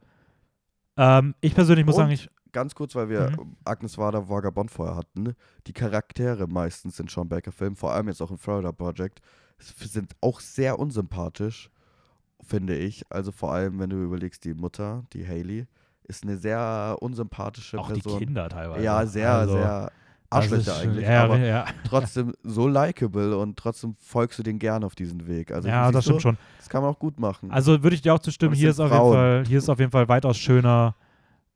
[0.98, 3.56] Ähm, ich persönlich muss Und- sagen, ich, Ganz kurz, weil wir Mhm.
[3.64, 5.24] Agnes Wader Vagabond vorher hatten.
[5.24, 5.36] ne?
[5.68, 9.22] Die Charaktere meistens in Sean Baker Filmen, vor allem jetzt auch in Florida Project,
[9.58, 11.70] sind auch sehr unsympathisch,
[12.44, 13.06] finde ich.
[13.10, 15.66] Also vor allem, wenn du überlegst, die Mutter, die Haley,
[16.04, 18.20] ist eine sehr unsympathische auch Person.
[18.20, 18.84] die Kinder teilweise.
[18.84, 19.92] Ja, sehr, Also, sehr
[20.32, 21.06] Arschlöcher ist- eigentlich.
[21.08, 25.52] Ja, aber ja, trotzdem so likable und trotzdem folgst du denen gern auf diesen Weg.
[25.52, 26.38] Also ja das stimmt schon.
[26.58, 27.52] Das kann man auch gut machen.
[27.52, 29.12] Also würde ich dir auch zustimmen, hier ist, auf jeden.
[29.12, 30.96] Fall, hier ist auf jeden Fall weitaus schöner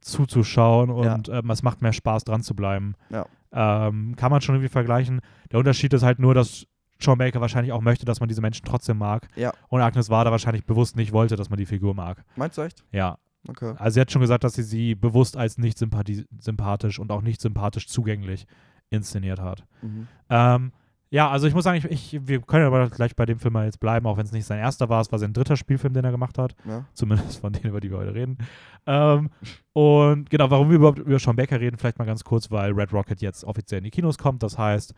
[0.02, 1.16] zuzuschauen Ja.
[1.16, 2.96] und ähm, es macht mehr Spaß dran zu bleiben.
[3.10, 3.26] Ja.
[3.52, 5.22] Ähm, kann man schon irgendwie vergleichen.
[5.52, 6.68] Der Unterschied ist halt nur, dass
[7.00, 9.28] Sean Baker wahrscheinlich auch möchte, dass man diese Menschen trotzdem mag.
[9.36, 9.52] Ja.
[9.70, 12.24] Und Agnes Wader wahrscheinlich bewusst nicht wollte, dass man die Figur mag.
[12.36, 12.84] Meinst du echt?
[12.92, 13.18] Ja.
[13.48, 13.74] Okay.
[13.78, 17.22] Also sie hat schon gesagt, dass sie sie bewusst als nicht sympathi- sympathisch und auch
[17.22, 18.48] nicht sympathisch zugänglich
[18.90, 19.64] inszeniert hat.
[19.82, 20.08] Mhm.
[20.30, 20.72] Ähm,
[21.12, 23.66] ja, also ich muss sagen, ich, ich, wir können aber gleich bei dem Film mal
[23.66, 25.02] jetzt bleiben, auch wenn es nicht sein erster war.
[25.02, 26.56] Es war sein dritter Spielfilm, den er gemacht hat.
[26.68, 26.86] Ja.
[26.94, 28.38] Zumindest von denen, über die wir heute reden.
[28.86, 29.30] Ähm,
[29.74, 32.92] und genau, warum wir überhaupt über Sean Baker reden, vielleicht mal ganz kurz, weil Red
[32.92, 34.44] Rocket jetzt offiziell in die Kinos kommt.
[34.44, 34.94] Das heißt,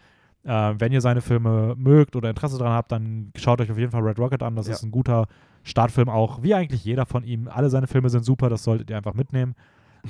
[0.47, 3.91] äh, wenn ihr seine Filme mögt oder Interesse daran habt, dann schaut euch auf jeden
[3.91, 4.55] Fall Red Rocket an.
[4.55, 4.73] Das Ja.
[4.73, 5.27] ist ein guter
[5.63, 7.47] Startfilm auch, wie eigentlich jeder von ihm.
[7.47, 9.53] Alle seine Filme sind super, das solltet ihr einfach mitnehmen.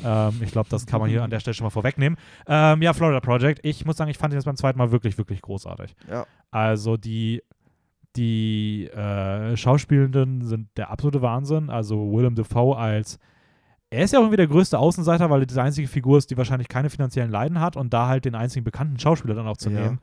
[0.06, 2.18] ähm, ich glaube, das kann man hier an der Stelle schon mal vorwegnehmen.
[2.46, 3.60] Ähm, ja, Florida Project.
[3.64, 5.96] Ich muss sagen, ich fand ihn jetzt beim zweiten Mal wirklich, wirklich großartig.
[6.10, 6.26] Ja.
[6.52, 7.42] Also die,
[8.16, 11.70] die äh, Schauspielenden sind der absolute Wahnsinn.
[11.70, 13.20] Also Willem Dafoe als
[13.90, 16.36] er ist ja auch irgendwie der größte Außenseiter, weil er die einzige Figur ist, die
[16.38, 19.70] wahrscheinlich keine finanziellen Leiden hat und da halt den einzigen bekannten Schauspieler dann auch zu
[19.70, 19.80] Ja.
[19.80, 20.00] nehmen.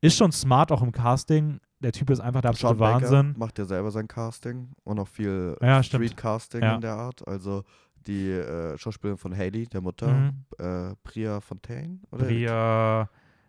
[0.00, 1.58] Ist schon smart auch im Casting.
[1.80, 3.34] Der Typ ist einfach der absolute Sean Baker Wahnsinn.
[3.38, 5.82] macht ja selber sein Casting und auch viel Ja.
[5.82, 6.74] Street-Casting Ja.
[6.76, 7.26] in der Art.
[7.28, 7.64] Also
[8.06, 10.44] die äh, Schauspielerin von Haley, der Mutter, Mhm.
[10.58, 12.26] äh, Priya Fontaine, oder?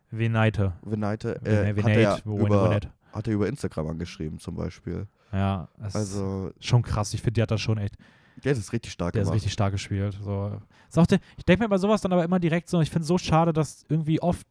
[0.09, 0.73] Veneite.
[0.83, 2.89] Venite, Vene- äh, hat, er Venate, über, Venate.
[3.11, 5.07] hat er über Instagram angeschrieben zum Beispiel.
[5.31, 7.13] Ja, das Also, ist schon krass.
[7.13, 7.97] Ich finde, die hat das schon echt,
[8.43, 9.35] der ist richtig stark der ist gemacht.
[9.35, 10.17] richtig stark gespielt.
[10.23, 10.59] So.
[10.87, 13.01] Ist auch der, ich denke mir bei sowas dann aber immer direkt so, ich finde
[13.01, 14.47] es so schade, dass irgendwie oft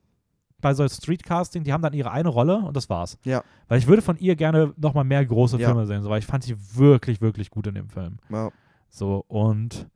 [0.61, 3.19] bei so Streetcasting, die haben dann ihre eine Rolle und das war's.
[3.25, 3.43] Ja.
[3.69, 5.69] Weil ich würde von ihr gerne nochmal mehr große Ja.
[5.69, 8.19] Filme sehen, so, weil ich fand sie wirklich, wirklich gut in dem Film.
[8.31, 8.51] ja,
[8.89, 9.89] So, und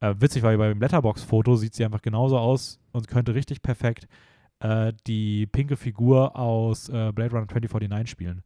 [0.00, 4.06] äh, witzig, weil beim Letterbox-Foto sieht sie einfach genauso aus und könnte richtig perfekt
[4.60, 8.42] äh, die pinke Figur aus äh, Blade Runner 2049 spielen.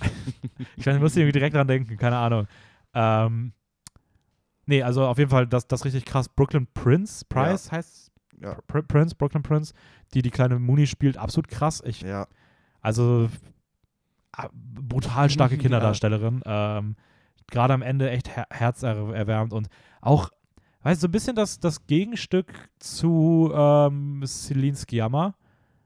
[0.76, 2.46] ich ich musste irgendwie direkt dran denken, keine Ahnung.
[2.94, 3.52] Ähm,
[4.66, 6.28] nee, also auf jeden Fall das, das richtig krass.
[6.28, 8.10] Brooklyn Prince, Price heißt
[8.40, 9.74] ja, Pr Prince, Brooklyn Prince,
[10.14, 11.82] die die kleine Mooney spielt, absolut krass.
[11.86, 12.26] Ich, ja.
[12.80, 13.28] also
[14.52, 15.60] brutal starke Ja.
[15.60, 16.42] Kinderdarstellerin.
[16.44, 16.96] Ähm,
[17.50, 19.68] Gerade am Ende echt her herzerwärmend und
[20.00, 20.30] auch,
[20.82, 25.34] weißt du, so ein bisschen das, das Gegenstück zu ähm, Celine Sciamma,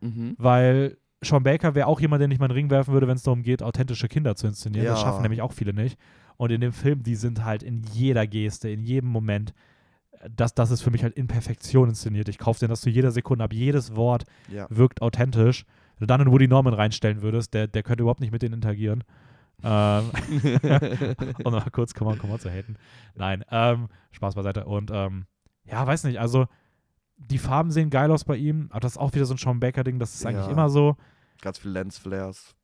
[0.03, 0.35] Mhm.
[0.37, 3.17] weil Sean Baker wäre auch jemand, den ich mal in den Ring werfen würde, wenn
[3.17, 4.87] es darum geht, authentische Kinder zu inszenieren.
[4.87, 5.07] Das Ja.
[5.07, 5.99] schaffen nämlich auch viele nicht.
[6.37, 9.55] Und in dem Film, die sind halt in jeder Geste, in jedem Moment.
[10.31, 12.29] Das, das ist für mich halt in Perfektion inszeniert.
[12.29, 13.53] Ich kaufe dir das zu jeder Sekunde ab.
[13.53, 14.67] Jedes Wort Ja.
[14.71, 15.65] wirkt authentisch.
[15.99, 18.55] Wenn du dann einen Woody Norman reinstellen würdest, der, der könnte überhaupt nicht mit denen
[18.55, 19.05] interagieren.
[19.63, 20.11] Ähm,
[21.45, 22.77] um noch mal kurz come on zu haten.
[23.15, 24.65] Nein, ähm, Spaß beiseite.
[24.65, 25.27] Und ähm,
[25.65, 26.47] ja, weiß nicht, also
[27.17, 29.61] die Farben sehen geil aus bei ihm, aber das ist auch wieder so ein Sean
[29.61, 30.53] Baker-Ding, das ist eigentlich Ja.
[30.53, 30.97] immer so.
[31.41, 32.55] Ganz viel Lensflares.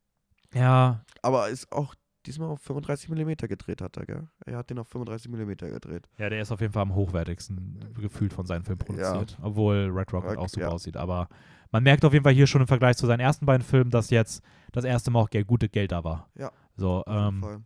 [0.53, 1.95] Ja, Aber ist auch
[2.27, 4.29] diesmal auf 35 mm gedreht hat er, gell?
[4.45, 6.09] Er hat den auf 35 mm gedreht.
[6.19, 10.13] ja, der ist auf jeden Fall am hochwertigsten gefühlt von seinen Filmen produziert, obwohl Red
[10.13, 10.73] Rocket Ja, auch super ja.
[10.73, 10.97] aussieht.
[10.97, 11.29] Aber
[11.73, 14.11] man merkt auf jeden Fall hier schon im Vergleich zu seinen ersten beiden Filmen, dass
[14.11, 14.43] jetzt
[14.73, 16.29] das erste Mal auch gute Geld da war.
[16.37, 17.65] Ja, So, ähm.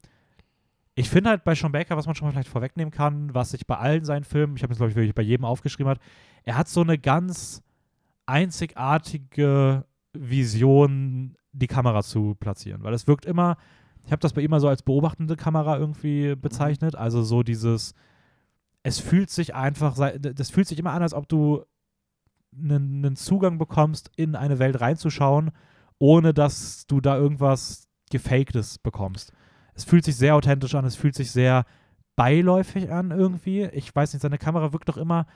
[0.97, 3.67] Ich finde halt bei Sean Baker, was man schon mal vielleicht vorwegnehmen kann, was sich
[3.67, 5.99] bei allen seinen Filmen, ich habe es glaube ich wirklich bei jedem aufgeschrieben hat,
[6.45, 7.65] er hat so eine ganz
[8.27, 12.83] einzigartige Vision, die Kamera zu platzieren.
[12.85, 13.57] Weil es wirkt immer,
[14.07, 17.95] ich habe das bei ihm mal so als beobachtende Kamera irgendwie bezeichnet, also so dieses,
[18.83, 21.65] es fühlt sich einfach, das fühlt sich immer an, als ob du
[22.57, 25.51] einen, einen Zugang bekommst, in eine Welt reinzuschauen,
[25.99, 29.33] ohne dass du da irgendwas Gefaktes bekommst.
[29.75, 31.65] Es fühlt sich sehr authentisch an, es fühlt sich sehr
[32.15, 33.65] beiläufig an irgendwie.
[33.65, 35.27] Ich weiß nicht, seine Kamera wirkt doch immer,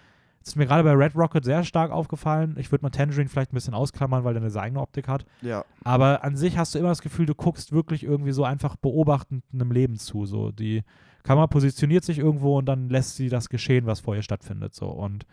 [0.40, 2.56] das ist mir gerade bei Red Rocket sehr stark aufgefallen.
[2.58, 5.26] Ich würde mal Tangerine vielleicht ein bisschen ausklammern, weil der eine eigene Optik hat.
[5.42, 8.76] Ja, Aber an sich hast du immer das Gefühl, du guckst wirklich irgendwie so einfach
[8.76, 10.26] beobachtend einem Leben zu.
[10.26, 10.84] So die
[11.22, 14.74] Kamera positioniert sich irgendwo und dann lässt sie das geschehen, was vor ihr stattfindet.
[14.74, 15.26] So und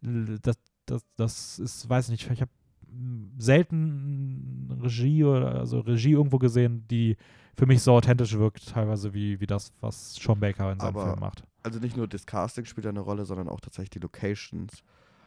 [0.00, 2.50] das, das, das ist, weiß nicht, ich habe
[3.38, 7.16] selten Regie oder also Regie irgendwo gesehen, die
[7.56, 11.20] für mich so authentisch wirkt, teilweise wie, wie das, was Sean Baker in seinem Film
[11.20, 11.44] macht.
[11.64, 14.82] Also nicht nur das Casting spielt eine Rolle, sondern auch tatsächlich die Locations.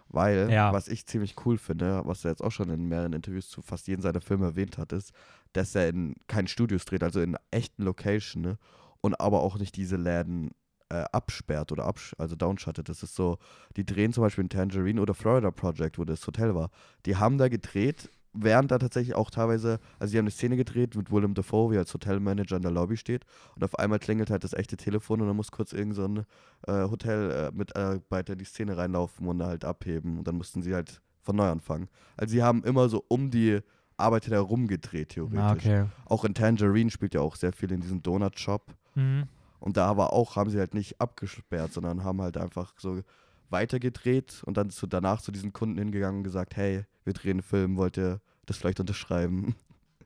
[0.10, 0.72] Weil, Ja.
[0.72, 3.88] was ich ziemlich cool finde, was er jetzt auch schon in mehreren Interviews zu fast
[3.88, 5.12] jedem seiner Filme erwähnt hat, ist,
[5.52, 8.58] dass er in keinen Studios dreht, also in echten Location, ne?
[9.02, 10.52] und aber auch nicht diese Läden
[10.90, 12.88] äh, absperrt oder absch also downshuttet.
[12.88, 13.38] Das ist so,
[13.76, 16.70] die drehen zum Beispiel in Tangerine oder Florida Project, wo das Hotel war.
[17.06, 20.96] Die haben da gedreht, während da tatsächlich auch teilweise, also die haben eine Szene gedreht
[20.96, 23.26] mit Willem Dafoe, wie er als Hotelmanager in der Lobby steht
[23.56, 26.26] und auf einmal klingelt halt das echte Telefon und dann muss kurz irgend so ein
[26.68, 31.50] äh, Hotelmitarbeiter die Szene reinlaufen und halt abheben und dann mussten sie halt von neu
[31.50, 31.90] anfangen.
[32.16, 33.60] Also sie haben immer so um die
[33.98, 35.40] Arbeiter herum gedreht, theoretisch.
[35.40, 35.86] Ah, okay.
[36.06, 38.74] Auch in Tangerine spielt ja auch sehr viel in diesem Donut-Shop.
[38.96, 39.24] Mhm.
[39.60, 43.02] Und da aber auch haben sie halt nicht abgesperrt, sondern haben halt einfach so
[43.50, 47.42] weitergedreht und dann zu, danach zu diesen Kunden hingegangen und gesagt, hey, wir drehen einen
[47.42, 49.56] Film, wollt ihr das vielleicht unterschreiben?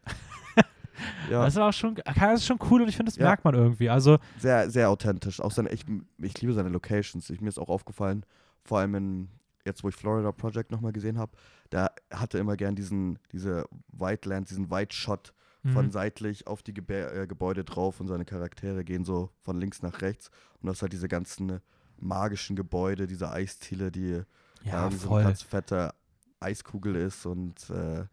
[1.30, 3.26] ja, Das ist auch schon, das ist schon cool und ich finde, das Ja.
[3.26, 3.90] merkt man irgendwie.
[3.90, 5.40] Also, sehr, sehr authentisch.
[5.40, 5.86] Auch seine, ich,
[6.20, 7.30] ich liebe seine Locations.
[7.30, 8.26] Ich, mir ist auch aufgefallen,
[8.64, 9.30] vor allem in,
[9.66, 11.32] jetzt wo ich Florida Project nochmal gesehen habe,
[11.70, 15.34] da hatte immer gern diesen, diese Whiteland, diesen White Shot
[15.74, 15.92] von mhm.
[15.92, 20.02] seitlich auf die Gebä äh, Gebäude drauf und seine Charaktere gehen so von links nach
[20.02, 20.32] rechts.
[20.60, 21.60] Und das halt diese ganzen
[22.02, 24.22] magischen Gebäude, diese Eisziele, die
[24.64, 25.94] ja, irgendwie so eine ganz fette
[26.40, 28.06] Eiskugel ist und äh,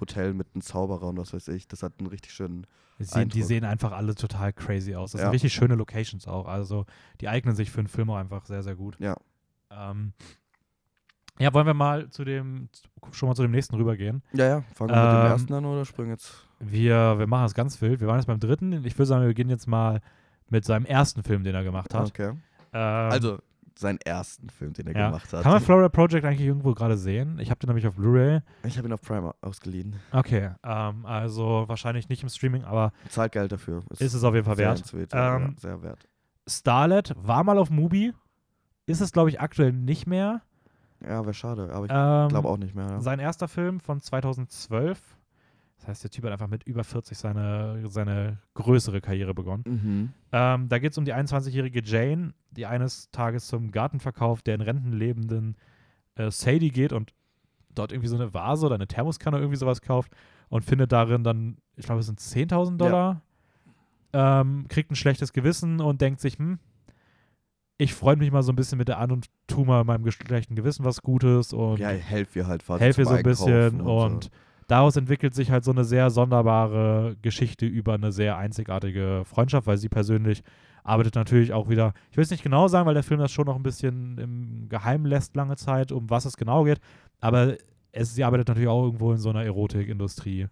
[0.00, 1.68] Hotel mit einem Zauberer und was weiß ich.
[1.68, 2.66] Das hat einen richtig schönen.
[2.98, 5.12] Die sehen, die sehen einfach alle total crazy aus.
[5.12, 5.26] Das Ja.
[5.26, 6.46] sind richtig schöne Locations auch.
[6.46, 6.86] Also
[7.20, 8.96] die eignen sich für einen Film auch einfach sehr, sehr gut.
[9.00, 9.16] Ja.
[9.70, 10.12] Ähm,
[11.40, 12.68] ja, wollen wir mal zu dem,
[13.10, 14.22] schon mal zu dem nächsten rübergehen?
[14.32, 14.64] Ja, ja.
[14.74, 16.46] Fangen wir mit dem Ähm, ersten an oder springen jetzt?
[16.60, 18.00] Wir, wir machen das ganz wild.
[18.00, 18.72] Wir waren jetzt beim dritten.
[18.84, 20.00] Ich würde sagen, wir beginnen jetzt mal
[20.48, 22.06] mit seinem ersten Film, den er gemacht hat.
[22.08, 22.32] Okay.
[22.74, 23.38] Ähm, Also,
[23.76, 25.06] seinen ersten Film, den er ja.
[25.06, 25.42] gemacht hat.
[25.42, 27.38] Kann man Florida Project eigentlich irgendwo gerade sehen?
[27.40, 28.40] Ich habe den nämlich auf Blu-ray.
[28.62, 29.96] ich habe ihn auf Prime ausgeliehen.
[30.12, 33.82] Okay, ähm, also wahrscheinlich nicht im Streaming, aber Zahlt Geld dafür.
[33.98, 34.84] ist es auf jeden Fall wert.
[35.12, 36.06] ja, Ähm, sehr wert.
[36.48, 38.12] Starlet war mal auf Mubi,
[38.86, 40.42] ist es glaube ich aktuell nicht mehr.
[41.02, 42.86] Ja, wäre schade, aber ich Ähm, glaube auch nicht mehr.
[42.88, 43.00] Ja.
[43.00, 45.13] Sein erster Film von 2012.
[45.84, 49.64] Das heißt, der Typ hat einfach mit über 40 seine, seine größere Karriere begonnen.
[49.66, 50.12] Mhm.
[50.32, 54.62] Ähm, da geht es um die 21-jährige Jane, die eines Tages zum Gartenverkauf der in
[54.62, 55.56] Renten lebenden
[56.14, 57.12] äh, Sadie geht und
[57.74, 60.10] dort irgendwie so eine Vase oder eine Thermoskanne irgendwie sowas kauft
[60.48, 63.20] und findet darin dann, ich glaube, es sind 10.000 Dollar,
[64.14, 66.60] ähm, kriegt ein schlechtes Gewissen und denkt sich, hm,
[67.76, 70.54] ich freue mich mal so ein bisschen mit der an und tu mal meinem schlechten
[70.54, 74.24] Gewissen was Gutes und Ja, helf ihr halt helfe ihr so ein bisschen Einkaufen und,
[74.24, 74.30] so.
[74.66, 79.76] Daraus entwickelt sich halt so eine sehr sonderbare Geschichte über eine sehr einzigartige Freundschaft, weil
[79.78, 80.42] sie persönlich
[80.82, 83.46] arbeitet natürlich auch wieder, ich will es nicht genau sagen, weil der Film das schon
[83.46, 86.80] noch ein bisschen im Geheimen lässt lange Zeit, um was es genau geht,
[87.20, 87.56] aber
[87.92, 90.48] es, sie arbeitet natürlich auch irgendwo in so einer Erotikindustrie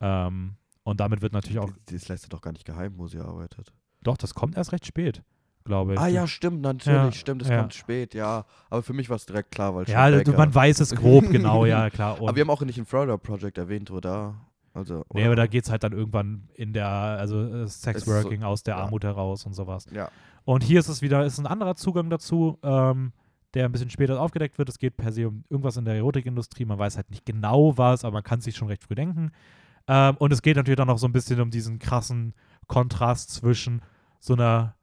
[0.00, 3.18] ähm, und damit wird natürlich auch, Das lässt er doch gar nicht geheim, wo sie
[3.20, 3.72] arbeitet.
[4.02, 5.22] doch, das kommt erst recht spät,
[5.64, 6.00] glaube ich.
[6.00, 7.58] Ah ja, stimmt, natürlich, Ja, stimmt, es ja.
[7.58, 8.44] kommt spät, ja.
[8.70, 11.64] Aber für mich war es direkt klar, weil Ja, Baker- man weiß es grob, genau,
[11.66, 12.20] ja, klar.
[12.20, 14.34] Und Aber wir haben auch nicht in Florida Project erwähnt, oder?
[14.72, 18.62] Also, Nee, aber da geht es halt dann irgendwann in der, also äh, Sexworking aus
[18.62, 18.82] der ja.
[18.84, 19.86] Armut heraus und sowas.
[19.92, 20.10] Ja,
[20.44, 23.12] Und hier ist es wieder, ist ein anderer Zugang dazu, ähm,
[23.54, 24.68] der ein bisschen später aufgedeckt wird.
[24.68, 26.64] Es geht per se um irgendwas in der Erotikindustrie.
[26.64, 29.32] Man weiß halt nicht genau was, aber man kann es sich schon recht früh denken.
[29.88, 32.32] Ähm, und es geht natürlich dann noch so ein bisschen um diesen krassen
[32.68, 33.82] Kontrast zwischen
[34.20, 34.76] so einer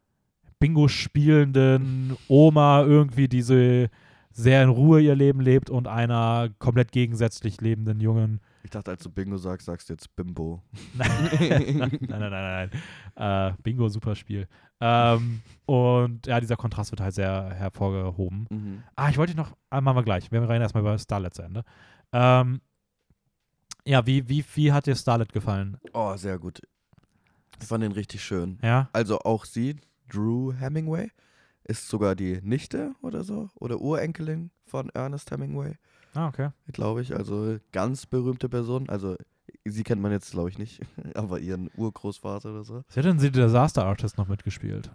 [0.60, 3.88] Bingo spielenden Oma irgendwie, die so
[4.32, 9.02] sehr in Ruhe ihr Leben lebt und einer komplett gegensätzlich lebenden jungen ich dachte, als
[9.02, 10.62] du Bingo sagst, sagst du jetzt Bimbo.
[10.94, 12.70] nein, nein, nein, nein,
[13.16, 13.52] nein.
[13.52, 14.46] Äh, Bingo, super Spiel.
[14.82, 18.46] Ähm, und ja, dieser Kontrast wird halt sehr hervorgehoben.
[18.52, 18.84] Mhm.
[18.98, 20.34] Ah, ich wollte dich noch, ah, machen wir gleich.
[20.34, 21.64] Wir reden erstmal über Starlet zu Ende.
[22.12, 22.60] Ähm,
[23.86, 25.78] ja, wie, wie, wie hat dir Starlet gefallen?
[25.94, 26.60] Oh, sehr gut.
[27.62, 28.60] Ich fand den richtig schön.
[28.62, 28.90] Ja?
[28.92, 29.78] Also auch sie,
[30.12, 31.10] Drew Hemingway,
[31.64, 35.76] ist sogar die Nichte oder so, oder Urenkelin von Ernest Hemingway,
[36.14, 36.50] Ah, okay.
[36.72, 37.16] glaube ich.
[37.16, 38.90] Also ganz berühmte Person.
[38.90, 39.18] Also
[39.66, 40.82] sie kennt man jetzt, glaube ich, nicht,
[41.14, 42.84] aber ihren Urgroßvater oder so.
[42.90, 44.90] Sie hat in The Disaster Artist noch mitgespielt.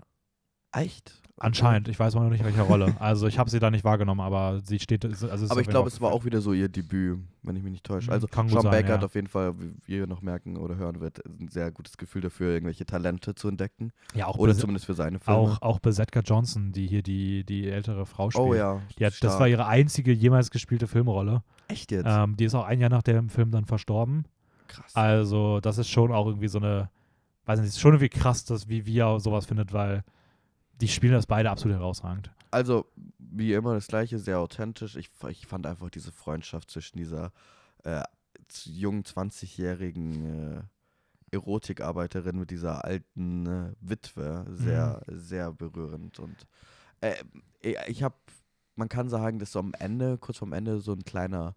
[0.73, 1.19] Echt?
[1.39, 1.89] Anscheinend.
[1.89, 2.95] Ich weiß mal noch nicht, in welcher Rolle.
[3.01, 5.05] Also ich habe sie da nicht wahrgenommen, aber sie steht.
[5.05, 7.85] Also Aber ich glaube, es war auch wieder so ihr Debüt, wenn ich mich nicht
[7.85, 8.09] täusche.
[8.09, 8.95] Mhm, Also kann Sean Baker ja.
[8.95, 9.55] hat auf jeden Fall,
[9.87, 13.49] wie ihr noch merken oder hören wird, ein sehr gutes Gefühl dafür, irgendwelche Talente zu
[13.49, 13.93] entdecken.
[14.15, 15.41] Ja, auch, Oder Bes zumindest für seine Filme.
[15.41, 18.47] auch, auch Besetka Johnson, die hier die, die ältere Frau spielt.
[18.47, 18.81] oh ja.
[19.01, 21.43] Hat, das war ihre einzige jemals gespielte Filmrolle.
[21.67, 22.07] Echt jetzt?
[22.09, 24.27] Ähm, die ist auch ein Jahr nach dem Film dann verstorben.
[24.69, 24.95] Krass.
[24.95, 26.89] Also, das ist schon auch irgendwie so eine,
[27.47, 30.05] weiß nicht, ist schon irgendwie krass, dass wie wir sowas findet, weil
[30.81, 32.31] die spielen das beide absolut herausragend.
[32.51, 32.87] Also,
[33.19, 34.97] wie immer das gleiche, sehr authentisch.
[34.97, 37.33] Ich, ich fand einfach diese Freundschaft zwischen dieser
[37.85, 38.03] äh,
[38.65, 40.63] jungen 20-jährigen äh,
[41.33, 46.19] Erotikarbeiterin mit dieser alten äh, Witwe sehr, sehr berührend.
[46.19, 46.47] Und
[47.01, 47.15] äh,
[47.87, 48.17] ich habe,
[48.77, 51.55] man kann sagen, dass so am Ende, kurz vorm Ende, so ein kleiner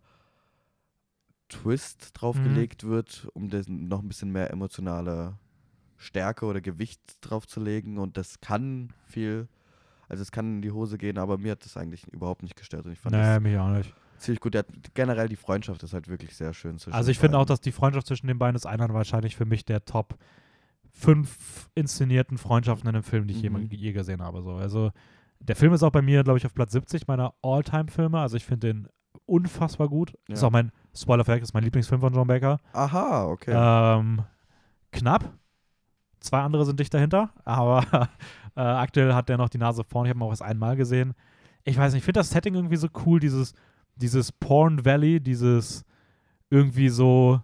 [1.50, 5.38] Twist draufgelegt wird, um das noch ein bisschen mehr emotionale
[5.98, 7.98] Stärke oder Gewicht draufzulegen.
[7.98, 9.48] Und das kann viel,
[10.10, 12.86] also es kann in die Hose gehen, aber mir hat das eigentlich überhaupt nicht gestört.
[12.86, 13.94] Und ich fand Nee, das mich auch nicht.
[14.18, 14.56] ziemlich gut.
[14.56, 16.78] Hat- generell die Freundschaft ist halt wirklich sehr schön.
[16.80, 19.46] zwischen Also, ich finde auch, dass die Freundschaft zwischen den beiden ist einer wahrscheinlich für
[19.46, 20.18] mich der Top
[20.92, 23.68] fünf inszenierten Freundschaften in einem Film, die ich Mhm.
[23.70, 24.42] je, je gesehen habe.
[24.42, 24.54] So.
[24.54, 24.92] Also,
[25.40, 28.20] der Film ist auch bei mir, glaube ich, auf Platz 70 meiner All-Time-Filme.
[28.20, 28.88] Also, ich finde den
[29.26, 30.14] unfassbar gut.
[30.28, 30.48] Ist Ja.
[30.48, 32.60] auch mein, Spoiler vorweg, ist mein Lieblingsfilm von John Baker.
[32.74, 33.52] Aha, okay.
[33.54, 34.22] Ähm,
[34.92, 35.34] knapp.
[36.26, 38.10] Zwei andere sind dicht dahinter, aber
[38.56, 40.06] äh, aktuell hat der noch die Nase vorn.
[40.06, 41.14] Ich habe ihn auch erst einmal gesehen.
[41.64, 43.54] Ich weiß nicht, ich finde das Setting irgendwie so cool, dieses,
[43.96, 45.84] dieses Porn Valley, dieses
[46.50, 47.42] irgendwie so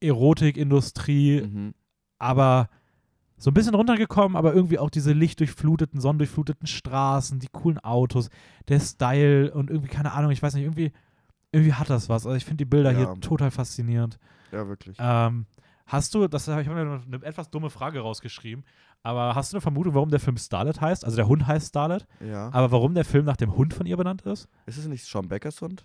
[0.00, 1.74] Erotikindustrie, mhm.
[2.18, 2.68] aber
[3.36, 8.30] so ein bisschen runtergekommen, aber irgendwie auch diese lichtdurchfluteten, sonnendurchfluteten Straßen, die coolen Autos,
[8.68, 10.92] der Style und irgendwie, keine Ahnung, ich weiß nicht, irgendwie,
[11.52, 12.26] irgendwie hat das was.
[12.26, 12.98] Also ich finde die Bilder Ja.
[12.98, 14.18] hier total faszinierend.
[14.50, 14.96] Ja, wirklich.
[14.98, 15.46] Ähm,
[15.88, 18.64] hast du, das habe ich habe mir eine etwas dumme Frage rausgeschrieben,
[19.02, 21.04] aber hast du eine Vermutung, warum der Film Starlet heißt?
[21.04, 22.50] Also der Hund heißt Starlet, ja.
[22.52, 24.48] aber warum der Film nach dem Hund von ihr benannt ist?
[24.66, 25.84] ist es nicht Sean Beckers Hund?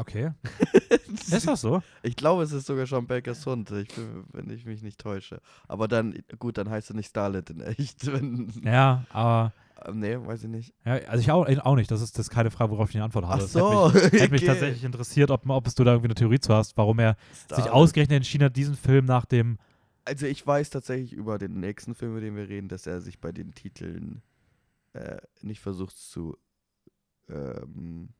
[0.00, 0.30] Okay.
[1.12, 1.82] ist das so?
[2.04, 3.88] Ich glaube, es ist sogar Sean Bakers Hund, ich,
[4.32, 5.40] wenn ich mich nicht täusche.
[5.66, 8.06] Aber dann, gut, dann heißt er nicht Starlet in echt.
[8.12, 9.52] Wenn, Ja, aber
[9.84, 10.72] Äh, nee, weiß ich nicht.
[10.84, 11.90] Ja, also ich auch, auch nicht.
[11.90, 13.34] Das ist, das ist keine Frage, worauf ich eine Antwort habe.
[13.34, 14.46] Ach Das so, Hätte mich, hätte mich okay.
[14.46, 17.40] tatsächlich interessiert, ob, ob es du da irgendwie eine Theorie zu hast, warum er sich
[17.64, 19.58] Star- ausgerechnet entschieden hat, diesen Film nach dem.
[20.04, 23.18] Also ich weiß tatsächlich über den nächsten Film, über den wir reden, dass er sich
[23.20, 24.22] bei den Titeln
[24.92, 26.36] äh, nicht versucht zu
[27.28, 28.10] ähm,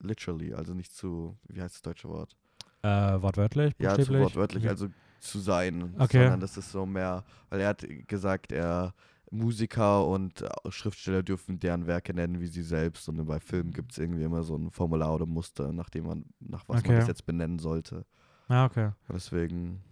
[0.00, 2.36] literally, also nicht zu, wie heißt das deutsche Wort?
[2.82, 2.88] Äh,
[3.22, 4.88] wortwörtlich, Ja, zu wortwörtlich, Wie- also
[5.20, 6.18] zu sein, Okay.
[6.22, 8.94] sondern das ist so mehr, weil er hat gesagt, er
[9.30, 13.98] Musiker und Schriftsteller dürfen deren Werke nennen wie sie selbst und bei Filmen gibt es
[13.98, 16.88] irgendwie immer so ein Formular oder Muster, nach dem man, nach was Okay.
[16.92, 18.06] man das jetzt benennen sollte.
[18.48, 18.86] Ah, okay.
[19.08, 19.82] Und deswegen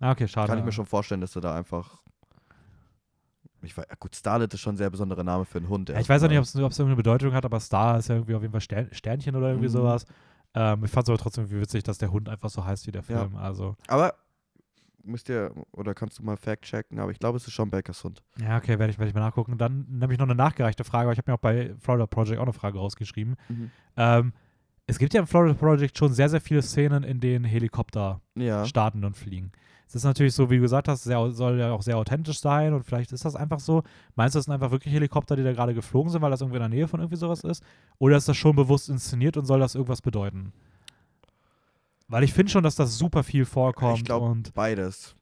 [0.00, 0.48] Ah, okay, schade.
[0.48, 2.01] kann ich mir schon vorstellen, dass er da einfach.
[3.62, 5.88] Ich weiß, gut, Starlet ist schon ein sehr besonderer Name für einen Hund.
[5.88, 8.34] Ja, ich weiß auch nicht, ob es irgendeine Bedeutung hat, aber Star ist ja irgendwie
[8.34, 9.72] auf jeden Fall Stern, Sternchen oder irgendwie Mhm.
[9.72, 10.04] sowas.
[10.54, 12.92] Ähm, ich fand es aber trotzdem irgendwie witzig, dass der Hund einfach so heißt wie
[12.92, 13.20] der Ja.
[13.20, 13.36] Film.
[13.36, 14.14] Also, Aber
[15.04, 18.02] müsst ihr, oder kannst du mal Fact checken, aber ich glaube, es ist Sean Bakers
[18.04, 18.22] Hund.
[18.38, 19.58] ja, okay, werde ich, werd ich mal nachgucken.
[19.58, 22.42] Dann nämlich noch eine nachgereichte Frage, aber ich habe mir auch bei Florida Project auch
[22.44, 23.36] eine Frage rausgeschrieben.
[23.96, 24.32] Ähm,
[24.86, 28.64] es gibt ja im Florida Project schon sehr, sehr viele Szenen, in denen Helikopter Ja.
[28.66, 29.52] starten und fliegen.
[29.92, 32.72] Es ist natürlich so, wie du gesagt hast, sehr, soll ja auch sehr authentisch sein
[32.72, 33.82] und vielleicht ist das einfach so.
[34.14, 36.56] Meinst du, das sind einfach wirklich Helikopter, die da gerade geflogen sind, weil das irgendwie
[36.56, 37.62] in der Nähe von irgendwie sowas ist?
[37.98, 40.54] Oder ist das schon bewusst inszeniert und soll das irgendwas bedeuten?
[42.08, 45.14] Weil ich finde schon, dass das super viel vorkommt Ich glaube, und beides.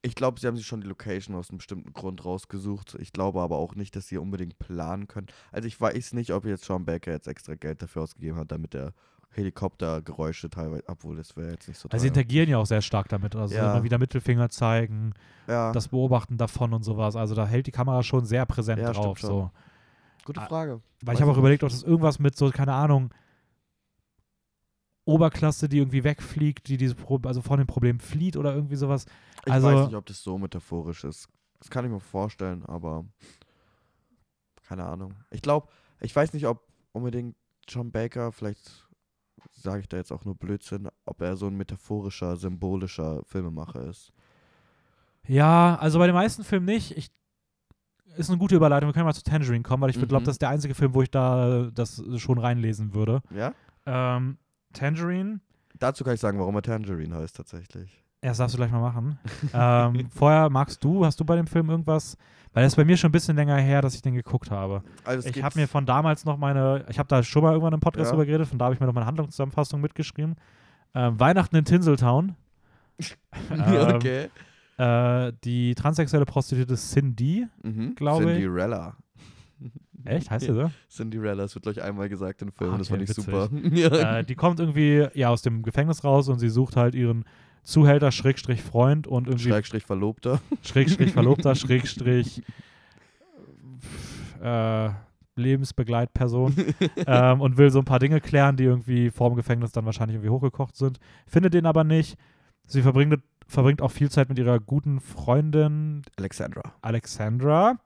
[0.00, 2.96] Ich glaube, sie haben sich schon die Location aus einem bestimmten Grund rausgesucht.
[3.00, 5.26] Ich glaube aber auch nicht, dass sie unbedingt planen können.
[5.52, 8.74] Also ich weiß nicht, ob jetzt Sean Baker jetzt extra Geld dafür ausgegeben hat, damit
[8.74, 8.94] er
[9.36, 13.08] Helikoptergeräusche teilweise, obwohl das wäre jetzt nicht so also sie interagieren ja auch sehr stark
[13.08, 13.34] damit.
[13.36, 13.72] Also Ja.
[13.72, 15.12] immer wieder Mittelfinger zeigen,
[15.46, 17.16] ja, das Beobachten davon und sowas.
[17.16, 19.20] Also da hält die Kamera schon sehr präsent Ja, drauf.
[19.20, 19.50] So.
[20.24, 20.80] gute Ah, Frage.
[21.02, 23.12] Weil Weiß ich habe auch ich überlegt, ob das irgendwas mit so, keine Ahnung,
[25.06, 29.04] Oberklasse, die irgendwie wegfliegt, die diese Pro also von dem Problem flieht oder irgendwie sowas.
[29.44, 31.28] Ich also- weiß nicht, ob das so metaphorisch ist.
[31.58, 33.04] Das kann ich mir vorstellen, aber
[34.66, 35.14] keine Ahnung.
[35.30, 35.68] Ich glaube,
[36.00, 37.36] ich weiß nicht, ob unbedingt
[37.68, 38.86] John Baker, vielleicht
[39.52, 44.12] sage ich da jetzt auch nur Blödsinn, ob er so ein metaphorischer, symbolischer Filmemacher ist.
[45.26, 46.96] Ja, also bei den meisten Filmen nicht.
[46.96, 47.10] Ich,
[48.16, 48.88] ist eine gute Überleitung.
[48.88, 50.24] Wir können mal zu Tangerine kommen, weil ich glaube, Mhm.
[50.24, 53.22] das ist der einzige Film, wo ich da das schon reinlesen würde.
[53.30, 53.52] Ja?
[53.86, 54.38] Ähm,
[54.72, 55.40] Tangerine,
[55.78, 58.04] Dazu kann ich sagen, warum er Tangerine heißt tatsächlich.
[58.20, 59.18] erst darfst du gleich mal machen.
[59.52, 62.16] ähm, vorher magst du, hast du bei dem Film irgendwas?
[62.54, 64.82] Weil das ist bei mir schon ein bisschen länger her, dass ich den geguckt habe.
[65.04, 67.80] Also Ich habe mir von damals noch meine, ich habe da schon mal irgendwann im
[67.80, 68.10] Podcast Ja.
[68.12, 70.36] drüber geredet, von da habe ich mir noch meine Handlungszusammenfassung mitgeschrieben.
[70.94, 72.36] Ähm, Weihnachten in Tinseltown.
[73.50, 74.28] ähm, okay.
[74.78, 77.46] äh, die transsexuelle Prostituierte Cindy.
[77.64, 77.96] Mhm.
[77.96, 78.38] glaube ich.
[78.38, 78.96] Cinderella.
[80.04, 80.30] Echt?
[80.30, 80.70] Heißt sie so?
[80.88, 83.24] Cinderella, das wird gleich einmal gesagt im Film, Ah, das okay, fand ich witzig.
[83.24, 83.48] super.
[84.04, 84.18] ja.
[84.18, 87.24] äh, die kommt irgendwie ja aus dem Gefängnis raus und sie sucht halt ihren
[87.64, 90.40] Zuhälter, Schrägstrich Freund und irgendwie Schrägstrich Verlobter.
[90.62, 92.42] Schrägstrich Verlobter, Schrägstrich
[94.42, 94.90] äh,
[95.36, 96.54] Lebensbegleitperson
[97.06, 100.16] ähm, und will so ein paar Dinge klären, die irgendwie vor dem Gefängnis dann wahrscheinlich
[100.16, 101.00] irgendwie hochgekocht sind.
[101.26, 102.16] Findet den aber nicht.
[102.66, 106.62] Sie verbringt, verbringt auch viel Zeit mit ihrer guten Freundin Alexandra.
[106.82, 107.78] Alexandra,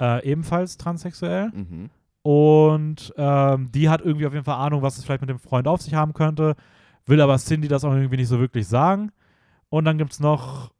[0.00, 1.50] äh, ebenfalls transsexuell.
[1.50, 1.90] Mhm.
[2.22, 5.68] Und ähm, die hat irgendwie auf jeden Fall Ahnung, was es vielleicht mit dem Freund
[5.68, 6.56] auf sich haben könnte,
[7.08, 9.12] will aber Cindy das auch irgendwie nicht so wirklich sagen.
[9.70, 10.72] Und dann gibt es noch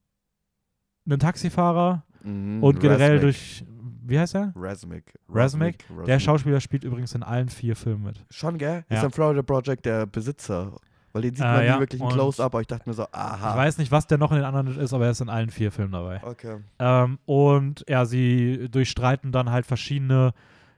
[1.09, 2.63] einen Taxifahrer Mhm.
[2.63, 3.23] und generell Razmik.
[3.23, 3.65] durch,
[4.05, 4.53] wie heißt er?
[4.57, 5.15] Razmik.
[5.29, 5.85] Razmik?
[6.07, 6.19] Der.
[6.19, 8.25] Schauspieler spielt übrigens in allen vier Filmen mit.
[8.31, 8.85] Schon, gell?
[8.91, 8.99] Ja.
[8.99, 10.73] Ist am Florida Project der Besitzer.
[11.13, 12.95] Weil den sieht Äh, man ja, nie wirklich im und- Close-Up, aber ich dachte mir
[12.95, 13.51] so, aha.
[13.53, 15.49] Ich weiß nicht, was der noch in den anderen ist, aber er ist in allen
[15.51, 16.23] vier Filmen dabei.
[16.23, 16.59] Okay.
[16.79, 20.33] Ähm, und ja, sie durchstreiten dann halt verschiedene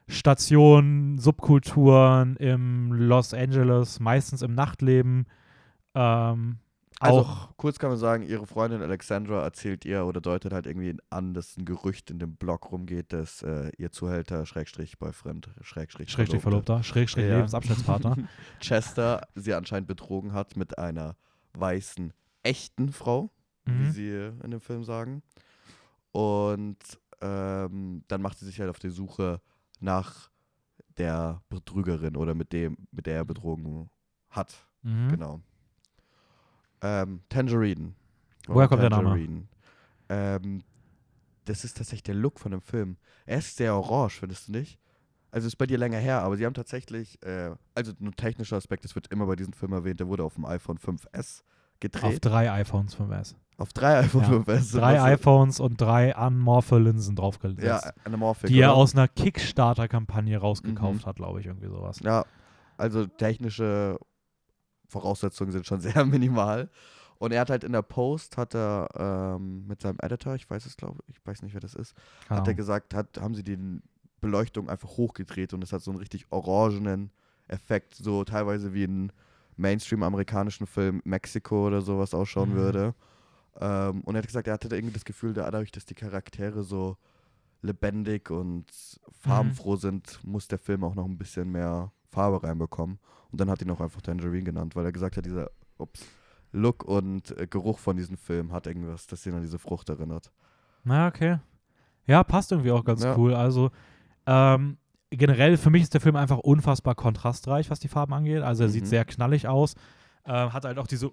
[0.07, 5.27] Stationen, Subkulturen im Los Angeles, meistens im Nachtleben.
[5.95, 6.59] Ähm,
[7.03, 10.97] Also, auch, kurz kann man sagen, ihre Freundin Alexandra erzählt ihr oder deutet halt irgendwie
[11.09, 16.11] an, dass ein Gerücht in dem Blog rumgeht, dass äh, ihr Zuhälter, Schrägstrich Boyfriend, Schrägstrich,
[16.11, 17.37] Schrägstrich Verlobter, Schrägstrich Ja.
[17.37, 18.17] Lebensabschnittspartner.
[18.61, 21.17] Chester sie anscheinend betrogen hat mit einer
[21.55, 22.13] weißen,
[22.43, 23.31] echten Frau,
[23.65, 23.93] wie mhm.
[23.93, 25.23] sie in dem Film sagen.
[26.13, 26.79] Und
[27.23, 29.41] ähm, dann macht sie sich halt auf die Suche
[29.81, 30.31] nach
[30.99, 33.89] der Betrügerin oder mit dem, mit der er betrogen
[34.29, 34.67] hat.
[34.83, 35.09] Mhm.
[35.09, 35.41] Genau.
[36.83, 37.93] Ähm, Tangerine.
[38.49, 39.09] Woher kommt der Name?
[39.11, 39.43] Tangerine?
[40.09, 40.63] Ähm,
[41.45, 42.97] das ist tatsächlich der Look von dem Film.
[43.27, 44.79] Er ist sehr orange, findest du nicht?
[45.33, 48.85] Also ist bei dir länger her, aber sie haben tatsächlich, äh, also ein technischer Aspekt,
[48.85, 51.43] das wird immer bei diesem Film erwähnt, der wurde auf dem iPhone 5S
[51.79, 52.05] gedreht.
[52.05, 53.37] Auf drei iPhones 5S.
[53.57, 54.29] Auf drei iPhone Ja.
[54.31, 54.73] 5S.
[54.77, 57.63] Drei iPhones und drei anamorphe Linsen draufgesetzt.
[57.63, 58.49] Ja, Anamorphic.
[58.49, 58.77] die er oder?
[58.79, 61.07] aus einer Kickstarter-Kampagne rausgekauft Mhm.
[61.07, 62.01] hat, glaube ich, irgendwie sowas.
[62.01, 62.25] Ja,
[62.77, 63.99] also technische
[64.91, 66.69] Voraussetzungen sind schon sehr minimal.
[67.19, 68.89] Und er hat halt in der Post, hat er
[69.37, 71.95] ähm, mit seinem Editor, ich weiß es glaube ich, weiß nicht, wer das ist,
[72.27, 73.83] Keine hat er gesagt, hat, haben sie den
[74.21, 77.11] Beleuchtung einfach hochgedreht und es hat so einen richtig orangenen
[77.49, 79.13] Effekt, so teilweise wie ein
[79.57, 82.55] Mainstream-amerikanischen Film Mexiko oder sowas ausschauen Mhm.
[82.55, 82.95] würde.
[83.61, 86.97] Ähm, und er hat gesagt, er hatte irgendwie das Gefühl, dadurch, dass die Charaktere so
[87.63, 88.65] lebendig und
[89.21, 92.99] farbenfroh sind, muss der Film auch noch ein bisschen mehr Farbe reinbekommen.
[93.31, 96.05] Und dann hat ihn auch einfach Tangerine genannt, weil er gesagt hat, dieser ups,
[96.53, 100.33] Look und äh, Geruch von diesem Film hat irgendwas, das ihn an diese Frucht erinnert.
[100.83, 101.39] Na, okay.
[102.07, 103.17] Ja, passt irgendwie auch ganz Ja.
[103.17, 103.35] cool.
[103.35, 103.71] Also,
[104.27, 104.77] ähm,
[105.11, 108.43] generell für mich ist der Film einfach unfassbar kontrastreich, was die Farben angeht.
[108.43, 108.89] Also, er sieht Mhm.
[108.89, 109.75] sehr knallig aus.
[110.25, 111.13] Äh, hat halt auch diese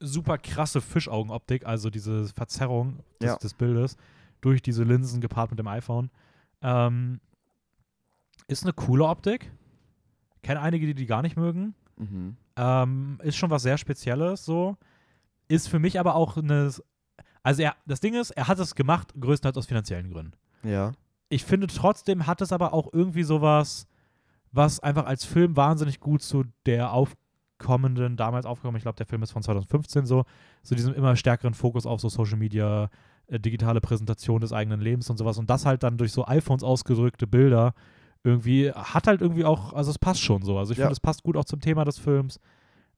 [0.00, 3.36] super krasse Fischaugenoptik, also diese Verzerrung des, Ja.
[3.36, 3.96] des Bildes
[4.40, 6.10] durch diese Linsen gepaart mit dem iPhone.
[6.62, 7.20] Ähm,
[8.48, 9.50] ist eine coole Optik.
[10.42, 11.74] Kenne einige, die die gar nicht mögen.
[11.96, 12.36] Mhm.
[12.56, 14.76] Ähm, ist schon was sehr Spezielles so.
[15.48, 16.70] Ist für mich aber auch eine.
[17.42, 20.32] Also, er, das Ding ist, er hat es gemacht, größtenteils aus finanziellen Gründen.
[20.62, 20.92] Ja.
[21.28, 23.86] Ich finde trotzdem hat es aber auch irgendwie sowas,
[24.52, 29.22] was einfach als Film wahnsinnig gut zu der aufkommenden, damals aufgekommen, ich glaube, der Film
[29.22, 30.24] ist von 2015 so,
[30.62, 32.90] so diesem immer stärkeren Fokus auf so Social Media,
[33.26, 36.62] äh, digitale Präsentation des eigenen Lebens und sowas und das halt dann durch so iPhones
[36.62, 37.74] ausgedrückte Bilder
[38.28, 40.58] irgendwie hat halt irgendwie auch, also es passt schon so.
[40.58, 40.84] Also ich Ja.
[40.84, 42.38] finde, es passt gut auch zum Thema des Films.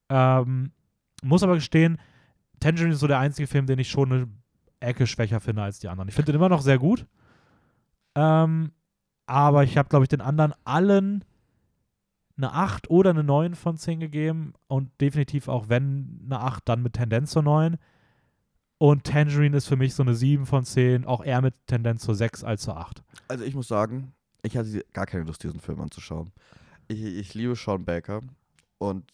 [0.09, 0.73] Ähm,
[1.23, 1.99] muss aber gestehen,
[2.61, 4.29] Tangerine ist so der einzige Film, den ich schon eine
[4.81, 6.09] Ecke schwächer finde als die anderen.
[6.09, 7.07] Ich finde den immer noch sehr gut.
[8.15, 8.73] Ähm,
[9.27, 11.25] aber ich habe, glaube ich, den anderen allen
[12.37, 16.83] eine 8 oder eine 9 von 10 gegeben und definitiv auch wenn eine 8, dann
[16.83, 17.77] mit Tendenz zur 9.
[18.79, 22.15] Und Tangerine ist für mich so eine 7 von 10, auch eher mit Tendenz zur
[22.15, 23.03] 6 als zur 8.
[23.29, 24.13] Also ich muss sagen,
[24.43, 26.33] ich hatte gar keine Lust, diesen Film anzuschauen.
[26.89, 28.21] Ich, ich liebe Sean Baker
[28.79, 29.05] und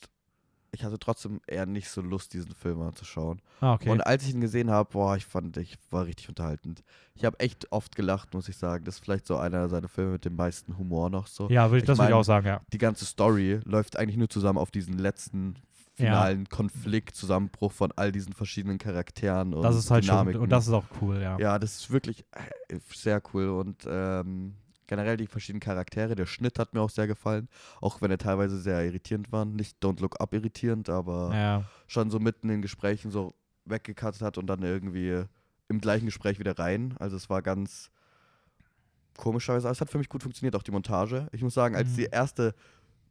[0.73, 3.41] ich hatte trotzdem eher nicht so Lust, diesen Film anzuschauen.
[3.61, 3.89] Ah, okay.
[3.89, 6.83] Und als ich ihn gesehen habe, boah, ich fand, ich war richtig unterhaltend.
[7.15, 8.85] Ich habe echt oft gelacht, muss ich sagen.
[8.85, 11.49] Das ist vielleicht so einer seiner Filme mit dem meisten Humor noch so.
[11.49, 12.61] ja, würd, ich das würde ich mein, auch sagen, ja.
[12.73, 15.57] Die ganze Story läuft eigentlich nur zusammen auf diesen letzten
[15.95, 20.43] finalen Konflikt, Zusammenbruch von all diesen verschiedenen Charakteren und Das ist halt schon, Dynamiken.
[20.43, 21.39] und das ist auch cool, ja.
[21.39, 22.27] Ja, das ist wirklich
[22.69, 26.15] äh, sehr cool und ähm, generell die verschiedenen Charaktere.
[26.15, 27.49] Der Schnitt hat mir auch sehr gefallen,
[27.81, 29.45] auch wenn er teilweise sehr irritierend war.
[29.45, 31.65] Nicht Don't Look Up irritierend, aber ja.
[31.87, 33.35] schon so mitten in Gesprächen so
[33.65, 35.25] weggekattet hat und dann irgendwie
[35.69, 36.95] im gleichen Gespräch wieder rein.
[36.99, 37.91] Also es war ganz
[39.17, 41.29] komischerweise, aber es hat für mich gut funktioniert, auch die Montage.
[41.33, 41.97] Ich muss sagen, als Mhm.
[41.97, 42.55] die erste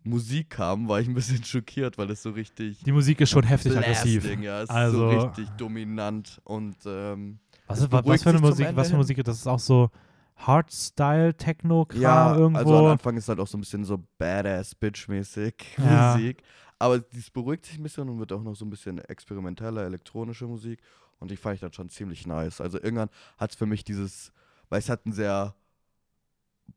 [0.04, 3.44] Musik kam, war ich ein bisschen schockiert, weil es so richtig Die Musik ist schon
[3.44, 4.24] heftig aggressiv.
[4.40, 8.68] ja, es Also- ist so richtig dominant und ähm, Was, was, was für eine Musik?
[8.76, 8.98] Was für.
[8.98, 9.24] Musik?
[9.24, 9.90] Das ist auch so
[10.38, 12.60] Hardstyle-Techno-Kram Ja, irgendwo.
[12.60, 16.14] also am Anfang ist halt auch so ein bisschen so badass Bitch-mäßig Ja.
[16.16, 16.44] Musik.
[16.80, 20.46] Aber dies beruhigt sich ein bisschen und wird auch noch so ein bisschen experimenteller, elektronische
[20.46, 20.82] Musik.
[21.20, 22.60] Und die fand ich dann schon ziemlich nice.
[22.60, 24.34] Also irgendwann hat es für mich dieses,
[24.70, 25.56] weil es hat einen sehr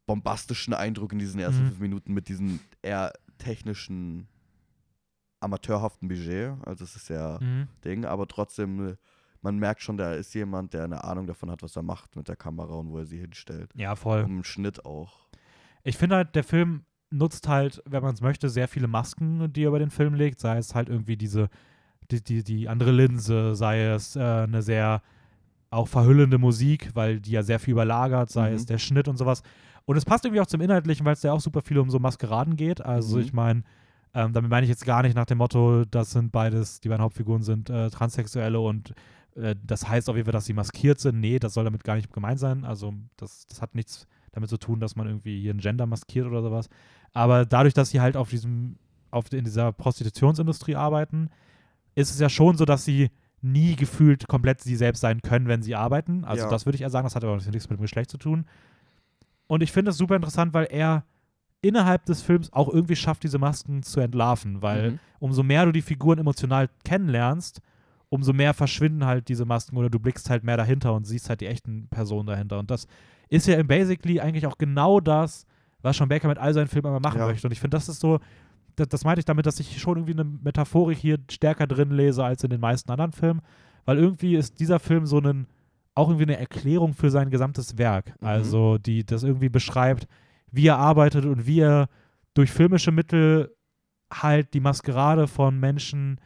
[0.07, 1.69] bombastischen Eindruck in diesen ersten Mhm.
[1.69, 4.29] fünf Minuten mit diesem eher technischen,
[5.41, 6.53] amateurhaften Budget.
[6.65, 7.69] Also es ist ja Mhm.
[7.85, 8.97] Ding, aber trotzdem, äh,
[9.43, 12.29] man merkt schon, da ist jemand, der eine Ahnung davon hat, was er macht mit
[12.29, 13.71] der Kamera und wo er sie hinstellt.
[13.75, 14.23] Ja, voll.
[14.23, 15.27] Und im Schnitt auch.
[15.85, 19.63] Ich finde halt, der Film nutzt halt, wenn man es möchte, sehr viele Masken, die
[19.65, 20.41] er über den Film legt.
[20.41, 21.49] Sei es halt irgendwie diese,
[22.11, 25.03] die, die, die andere Linse, sei es äh, eine sehr
[25.71, 28.57] auch verhüllende Musik, weil die ja sehr viel überlagert, sei Mhm.
[28.57, 29.43] es der Schnitt und sowas.
[29.85, 31.99] Und es passt irgendwie auch zum Inhaltlichen, weil es ja auch super viel um so
[31.99, 32.81] Maskeraden geht.
[32.85, 33.23] Also Mhm.
[33.23, 33.63] ich meine,
[34.15, 37.03] ähm, damit meine ich jetzt gar nicht nach dem Motto, das sind beides, die beiden
[37.03, 38.95] Hauptfiguren sind äh, Transsexuelle und
[39.39, 41.21] äh, das heißt auf jeden Fall, dass sie maskiert sind.
[41.21, 42.65] Nee, das soll damit gar nicht gemeint sein.
[42.65, 46.27] Also das, das hat nichts damit zu tun, dass man irgendwie hier ein Gender maskiert
[46.27, 46.69] oder sowas.
[47.15, 48.77] Aber dadurch, dass sie halt auf diesem,
[49.11, 51.31] auf in dieser Prostitutionsindustrie arbeiten,
[51.95, 53.11] ist es ja schon so, dass sie
[53.41, 56.25] nie gefühlt komplett sie selbst sein können, wenn sie arbeiten.
[56.25, 56.51] Also Ja.
[56.51, 58.45] das würde ich eher sagen, das hat aber nichts mit dem Geschlecht zu tun.
[59.47, 61.05] Und ich finde es super interessant, weil er
[61.63, 64.99] innerhalb des Films auch irgendwie schafft, diese Masken zu entlarven, weil Mhm.
[65.19, 67.61] umso mehr du die Figuren emotional kennenlernst,
[68.11, 71.41] umso mehr verschwinden halt diese Masken oder du blickst halt mehr dahinter und siehst halt
[71.41, 72.59] die echten Personen dahinter.
[72.59, 72.87] Und das
[73.29, 75.45] ist ja im Basically eigentlich auch genau das,
[75.83, 77.27] was Sean Baker mit all seinen Filmen immer machen Ja.
[77.27, 77.47] möchte.
[77.47, 78.19] Und ich finde, das ist so,
[78.77, 82.25] das, das meinte ich damit, dass ich schon irgendwie eine Metaphorik hier stärker drin lese
[82.25, 83.43] als in den meisten anderen Filmen,
[83.85, 85.47] weil irgendwie ist dieser Film so ein,
[85.95, 88.15] auch irgendwie eine Erklärung für sein gesamtes Werk.
[88.21, 88.27] Mhm.
[88.27, 90.07] Also, die das irgendwie beschreibt,
[90.51, 91.89] wie er arbeitet und wie er
[92.35, 93.55] durch filmische Mittel
[94.13, 96.21] halt die Maskerade von Menschen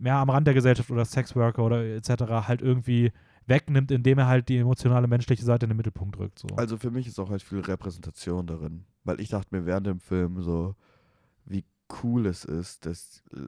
[0.00, 2.48] mehr am Rand der Gesellschaft oder Sexworker oder etc.
[2.48, 3.12] halt irgendwie
[3.46, 6.38] wegnimmt, indem er halt die emotionale menschliche Seite in den Mittelpunkt rückt.
[6.38, 6.48] So.
[6.56, 8.84] Also für mich ist auch halt viel Repräsentation darin.
[9.04, 10.74] Weil ich dachte mir während dem Film so,
[11.44, 11.64] wie
[12.02, 13.46] cool es ist, dass äh,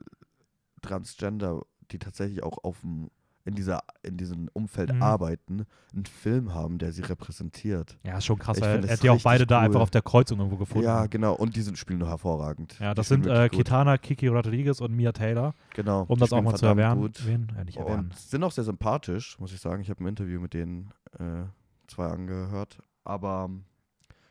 [0.81, 1.61] Transgender,
[1.91, 3.09] die tatsächlich auch auf dem,
[3.45, 5.01] in, dieser, in diesem Umfeld Mhm.
[5.03, 7.97] arbeiten, einen Film haben, der sie repräsentiert.
[8.03, 9.65] Ja, ist schon krass, Ich er hat die auch beide da cool.
[9.65, 10.85] einfach auf der Kreuzung irgendwo gefunden.
[10.85, 11.33] Ja, genau.
[11.33, 12.77] Und die sind, spielen nur hervorragend.
[12.79, 13.49] Ja, das sind äh.
[13.49, 16.05] Kitana, Kiki Rodriguez und Mia Taylor, Genau.
[16.07, 17.01] um das auch mal zu erwähnen.
[17.01, 17.25] Gut.
[17.27, 17.51] Wen?
[17.59, 18.05] Äh, nicht erwähnen.
[18.11, 19.81] Und sind auch sehr sympathisch, muss ich sagen.
[19.81, 21.43] Ich habe ein Interview mit denen äh,
[21.87, 22.79] zwei angehört.
[23.03, 23.63] Aber ähm,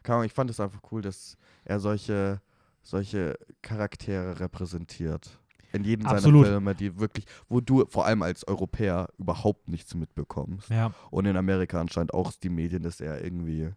[0.09, 2.41] Ahnung, ich fand es einfach cool, dass er solche,
[2.83, 5.39] solche Charaktere repräsentiert.
[5.73, 6.45] In jedem Absolut.
[6.45, 10.69] seiner Filme, die wirklich, wo du vor allem als Europäer überhaupt nichts mitbekommst.
[10.71, 13.71] Ja, Und in Amerika anscheinend auch die Medien das eher irgendwie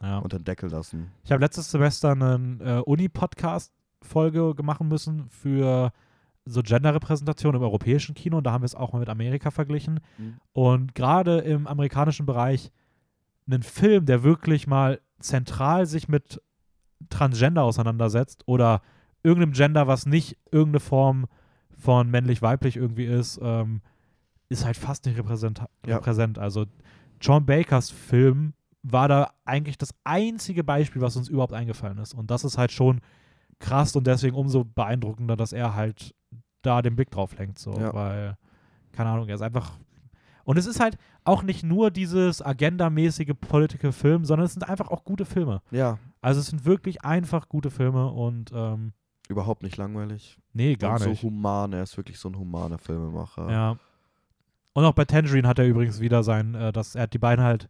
[0.00, 0.18] ja.
[0.18, 1.10] unter den Deckel lassen.
[1.24, 5.92] Ich habe letztes Semester eine äh, Uni-Podcast-Folge machen müssen für
[6.44, 10.00] so Gender-Repräsentation im europäischen Kino und da haben wir es auch mal mit Amerika verglichen.
[10.16, 10.36] Mhm.
[10.52, 12.70] Und gerade im amerikanischen Bereich
[13.46, 16.40] einen Film, der wirklich mal zentral sich mit
[17.10, 18.80] Transgender auseinandersetzt oder
[19.26, 21.26] irgendeinem Gender, was nicht irgendeine Form
[21.78, 23.82] von männlich-weiblich irgendwie ist, ähm,
[24.48, 25.96] ist halt fast nicht repräsent Ja.
[25.96, 26.38] repräsent.
[26.38, 26.66] Also
[27.20, 32.14] John Bakers Film war da eigentlich das einzige Beispiel, was uns überhaupt eingefallen ist.
[32.14, 33.00] Und das ist halt schon
[33.58, 36.14] krass und deswegen umso beeindruckender, dass er halt
[36.62, 37.58] da den Blick drauf lenkt.
[37.58, 37.92] So, Ja.
[37.92, 38.36] weil,
[38.92, 39.72] keine Ahnung, er ist einfach.
[40.44, 44.88] Und es ist halt auch nicht nur dieses agendamäßige Political Film, sondern es sind einfach
[44.88, 45.60] auch gute Filme.
[45.72, 48.92] Ja, Also es sind wirklich einfach gute Filme und ähm,
[49.28, 50.38] überhaupt nicht langweilig.
[50.52, 51.20] nee, gar und nicht.
[51.20, 53.50] so human, er ist wirklich so ein humaner Filmemacher.
[53.50, 53.76] Ja.
[54.72, 57.44] Und auch bei Tangerine hat er übrigens wieder sein, äh, dass er hat die beiden
[57.44, 57.68] halt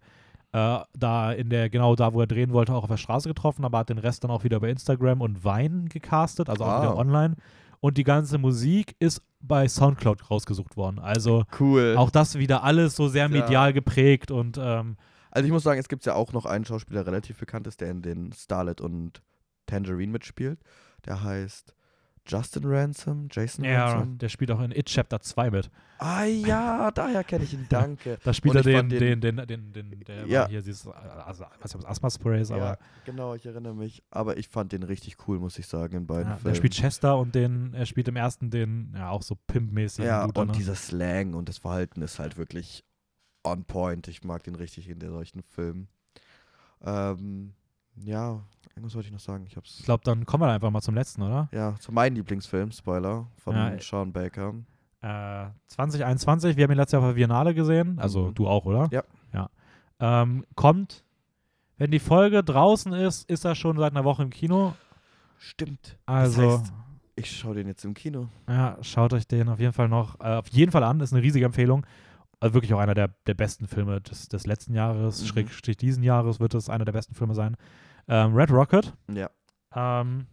[0.53, 3.65] äh, da in der, genau da, wo er drehen wollte, auch auf der Straße getroffen,
[3.65, 6.83] aber hat den Rest dann auch wieder bei Instagram und Vine gecastet, also auch Ah.
[6.83, 7.37] wieder online.
[7.81, 10.99] Und die ganze Musik ist bei Soundcloud rausgesucht worden.
[10.99, 11.95] Also Cool.
[11.99, 13.29] auch das wieder alles so sehr Ja.
[13.29, 14.97] medial geprägt und ähm,
[15.31, 17.81] Also ich muss sagen, es gibt ja auch noch einen Schauspieler, der relativ bekannt ist,
[17.83, 19.21] der in den Starlet und
[19.67, 20.59] Tangerine mitspielt.
[21.07, 21.75] Der heißt
[22.29, 24.19] Justin Ransom, Jason ja, Ransom.
[24.19, 25.71] der spielt auch in It Chapter 2 mit.
[25.99, 28.19] Ah ja, daher kenne ich ihn, danke.
[28.25, 30.49] Da spielt er ich den, den, den- den, den, den, der Ja.
[30.49, 34.03] hier dieses, also, was ist Asthma-Sprays, aber ja, genau, ich erinnere mich.
[34.11, 36.57] Aber ich fand den richtig cool, muss ich sagen, in beiden Ja, der Filmen.
[36.57, 40.05] spielt Chester und den, er spielt im ersten den, ja, auch so Pimp-mäßig.
[40.05, 40.53] ja, Dude, und ne?
[40.55, 42.85] dieser Slang und das Verhalten ist halt wirklich
[43.45, 44.09] on point.
[44.09, 45.87] Ich mag den richtig in der solchen Filmen.
[46.85, 47.55] Ähm,
[48.05, 48.41] ja,
[48.75, 49.45] irgendwas wollte ich noch sagen.
[49.47, 51.49] Ich Ich glaube, dann kommen wir einfach mal zum letzten, oder?
[51.53, 54.55] Ja, zu meinem Lieblingsfilm, Spoiler, von Ja, Sean Baker.
[55.03, 57.99] Äh, 2021, wir haben ihn letztes Jahr auf der Biennale gesehen.
[57.99, 58.35] Also Mhm.
[58.35, 58.89] du auch, oder?
[58.91, 59.03] Ja.
[59.33, 59.51] Ja.
[60.01, 61.05] Ähm, kommt,
[61.79, 64.75] wenn die Folge draußen ist, ist er schon seit einer Woche im Kino.
[65.39, 65.99] Stimmt.
[66.07, 66.73] Also, Das heißt,
[67.17, 68.29] ich schaue den jetzt im Kino.
[68.49, 71.01] ja, schaut euch den auf jeden Fall noch, äh, auf jeden Fall an.
[71.01, 71.87] Ist eine riesige Empfehlung.
[72.41, 75.27] Also wirklich auch einer der, der besten Filme des, des letzten Jahres, Mhm.
[75.27, 77.57] Schrägstrich diesen Jahres wird es einer der besten Filme sein.
[78.09, 78.93] Ähm, Red Rocket.
[79.13, 79.31] Ja.
[79.75, 80.27] Ähm,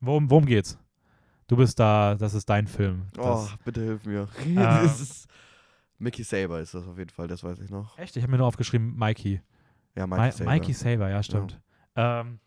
[0.00, 0.78] worum, worum geht's?
[1.46, 3.06] Du bist da, das ist dein Film.
[3.18, 4.28] Oh, Das, bitte hilf mir.
[4.46, 4.84] Ähm.
[4.86, 5.28] ist
[5.98, 7.98] Mickey Saber ist das auf jeden Fall, das weiß ich noch.
[7.98, 8.16] echt?
[8.16, 9.42] Ich habe mir nur aufgeschrieben, Mikey.
[9.94, 10.50] Ja, Mikey Mikey Saber.
[10.50, 11.60] Mikey Saber ja, stimmt.
[11.96, 12.38] Ähm,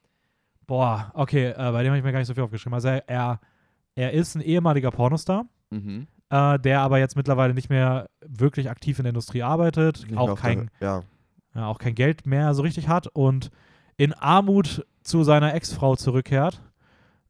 [0.66, 2.74] boah, okay, äh, bei dem habe ich mir gar nicht so viel aufgeschrieben.
[2.74, 3.40] Also er, er,
[3.96, 6.08] er ist ein ehemaliger Pornostar, Mhm.
[6.30, 10.36] äh, der aber jetzt mittlerweile nicht mehr wirklich aktiv in der Industrie arbeitet, Nicht auch
[10.40, 11.04] kein, Der, ja,
[11.56, 13.52] ja, auch kein Geld mehr so richtig hat und
[13.98, 16.62] in Armut zu seiner Ex-Frau zurückkehrt,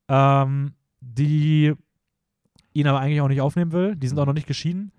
[0.07, 1.73] ähm, die
[2.73, 3.95] ihn aber eigentlich auch nicht aufnehmen will.
[3.95, 4.91] Die sind auch noch nicht geschieden.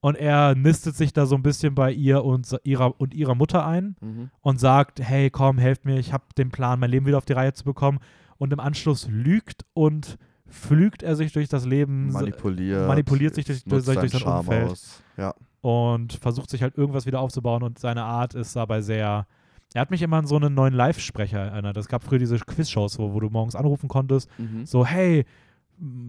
[0.00, 3.64] Und er nistet sich da so ein bisschen bei ihr und ihrer, und ihrer Mutter
[3.64, 4.30] ein mhm.
[4.40, 7.34] und sagt, hey, komm, helft mir, ich habe den Plan, mein Leben wieder auf die
[7.34, 8.00] Reihe zu bekommen.
[8.36, 12.88] Und im Anschluss lügt und flügt er sich durch das Leben manipuliert.
[12.88, 14.68] manipuliert sich durch- durch- durch sein Umfeld.
[15.16, 15.34] Ja.
[15.60, 19.26] und versucht sich halt irgendwas wieder aufzubauen und seine Art ist dabei sehr.
[19.74, 21.76] Er hat mich immer an so einen neuen Live-Sprecher erinnert.
[21.76, 24.28] Es gab früher diese Quiz-Shows, wo, wo du morgens anrufen konntest.
[24.38, 24.66] Mhm.
[24.66, 25.24] So, hey,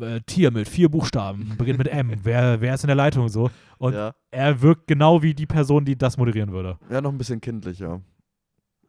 [0.01, 2.13] äh, Tier mit vier Buchstaben, beginnt mit M.
[2.23, 3.49] wer, wer ist in der Leitung so?
[3.77, 4.13] Und ja.
[4.31, 6.77] er wirkt genau wie die Person, die das moderieren würde.
[6.89, 8.01] ja, noch ein bisschen kindlicher.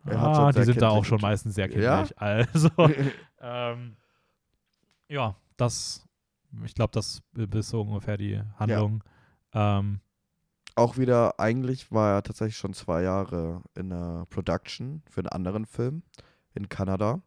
[0.06, 2.04] Er ah, die sind da auch schon meistens sehr Ja?
[2.04, 2.18] kindlich.
[2.20, 2.68] Also,
[3.40, 3.96] ähm,
[5.08, 6.06] ja, das,
[6.64, 9.02] ich glaube, das ist so ungefähr die Handlung.
[9.54, 10.00] Ähm,
[10.76, 15.66] Auch wieder, eigentlich war er tatsächlich schon zwei Jahre in der Production für einen anderen
[15.66, 16.02] Film
[16.54, 17.22] in Kanada.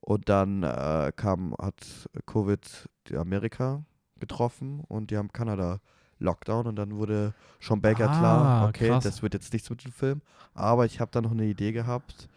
[0.00, 3.84] Und dann äh, kam, hat Covid die Amerika
[4.18, 5.80] getroffen und die haben Kanada
[6.18, 9.04] Lockdown und dann wurde schon Baker Ah, klar, okay, krass.
[9.04, 10.22] das wird jetzt nichts mit dem Film.
[10.54, 12.28] Aber ich habe da noch eine Idee gehabt,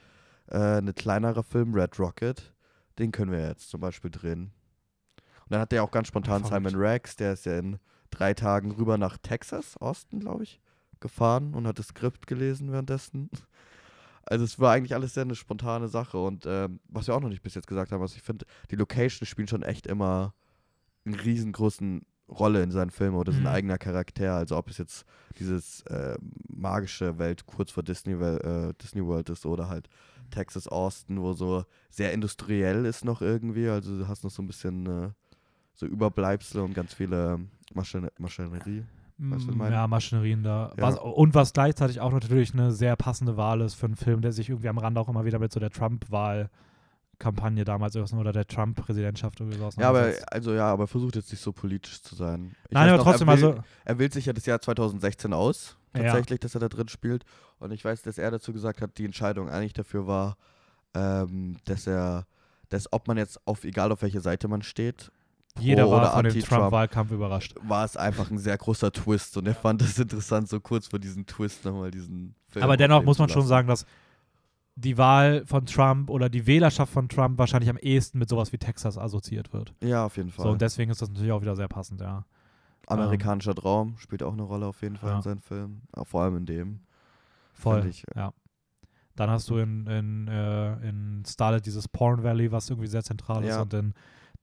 [0.47, 2.53] äh, eine kleinere Film, Red Rocket,
[2.97, 4.51] den können wir jetzt zum Beispiel drehen.
[5.43, 6.43] Und dann hat er auch ganz spontan.
[6.45, 7.77] Simon Rex, der ist ja in
[8.14, 10.60] drei Tagen rüber nach Texas, Austin, glaube ich,
[10.99, 13.30] gefahren und hat das Skript gelesen währenddessen.
[14.26, 17.27] Also es war eigentlich alles sehr eine spontane Sache und ähm, was wir auch noch
[17.27, 20.34] nicht bis jetzt gesagt haben, was ich finde, die Locations spielen schon echt immer
[21.03, 23.48] einen riesengroßen Rolle in seinen Filmen oder sein Mhm.
[23.49, 24.34] eigener Charakter.
[24.35, 25.03] Also ob es jetzt
[25.40, 26.18] dieses äh,
[26.48, 29.90] magische Welt kurz vor Disney, äh, Disney World ist oder halt
[30.31, 33.68] Texas Austin, wo so sehr industriell ist noch irgendwie.
[33.68, 35.10] Also du hast noch so ein bisschen äh,
[35.73, 37.41] so Überbleibsel und ganz viele
[37.74, 38.84] Maschine Maschinerie.
[39.18, 39.62] Weißt du, Mm?
[39.72, 40.74] Ja, Maschinerien da.
[40.76, 40.84] Ja.
[40.84, 44.32] Was, und was gleichzeitig auch natürlich eine sehr passende Wahl ist für einen Film, der
[44.32, 49.40] sich irgendwie am Rand auch immer wieder mit so der Trump-Wahl-Kampagne damals oder der Trump-Präsidentschaft
[49.40, 52.56] irgendwie so Ja, aber also ja, aber versucht jetzt nicht so politisch zu sein.
[52.66, 53.64] Ich Nein, aber noch, trotzdem, er will, also.
[53.86, 56.04] er wählt sich ja das Jahr 2016 aus, Ja.
[56.04, 57.24] tatsächlich, dass er da drin spielt.
[57.60, 60.38] Und ich weiß, dass er dazu gesagt hat, die Entscheidung eigentlich dafür war,
[60.95, 62.26] ähm, dass er,
[62.70, 65.12] dass ob man jetzt auf, egal auf welche Seite man steht,
[65.60, 67.56] Jeder war von dem Trump-Wahlkampf überrascht.
[67.62, 69.38] war es einfach ein sehr großer Twist.
[69.38, 73.04] Und er fand es interessant, so kurz vor diesem Twist nochmal diesen Film Aber dennoch
[73.04, 73.86] muss man schon sagen, dass
[74.76, 78.58] die Wahl von Trump oder die Wählerschaft von Trump wahrscheinlich am ehesten mit sowas wie
[78.58, 79.74] Texas assoziiert wird.
[79.84, 80.46] Ja, auf jeden Fall.
[80.46, 82.26] So, und deswegen ist das natürlich auch wieder sehr passend, ja.
[82.88, 85.16] Amerikanischer Traum spielt auch eine Rolle auf jeden Fall Ja.
[85.18, 85.84] in seinen Filmen.
[85.94, 86.80] Auch vor allem in dem.
[87.54, 87.86] Voll.
[87.88, 88.34] Ich, Ja.
[89.16, 93.44] Dann hast du in, in, äh, in Starlet dieses Porn Valley, was irgendwie sehr zentral
[93.44, 93.62] ist, Ja.
[93.62, 93.94] und in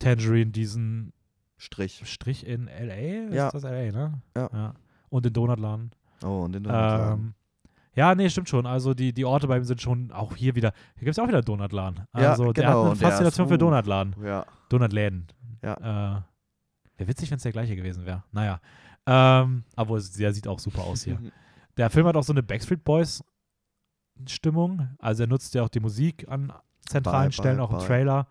[0.01, 1.12] Tangerine diesen
[1.56, 2.02] Strich.
[2.05, 3.32] Strich in L.A.
[3.32, 3.47] Ja.
[3.47, 4.20] Ist das L.A., ne?
[4.36, 4.74] Ja.
[5.09, 5.93] Und in Donutladen.
[6.24, 7.35] Oh, und den Ähm,
[7.94, 8.66] ja, nee, stimmt schon.
[8.66, 10.72] Also die, die Orte bei ihm sind schon auch hier wieder.
[10.97, 12.06] Hier gibt es auch wieder Donutladen.
[12.16, 13.59] Ja, Also der genau, hat eine und der Faszination für uh.
[13.59, 14.14] Donutladen.
[14.24, 14.47] Ja.
[14.68, 15.27] Donutläden.
[15.62, 15.74] Ja.
[15.74, 16.22] Äh,
[16.97, 18.24] Wäre witzig, wenn es der gleiche gewesen wäre.
[18.32, 18.60] Naja.
[19.06, 21.18] Ähm, aber der sieht auch super aus hier.
[21.77, 23.24] Der Film hat auch so eine Backstreet Boys
[24.27, 24.89] Stimmung.
[24.98, 26.52] Also er nutzt ja auch die Musik an
[26.86, 27.86] zentralen Bye, Stellen, bye, auch im bye.
[27.86, 28.27] Trailer.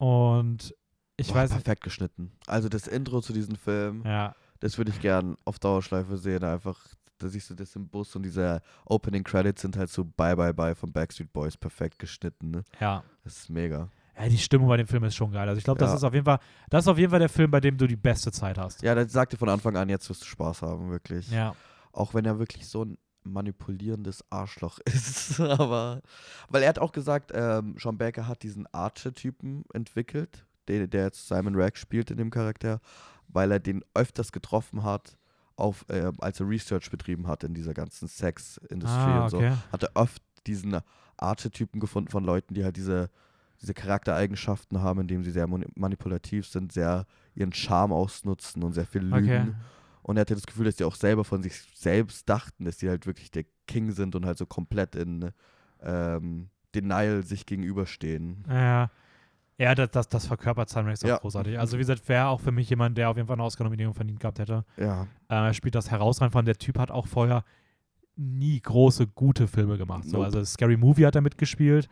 [0.00, 0.74] Und
[1.16, 2.32] ich Boah, weiß, Perfekt geschnitten.
[2.46, 6.42] Also das Intro zu diesem Film, ja, das würde ich gern auf Dauerschleife sehen.
[6.42, 6.78] Einfach,
[7.18, 10.54] da siehst du das im Bus und diese Opening Credits sind halt so Bye Bye
[10.54, 12.50] Bye von Backstreet Boys perfekt geschnitten.
[12.50, 12.64] Ne?
[12.80, 13.02] ja.
[13.24, 13.88] Das ist mega.
[14.18, 15.48] Ja, die Stimmung bei dem Film ist schon geil.
[15.48, 15.96] Also ich glaube, das Ja.
[15.96, 16.38] ist auf jeden Fall,
[16.70, 18.82] das ist auf jeden Fall der Film, bei dem du die beste Zeit hast.
[18.82, 21.30] Ja, das sagte von Anfang an, jetzt wirst du Spaß haben, wirklich.
[21.30, 21.54] Ja.
[21.92, 25.40] Auch wenn er wirklich so ein manipulierendes Arschloch ist.
[25.40, 26.02] Aber,
[26.48, 31.28] weil er hat auch gesagt, ähm, Sean Baker hat diesen Archer-Typen entwickelt, den, der jetzt
[31.28, 32.80] Simon Rex spielt in dem Charakter,
[33.28, 35.16] weil er den öfters getroffen hat,
[35.56, 39.36] auf, äh, als er Research betrieben hat in dieser ganzen Sex-Industrie Ah, und so.
[39.38, 39.52] okay.
[39.72, 40.78] Hat er oft diesen
[41.18, 43.10] Archer-Typen gefunden von Leuten, die halt diese,
[43.60, 48.86] diese Charaktereigenschaften haben, indem sie sehr mani- manipulativ sind, sehr ihren Charme ausnutzen und sehr
[48.86, 49.18] viel lügen.
[49.28, 49.52] Okay.
[50.10, 52.88] Und er hatte das Gefühl, dass die auch selber von sich selbst dachten, dass die
[52.88, 55.30] halt wirklich der King sind und halt so komplett in
[55.82, 58.44] ähm, Denial sich gegenüberstehen.
[58.48, 58.90] Ja.
[59.56, 61.18] Ja, das, das, das verkörpert Rex auch Ja.
[61.18, 61.60] großartig.
[61.60, 64.18] Also, wie gesagt, wäre auch für mich jemand, der auf jeden Fall eine Oscar-Nominierung verdient
[64.18, 64.64] gehabt hätte.
[64.76, 65.02] Ja.
[65.28, 66.44] Äh, er spielt das herausragend von.
[66.44, 67.44] Der Typ hat auch vorher
[68.16, 70.06] nie große, gute Filme gemacht.
[70.06, 70.24] So, Nope.
[70.24, 71.88] also, Scary Movie hat er mitgespielt.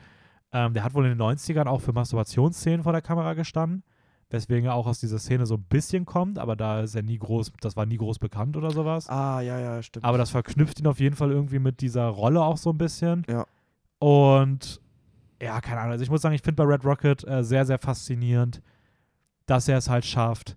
[0.50, 3.84] Ähm, der hat wohl in den 90ern auch für Masturbationsszenen vor der Kamera gestanden.
[4.30, 7.18] Weswegen er auch aus dieser Szene so ein bisschen kommt, aber da ist er nie
[7.18, 9.09] groß, das war nie groß bekannt oder sowas.
[9.09, 10.05] Ah, ja, ja, stimmt.
[10.05, 13.24] Aber das verknüpft ihn auf jeden Fall irgendwie mit dieser Rolle auch so ein bisschen.
[13.28, 13.46] Ja.
[13.98, 14.80] Und
[15.40, 15.92] ja, keine Ahnung.
[15.92, 18.60] Also ich muss sagen, ich finde bei Red Rocket äh, sehr, sehr faszinierend,
[19.46, 20.56] dass er es halt schafft.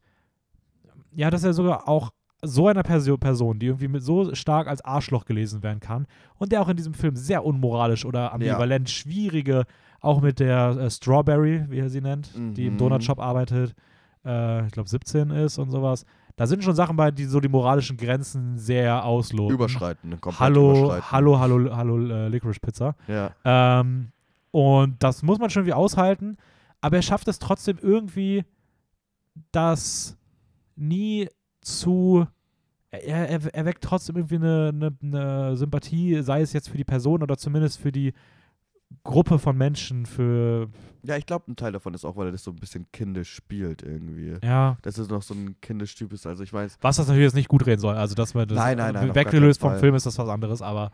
[1.13, 2.11] Ja, dass er sogar auch
[2.43, 6.07] so einer Perso Person, die irgendwie mit so stark als Arschloch gelesen werden kann
[6.37, 9.65] und der auch in diesem Film sehr unmoralisch oder ambivalent schwierige,
[10.01, 12.77] auch mit der äh, Strawberry, wie er sie nennt, die im Mhm.
[12.79, 13.73] Donutshop arbeitet,
[14.25, 16.05] äh, ich glaube 17 ist und sowas.
[16.35, 19.53] Da sind schon Sachen bei, die so die moralischen Grenzen sehr ausloten.
[19.53, 21.11] Überschreiten, komplett Hallo, überschreiten.
[21.11, 22.95] hallo, hallo, hallo, äh, Licorice Pizza.
[23.07, 23.31] Ja.
[23.45, 24.11] Ähm,
[24.51, 26.37] und das muss man schon irgendwie aushalten,
[26.81, 28.43] aber er schafft es trotzdem irgendwie,
[29.51, 30.17] das
[30.75, 31.29] nie
[31.61, 32.25] zu.
[32.89, 36.83] Er, er, er weckt trotzdem irgendwie eine, eine, eine Sympathie, sei es jetzt für die
[36.83, 38.13] Person oder zumindest für die
[39.03, 40.69] Gruppe von Menschen, für.
[41.03, 43.33] ja, ich glaube, ein Teil davon ist auch, weil er das so ein bisschen kindisch
[43.33, 44.37] spielt irgendwie.
[44.43, 44.77] Ja.
[44.81, 46.27] Dass es noch so ein kindisch Typ ist.
[46.27, 47.95] Also ich weiß, Was das natürlich jetzt nicht gut reden soll.
[47.95, 49.77] Also, dass man das Nein, nein, nein, weggelöst vom.
[49.77, 50.91] Film ist das was anderes, aber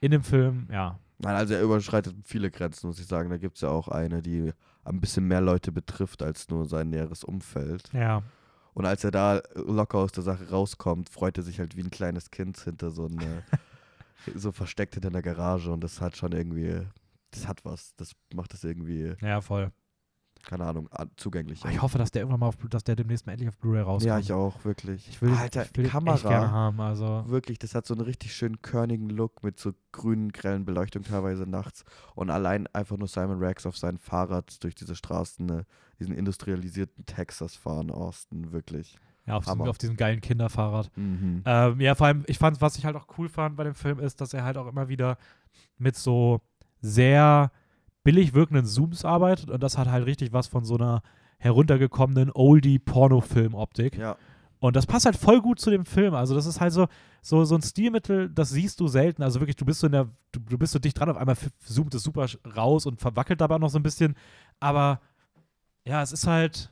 [0.00, 0.98] in dem Film, ja.
[1.18, 3.30] nein, also er überschreitet viele Grenzen, muss ich sagen.
[3.30, 4.52] Da gibt es ja auch eine, die
[4.84, 7.90] ein bisschen mehr Leute betrifft als nur sein näheres Umfeld.
[7.92, 8.22] Ja.
[8.74, 11.90] Und als er da locker aus der Sache rauskommt, freut er sich halt wie ein
[11.90, 13.42] kleines Kind hinter so eine,
[14.34, 16.82] so versteckt hinter einer Garage und das hat schon irgendwie,
[17.36, 17.94] das hat was.
[17.96, 19.70] Das macht das irgendwie, Ja, voll.
[20.44, 21.68] keine Ahnung, zugänglicher.
[21.70, 24.06] Ich hoffe, dass der irgendwann mal auf, dass der demnächst mal endlich auf Blu-ray rauskommt.
[24.08, 25.08] ja, ich auch, wirklich.
[25.08, 26.14] Ich will, Alter, ich will Kamera.
[26.14, 26.80] echt gerne haben.
[26.80, 31.02] Also, Wirklich, das hat so einen richtig schönen körnigen Look mit so grünen, grellen Beleuchtung
[31.02, 31.84] teilweise nachts.
[32.14, 35.64] Und allein einfach nur Simon Rex auf seinem Fahrrad durch diese Straßen, ne,
[35.98, 38.96] diesen industrialisierten Texas fahren, Austin, wirklich.
[39.26, 40.90] ja, auf, diesem, auf diesem geilen Kinderfahrrad.
[40.96, 41.42] Mhm.
[41.44, 43.98] Ähm, ja, vor allem, ich fand, was ich halt auch cool fand bei dem Film
[43.98, 45.16] ist, dass er halt auch immer wieder
[45.78, 46.40] mit so
[46.80, 47.50] sehr
[48.04, 51.02] billig wirkenden Zooms arbeitet und das hat halt richtig was von so einer
[51.38, 53.96] heruntergekommenen Oldie-Pornofilm-Optik.
[53.98, 54.16] Ja,
[54.58, 56.14] Und das passt halt voll gut zu dem Film.
[56.14, 56.86] Also, das ist halt so,
[57.22, 59.22] so, so ein Stilmittel, das siehst du selten.
[59.22, 61.36] Also wirklich, du bist so in der, du, du bist so dicht dran, auf einmal
[61.64, 62.26] zoomt es super
[62.56, 64.14] raus und verwackelt dabei auch noch so ein bisschen.
[64.60, 65.00] Aber
[65.84, 66.70] ja, es ist halt,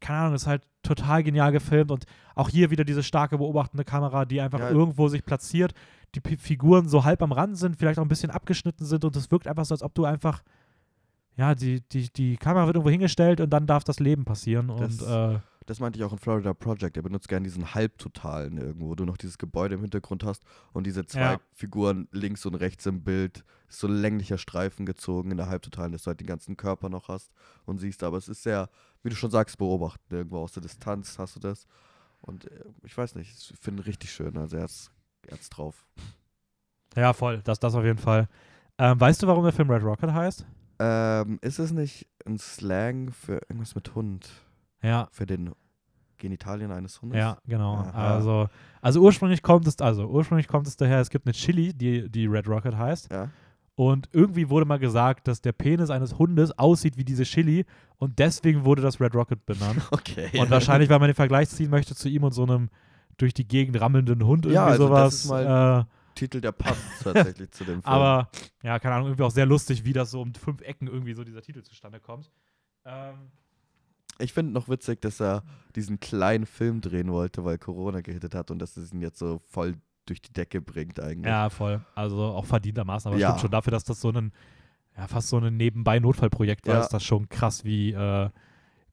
[0.00, 2.04] keine Ahnung, es ist halt total genial gefilmt und
[2.34, 4.70] auch hier wieder diese starke beobachtende Kamera, die einfach Ja.
[4.70, 5.72] irgendwo sich platziert,
[6.16, 9.14] die P Figuren so halb am Rand sind, vielleicht auch ein bisschen abgeschnitten sind und
[9.16, 10.42] es wirkt einfach so, als ob du einfach,
[11.36, 14.80] ja, die, die, die Kamera wird irgendwo hingestellt und dann darf das Leben passieren und
[15.02, 15.02] Das-
[15.36, 16.96] äh, Das meinte ich auch in Florida Project.
[16.96, 20.86] Er benutzt gerne diesen Halbtotalen irgendwo, wo du noch dieses Gebäude im Hintergrund hast und
[20.86, 21.40] diese zwei Ja.
[21.54, 23.44] Figuren links und rechts im Bild.
[23.68, 26.88] Ist so ein länglicher Streifen gezogen in der Halbtotalen, dass du halt den ganzen Körper
[26.88, 27.32] noch hast
[27.64, 28.04] und siehst.
[28.04, 28.70] Aber es ist sehr,
[29.02, 30.14] wie du schon sagst, beobachten.
[30.14, 31.66] Irgendwo aus der Distanz hast du das.
[32.20, 34.36] Und äh, ich weiß nicht, ich finde ihn richtig schön.
[34.38, 34.92] Also er ist,
[35.26, 35.86] er hat's drauf.
[36.96, 38.28] ja, voll, das, das auf jeden Fall.
[38.78, 40.46] Ähm, weißt du, warum der Film Red Rocket heißt?
[40.78, 44.28] Ähm, ist es nicht ein Slang für irgendwas mit Hund?
[44.82, 45.52] Ja, Für den
[46.18, 47.18] Genitalien eines Hundes?
[47.18, 47.74] Ja, genau.
[47.74, 48.14] Aha.
[48.14, 48.48] Also,
[48.80, 52.26] also ursprünglich kommt es, also ursprünglich kommt es daher, es gibt eine Chili, die, die
[52.26, 53.10] Red Rocket heißt.
[53.10, 53.30] Ja.
[53.74, 57.66] Und irgendwie wurde mal gesagt, dass der Penis eines Hundes aussieht wie diese Chili
[57.98, 59.82] und deswegen wurde das Red Rocket benannt.
[59.90, 60.38] Okay.
[60.38, 62.70] Und wahrscheinlich, weil man den Vergleich ziehen möchte zu ihm und so einem
[63.16, 65.44] durch die Gegend rammelnden Hund irgendwie Ja, also das sowas.
[65.48, 65.84] ist äh,
[66.14, 67.94] Titel, der passt tatsächlich zu dem Film.
[67.94, 68.30] aber
[68.62, 71.24] ja, keine Ahnung, irgendwie auch sehr lustig, wie das so um fünf Ecken irgendwie so
[71.24, 72.30] dieser Titel zustande kommt.
[72.84, 73.14] Ähm,
[74.18, 75.42] Ich finde noch witzig, dass er
[75.74, 79.38] diesen kleinen Film drehen wollte, weil Corona gehittet hat und dass es ihn jetzt so
[79.50, 79.74] voll
[80.06, 81.26] durch die Decke bringt eigentlich.
[81.26, 81.84] Ja, voll.
[81.94, 83.28] Also auch verdientermaßen, aber Ja.
[83.28, 84.32] stimmt schon dafür, dass das so ein,
[84.96, 86.80] ja, fast so ein Nebenbei-Notfallprojekt war, Ja.
[86.80, 88.30] ist das schon krass, wie, äh,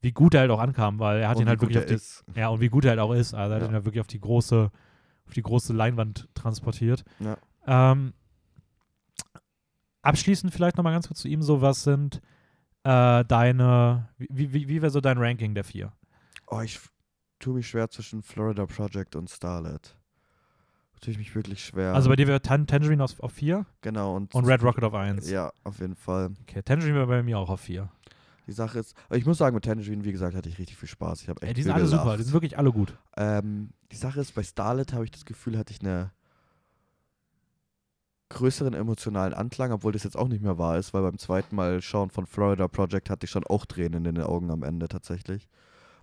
[0.03, 1.93] wie gut er halt auch ankam, weil er hat Und ihn halt wirklich auf die,
[1.95, 2.23] ist.
[2.35, 3.33] ja, und wie gut er halt auch ist.
[3.33, 3.69] Also er hat Ja.
[3.69, 4.69] ihn halt wirklich auf die große,
[5.25, 7.03] auf die große Leinwand transportiert.
[7.19, 7.37] Ja.
[7.65, 8.13] Ähm,
[10.01, 12.21] abschließend vielleicht nochmal ganz kurz zu ihm, so was sind
[12.83, 15.93] äh, deine, wie, wie, wie wäre so dein Ranking der vier?
[16.47, 16.79] Oh, ich
[17.39, 19.97] tue mich schwer zwischen Florida Project und Starlet.
[21.01, 21.93] Tue ich mich wirklich schwer.
[21.93, 24.93] Also bei dir wäre Tan Tangerine auf, auf vier Genau, und, und Red Rocket auf
[24.93, 25.29] eins.
[25.29, 26.31] Ja, auf jeden Fall.
[26.43, 27.89] Okay, Tangerine wäre bei mir auch auf vier.
[28.47, 30.89] Die Sache ist, aber ich muss sagen, mit Tangerine, wie gesagt, hatte ich richtig viel
[30.89, 31.21] Spaß.
[31.21, 32.03] Ich habe echt Ey, die sind alle gelacht.
[32.03, 32.97] super, die sind wirklich alle gut.
[33.15, 36.11] Ähm, die Sache ist, bei Starlet habe ich das Gefühl, hatte ich eine
[38.29, 41.81] größeren emotionalen Anklang, obwohl das jetzt auch nicht mehr wahr ist, weil beim zweiten Mal
[41.81, 45.47] schauen von Florida Project hatte ich schon auch Tränen in den Augen am Ende tatsächlich,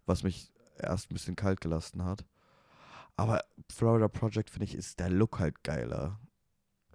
[0.07, 2.25] was mich erst ein bisschen kalt gelassen hat.
[3.17, 6.21] Aber Florida Project finde ich ist der Look halt geiler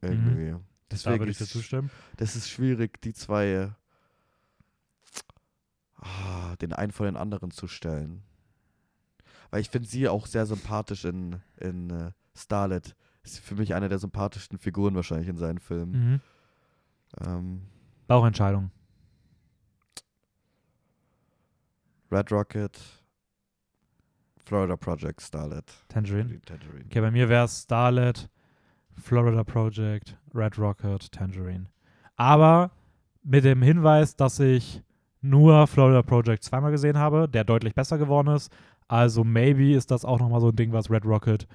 [0.02, 0.52] irgendwie.
[0.52, 0.60] Da
[0.92, 1.92] Deswegen würde ich dir ist, zustimmen.
[2.18, 3.76] das ist schwierig, die zwei
[5.98, 8.24] ah, den einen vor den anderen zu stellen.
[9.52, 12.96] Weil ich finde sie auch sehr sympathisch in, in äh, Starlet.
[13.24, 15.92] Ist für mich eine der sympathischsten Figuren wahrscheinlich in seinen Filmen.
[15.92, 16.22] Mhm.
[17.26, 17.62] Ähm,
[18.08, 18.72] Bauchentscheidung.
[22.12, 22.80] Red Rocket,
[24.38, 25.66] Florida Project, Starlet.
[25.90, 26.40] Tangerine.
[26.42, 26.86] Tangerine.
[26.86, 28.30] Okay, bei mir wäre es Starlet,
[28.94, 31.66] Florida Project, Red Rocket, Tangerine.
[32.16, 32.72] Aber
[33.24, 34.84] mit dem Hinweis, dass ich
[35.30, 38.52] nur Florida Project zweimal gesehen habe, der deutlich besser geworden ist.
[38.88, 41.48] Also maybe ist das auch nochmal so ein Ding, was Red Rocket,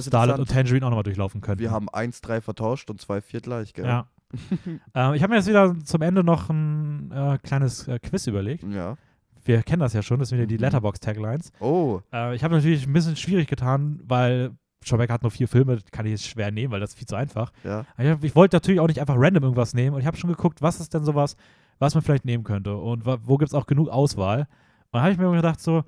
[0.00, 1.62] Starlet und Tangerine auch nochmal durchlaufen könnten.
[1.62, 3.86] wir haben 1-3 vertauscht und 2-4 gleich, gell?
[3.86, 4.06] Ja.
[4.94, 8.64] ähm, ich habe mir jetzt wieder zum Ende noch ein äh, kleines äh, Quiz überlegt.
[8.64, 8.96] Ja.
[9.44, 10.60] Wir kennen das ja schon, das sind wieder die Mhm.
[10.62, 11.52] Letterbox-Taglines.
[11.60, 14.52] Oh, Äh, ich habe natürlich ein bisschen schwierig getan, weil
[14.82, 17.14] Schaubeck hat nur vier Filme, kann ich jetzt schwer nehmen, weil das ist viel zu
[17.16, 17.52] einfach.
[17.62, 17.84] ja.
[17.98, 20.60] Ich, ich wollte natürlich auch nicht einfach random irgendwas nehmen und ich habe schon geguckt,
[20.62, 21.36] was ist denn sowas,
[21.78, 24.40] was man vielleicht nehmen könnte und wo gibt es auch genug Auswahl.
[24.40, 24.46] Und
[24.92, 25.84] dann habe ich mir gedacht so,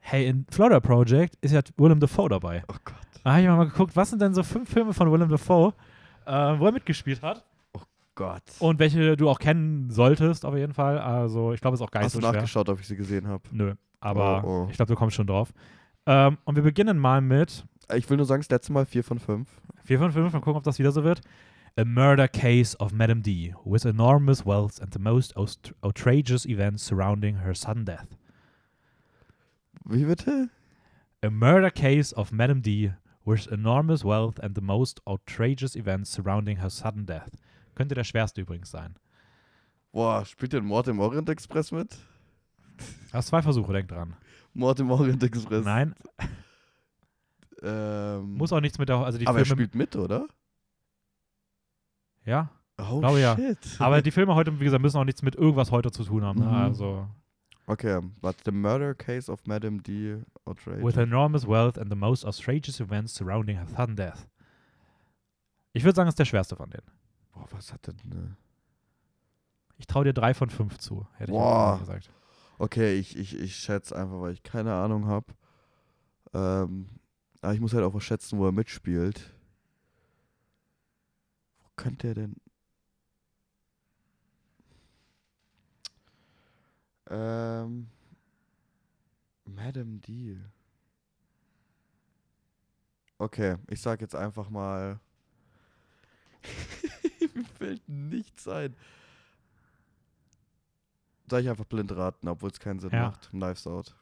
[0.00, 2.64] hey, in Florida Project ist ja Willem Dafoe dabei.
[2.68, 2.96] Oh Gott.
[3.24, 5.72] Dann habe ich mir mal geguckt, was sind denn so fünf Filme von Willem Dafoe,
[6.26, 7.44] äh, wo er mitgespielt hat
[8.14, 8.42] Gott.
[8.58, 10.98] und welche du auch kennen solltest auf jeden Fall.
[10.98, 12.32] Also ich glaube, es ist auch nicht Hast du so schwer.
[12.32, 13.42] nachgeschaut, ob ich sie gesehen habe?
[13.52, 14.66] Nö, aber Oh, oh.
[14.70, 15.52] ich glaube, du kommst schon drauf.
[16.04, 19.18] Ähm, und wir beginnen mal mit Ich will nur sagen, das letzte Mal 4 von
[19.20, 19.48] 5.
[19.84, 21.20] 4 von 5, mal gucken, ob das wieder so wird.
[21.76, 25.32] A murder case of Madame D, with enormous wealth and the most
[25.82, 28.16] outrageous events surrounding her sudden death.
[29.84, 30.50] Wie bitte?
[31.22, 32.92] A murder case of Madame D,
[33.24, 37.30] with enormous wealth and the most outrageous events surrounding her sudden death.
[37.74, 38.96] Könnte der schwerste übrigens sein.
[39.92, 41.96] Boah, spielt denn Mord im Orient Express mit?
[43.12, 44.14] Hast zwei Versuche, denk dran.
[44.52, 45.64] Mord im Orient Express.
[45.64, 45.94] Nein,
[47.62, 50.26] Ähm, muss auch nichts mit der, also die aber er Filme, spielt mit, oder?
[52.24, 53.36] Ja, Oh Glaube ja.
[53.36, 53.58] shit.
[53.78, 56.40] aber die Filme heute, wie gesagt, müssen auch nichts mit irgendwas heute zu tun haben.
[56.40, 56.46] Ne?
[56.46, 56.52] Mhm.
[56.52, 57.06] Also,
[57.66, 60.16] okay, but the murder case of Madame D.
[60.46, 60.82] Outrage.
[60.82, 64.26] with enormous wealth and the most outrageous events surrounding her sudden death.
[65.74, 66.86] Ich würde sagen, es ist der schwerste von denen.
[67.32, 67.96] Boah, was hat denn.
[68.04, 68.36] Ne?
[69.78, 71.74] Ich traue dir drei von fünf zu, hätte ich Boah.
[71.74, 72.10] auch gesagt.
[72.58, 75.26] Okay, ich, ich, ich schätze einfach, weil ich keine Ahnung habe.
[76.34, 76.88] Ähm,
[77.40, 79.34] aber ich muss halt auch was schätzen, wo er mitspielt.
[81.82, 82.36] Könnte er denn?
[87.10, 87.88] Ähm,
[89.44, 90.50] Madame Deal.
[93.18, 94.98] Okay, ich sag jetzt einfach mal.
[97.34, 98.74] Mir fällt nichts ein.
[101.30, 103.02] Soll ich einfach blind raten, obwohl es keinen Sinn Ja.
[103.06, 103.30] macht?
[103.30, 103.94] Knives Out.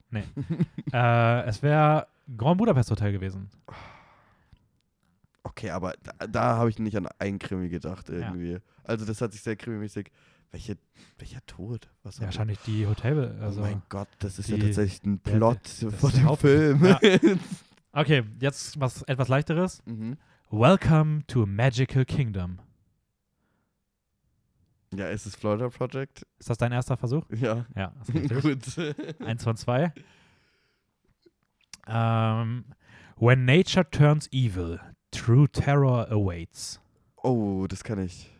[0.93, 3.49] Äh, es wäre Grand Budapest Hotel gewesen.
[5.43, 8.59] Okay, aber da, da habe ich nicht an ein Krimi gedacht irgendwie.
[8.85, 10.11] Also das hat sich sehr krimimäßig.
[10.53, 10.77] Welche,
[11.19, 11.89] welcher Tod?
[12.03, 13.39] Was Ja, wahrscheinlich die Hotel.
[13.41, 13.61] Also.
[13.61, 16.25] oh mein Gott, das ist ja die- tatsächlich ein der- Plot von ist der dem
[16.25, 16.85] Haupt- Film.
[16.85, 16.99] Ja.
[17.93, 19.83] Okay, jetzt was etwas leichteres.
[19.85, 20.17] mhm.
[20.51, 22.61] Welcome to a Magical Kingdom.
[24.95, 26.25] Ja, ist es Florida Project?
[26.39, 27.25] Ist das dein erster Versuch?
[27.31, 27.67] Ja.
[27.77, 27.93] Ja.
[28.43, 28.63] Gut.
[29.25, 29.93] Eins von zwei.
[31.87, 32.65] Ähm,
[33.17, 34.81] when nature turns evil,
[35.11, 36.81] true terror awaits.
[37.23, 38.31] Oh, das kann ich.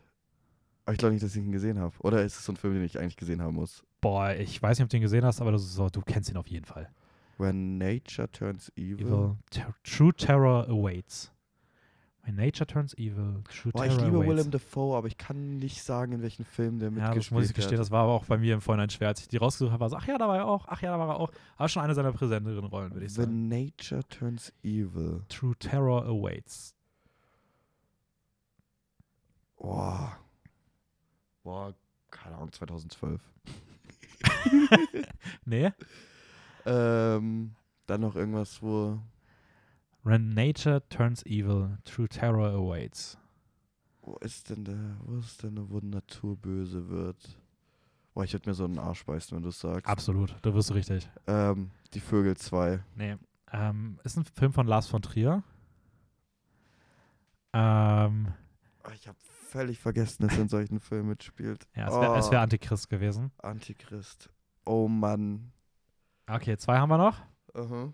[0.85, 1.95] Aber ich glaube nicht, dass ich ihn gesehen habe.
[2.01, 3.85] Oder ist es so ein Film, den ich eigentlich gesehen haben muss?
[4.01, 6.47] Boah, ich weiß nicht, ob du ihn gesehen hast, aber so, du kennst ihn auf
[6.47, 6.91] jeden Fall.
[7.39, 9.07] When nature turns evil.
[9.07, 11.33] Evil, ter true terror awaits.
[12.23, 14.29] When nature turns evil, true Boah, ich liebe awaits.
[14.29, 17.45] Willem Dafoe, aber ich kann nicht sagen, in welchem Film der ja, mitgespielt das muss
[17.47, 17.81] ich gestehen, hat.
[17.81, 19.09] das war aber auch bei mir im Vorhinein schwer.
[19.09, 20.91] Als ich die rausgesucht habe, war so, ach ja, da war er auch, ach ja,
[20.91, 21.33] da war er auch.
[21.57, 23.31] Aber schon eine seiner präsenteren Rollen, würde ich sagen.
[23.31, 25.23] When nature turns evil.
[25.29, 26.75] True terror awaits.
[29.57, 30.19] Boah.
[31.43, 31.75] Boah,
[32.11, 33.21] keine Ahnung, 2012.
[35.45, 35.73] Nee?
[36.67, 37.55] Ähm,
[37.87, 38.99] dann noch irgendwas, wo.
[40.03, 43.19] When nature turns evil, true terror awaits.
[44.03, 47.39] Wo ist denn der, wo ist denn, wo Natur böse wird?
[48.15, 49.87] Boah, ich würde mir so einen Arsch beißen, wenn du es sagst.
[49.87, 51.09] Absolut, du wirst richtig.
[51.27, 52.83] Ähm, die Vögel 2.
[52.97, 53.17] Nee.
[53.53, 55.43] Ähm, ist ein Film von Lars von Trier.
[57.53, 58.33] Ähm,
[58.83, 61.67] Ah, Ich habe völlig vergessen, dass er in solchen Filmen mitspielt.
[61.77, 63.31] ja, es wäre Oh, wär Antichrist gewesen.
[63.39, 64.31] Antichrist.
[64.65, 65.53] Oh Mann.
[66.27, 67.21] Okay, zwei haben wir noch.
[67.55, 67.93] Aha.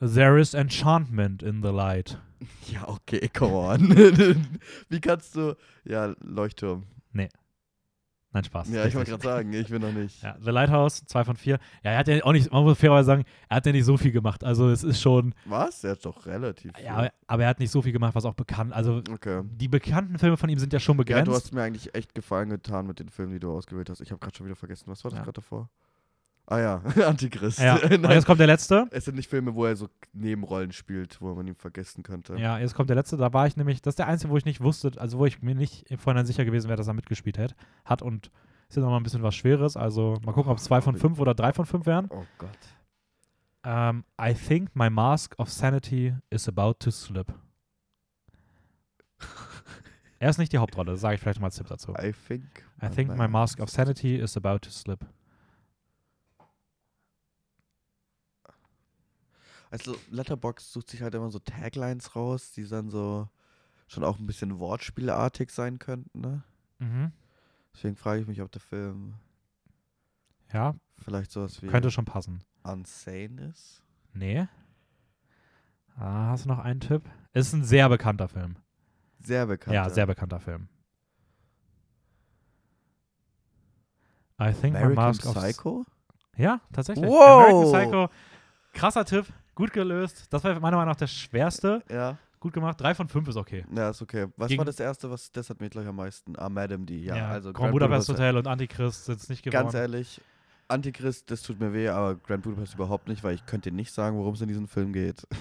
[0.00, 2.18] There is enchantment in the light.
[2.70, 3.80] Ja, okay, come on.
[4.90, 5.56] Wie kannst du.
[5.84, 6.84] Ja, Leuchtturm.
[8.34, 8.68] Nein, Spaß.
[8.70, 10.20] Ja, ich wollte gerade sagen, ich bin noch nicht.
[10.20, 11.60] Ja, The Lighthouse, zwei von vier.
[11.84, 13.96] Ja, er hat ja auch nicht, man muss fairerweise sagen, er hat ja nicht so
[13.96, 14.42] viel gemacht.
[14.42, 15.84] Also es ist schon, Was?
[15.84, 16.72] Er hat doch relativ.
[16.76, 16.84] viel.
[16.84, 18.72] ja, aber er hat nicht so viel gemacht, was auch bekannt.
[18.72, 19.42] Also okay.
[19.44, 21.28] die bekannten Filme von ihm sind ja schon Ja, begrenzt.
[21.28, 24.00] du hast mir eigentlich echt Gefallen getan mit den Filmen, die du ausgewählt hast.
[24.00, 24.86] Ich habe gerade schon wieder vergessen.
[24.88, 25.24] Was war das Ja.
[25.24, 25.70] gerade davor?
[26.46, 27.58] Ah ja, Antichrist.
[27.58, 28.86] ja, und jetzt kommt der letzte.
[28.90, 32.36] es sind nicht Filme, wo er so Nebenrollen spielt, wo man ihn vergessen könnte.
[32.36, 33.16] Ja, jetzt kommt der letzte.
[33.16, 35.40] Da war ich nämlich, das ist der einzige, wo ich nicht wusste, also wo ich
[35.40, 37.54] mir nicht im Vorhinein sicher gewesen wäre, dass er mitgespielt hat.
[37.84, 38.30] hat und
[38.68, 39.76] ist jetzt nochmal ein bisschen was Schweres.
[39.76, 42.08] Also mal gucken, ob es zwei von fünf oder drei von fünf wären.
[42.10, 42.50] Oh Gott.
[43.64, 47.32] Ähm, I think my mask of sanity is about to slip.
[50.18, 51.92] er ist nicht die Hauptrolle, sage ich vielleicht mal als Tipp dazu.
[51.92, 52.44] I think.
[52.82, 55.06] I think my mask of sanity is about to slip.
[59.70, 63.28] Also Letterbox sucht sich halt immer so Taglines raus, die dann so
[63.88, 66.42] schon auch ein bisschen wortspielartig sein könnten, ne?
[66.78, 67.12] Mhm.
[67.74, 69.14] Deswegen frage ich mich, ob der Film
[70.52, 72.42] Ja, vielleicht sowas wie könnte schon passen.
[72.62, 73.82] Unsane ist.
[74.12, 74.46] Nee.
[75.96, 77.02] Ah, hast du noch einen Tipp?
[77.32, 78.56] Es ist ein sehr bekannter Film.
[79.20, 79.74] Sehr bekannt.
[79.74, 80.68] Ja, sehr bekannter Film.
[84.40, 85.84] I think American mask Psycho?
[86.36, 87.08] Ja, tatsächlich.
[87.08, 87.20] Wow.
[87.20, 88.10] American Psycho.
[88.72, 90.26] Krasser Tipp, gut gelöst.
[90.30, 91.82] Das war meiner Meinung nach der schwerste.
[91.90, 92.78] Ja, Gut gemacht.
[92.78, 93.64] Drei von fünf ist okay.
[93.74, 94.26] ja, ist okay.
[94.36, 96.34] Was Gegen- war das erste, was das hat mich gleich am meisten?
[96.36, 96.98] Ah, Madame D.
[96.98, 99.62] Ja, also Grand Budapest Hotel und Antichrist sind es nicht geworden.
[99.62, 100.20] Ganz ehrlich,
[100.68, 103.92] Antichrist, das tut mir weh, aber Grand Budapest überhaupt nicht, weil ich könnte dir nicht
[103.92, 105.26] sagen, worum es in diesem Film geht.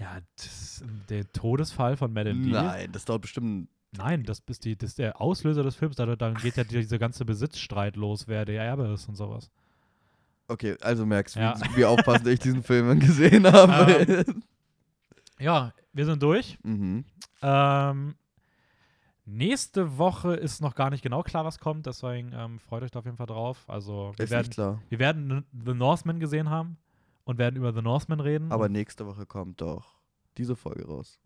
[0.00, 2.50] Ja, das, der Todesfall von Madame D.
[2.50, 3.68] Nein, das dauert bestimmt.
[3.92, 5.94] Nein, das ist, die, das ist der Auslöser des Films.
[5.94, 9.48] Da, dann geht ja dieser ganze Besitzstreit los, wer der Erbe ist und sowas.
[10.48, 11.54] Okay, also merkst du, Ja.
[11.72, 14.24] wie, wie aufpassend ich diesen Film gesehen habe.
[15.38, 16.58] Ja, wir sind durch.
[16.62, 17.04] mhm.
[17.42, 18.14] Ähm,
[19.26, 21.86] nächste Woche ist noch gar nicht genau klar, was kommt.
[21.86, 23.64] Deswegen ähm, freut euch da auf jeden Fall drauf.
[23.68, 24.80] Also wir Ist werden, nicht klar.
[24.88, 26.78] wir werden The Northman gesehen haben
[27.24, 28.50] und werden über The Northman reden.
[28.52, 29.94] Aber nächste Woche kommt doch
[30.38, 31.20] diese Folge raus.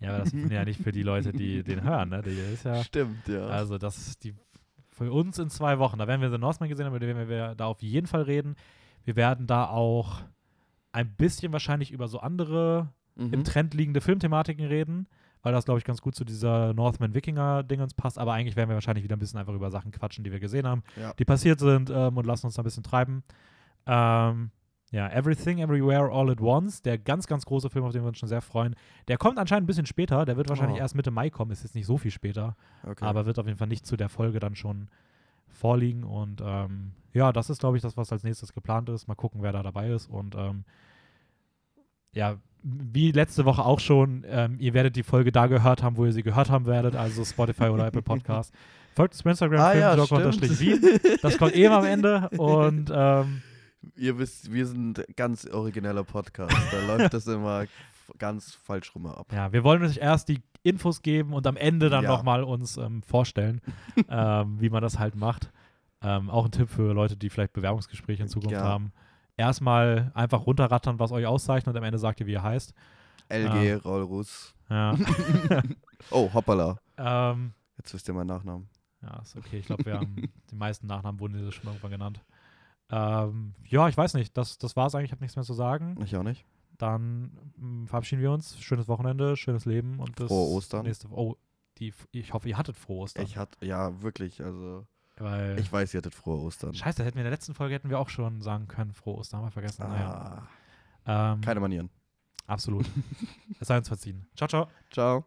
[0.00, 2.08] ja, aber das sind ja nicht für die Leute, die den hören.
[2.10, 2.22] Ne?
[2.22, 3.46] Die ist ja, Stimmt, ja.
[3.48, 4.34] also das ist die
[4.94, 5.98] für uns in zwei Wochen.
[5.98, 8.22] Da werden wir The Northman gesehen haben, über den werden wir da auf jeden Fall
[8.22, 8.54] reden.
[9.04, 10.22] Wir werden da auch
[10.92, 13.32] ein bisschen wahrscheinlich über so andere mhm.
[13.32, 15.08] im Trend liegende Filmthematiken reden,
[15.42, 18.18] weil das, glaube ich, ganz gut zu dieser Northman-Wikinger-Dingens passt.
[18.18, 20.66] Aber eigentlich werden wir wahrscheinlich wieder ein bisschen einfach über Sachen quatschen, die wir gesehen
[20.66, 21.12] haben, Ja.
[21.14, 23.24] die passiert sind ähm, und lassen uns da ein bisschen treiben.
[23.86, 24.50] Ähm,
[24.94, 28.18] Ja, Everything, Everywhere, All at Once, der ganz, ganz große Film, auf den wir uns
[28.18, 28.76] schon sehr freuen.
[29.08, 30.80] Der kommt anscheinend ein bisschen später, der wird wahrscheinlich Oh.
[30.82, 32.54] erst Mitte Mai kommen, ist jetzt nicht so viel später,
[32.84, 33.04] Okay.
[33.04, 34.86] aber wird auf jeden Fall nicht zu der Folge dann schon
[35.48, 36.04] vorliegen.
[36.04, 39.08] Und ähm, ja, das ist, glaube ich, das, was als nächstes geplant ist.
[39.08, 40.08] Mal gucken, wer da dabei ist.
[40.08, 40.62] Und ähm,
[42.12, 46.04] ja, wie letzte Woche auch schon, ähm, ihr werdet die Folge da gehört haben, wo
[46.06, 48.54] ihr sie gehört haben werdet, also Spotify oder Apple Podcast.
[48.94, 49.96] Folgt uns bei Instagram, ah, ja.
[49.96, 52.28] Das kommt eben am Ende.
[52.38, 53.42] Und ähm,
[53.96, 56.56] Ihr wisst, wir sind ganz origineller Podcast.
[56.72, 57.66] Da läuft das immer
[58.18, 59.26] ganz falsch rum ab.
[59.32, 62.10] ja, wir wollen euch erst die Infos geben und am Ende dann Ja.
[62.10, 63.60] nochmal uns ähm, vorstellen,
[64.08, 65.50] ähm, wie man das halt macht.
[66.02, 68.62] Ähm, auch ein Tipp für Leute, die vielleicht Bewerbungsgespräche in Zukunft Ja.
[68.62, 68.92] haben.
[69.36, 72.72] Erstmal einfach runterrattern, was euch auszeichnet und am Ende sagt ihr, wie ihr heißt.
[73.30, 74.54] LG, Rollrus.
[74.70, 74.96] Ja,
[76.10, 76.78] Oh, hoppala.
[76.98, 78.68] ähm, Jetzt wisst ihr meinen Nachnamen.
[79.02, 79.58] ja ist okay.
[79.58, 82.20] Ich glaube, wir haben die meisten Nachnamen wurden schon irgendwann genannt.
[82.90, 84.36] Ähm, ja, ich weiß nicht.
[84.36, 85.08] Das, das war es eigentlich.
[85.08, 85.96] Ich habe nichts mehr zu sagen.
[86.02, 86.44] Ich auch nicht.
[86.78, 88.58] Dann mm, verabschieden wir uns.
[88.60, 90.84] Schönes Wochenende, schönes Leben und bis Frohe Ostern.
[90.84, 91.36] nächste Oh,
[91.78, 93.24] die, ich hoffe, ihr hattet frohe Ostern.
[93.24, 94.86] Ich hatte, ja, wirklich, also,
[95.16, 96.74] weil, ich weiß, ihr hattet frohe Ostern.
[96.74, 99.40] Scheiße, hätten wir in der letzten Folge hätten wir auch schon sagen können, frohe Ostern,
[99.40, 99.82] haben wir vergessen.
[99.88, 100.46] Naja.
[101.04, 101.90] Ah, Ähm, keine Manieren.
[102.46, 102.86] absolut.
[103.60, 104.26] es sei uns verziehen.
[104.36, 104.68] Ciao, ciao.
[104.90, 105.24] Ciao.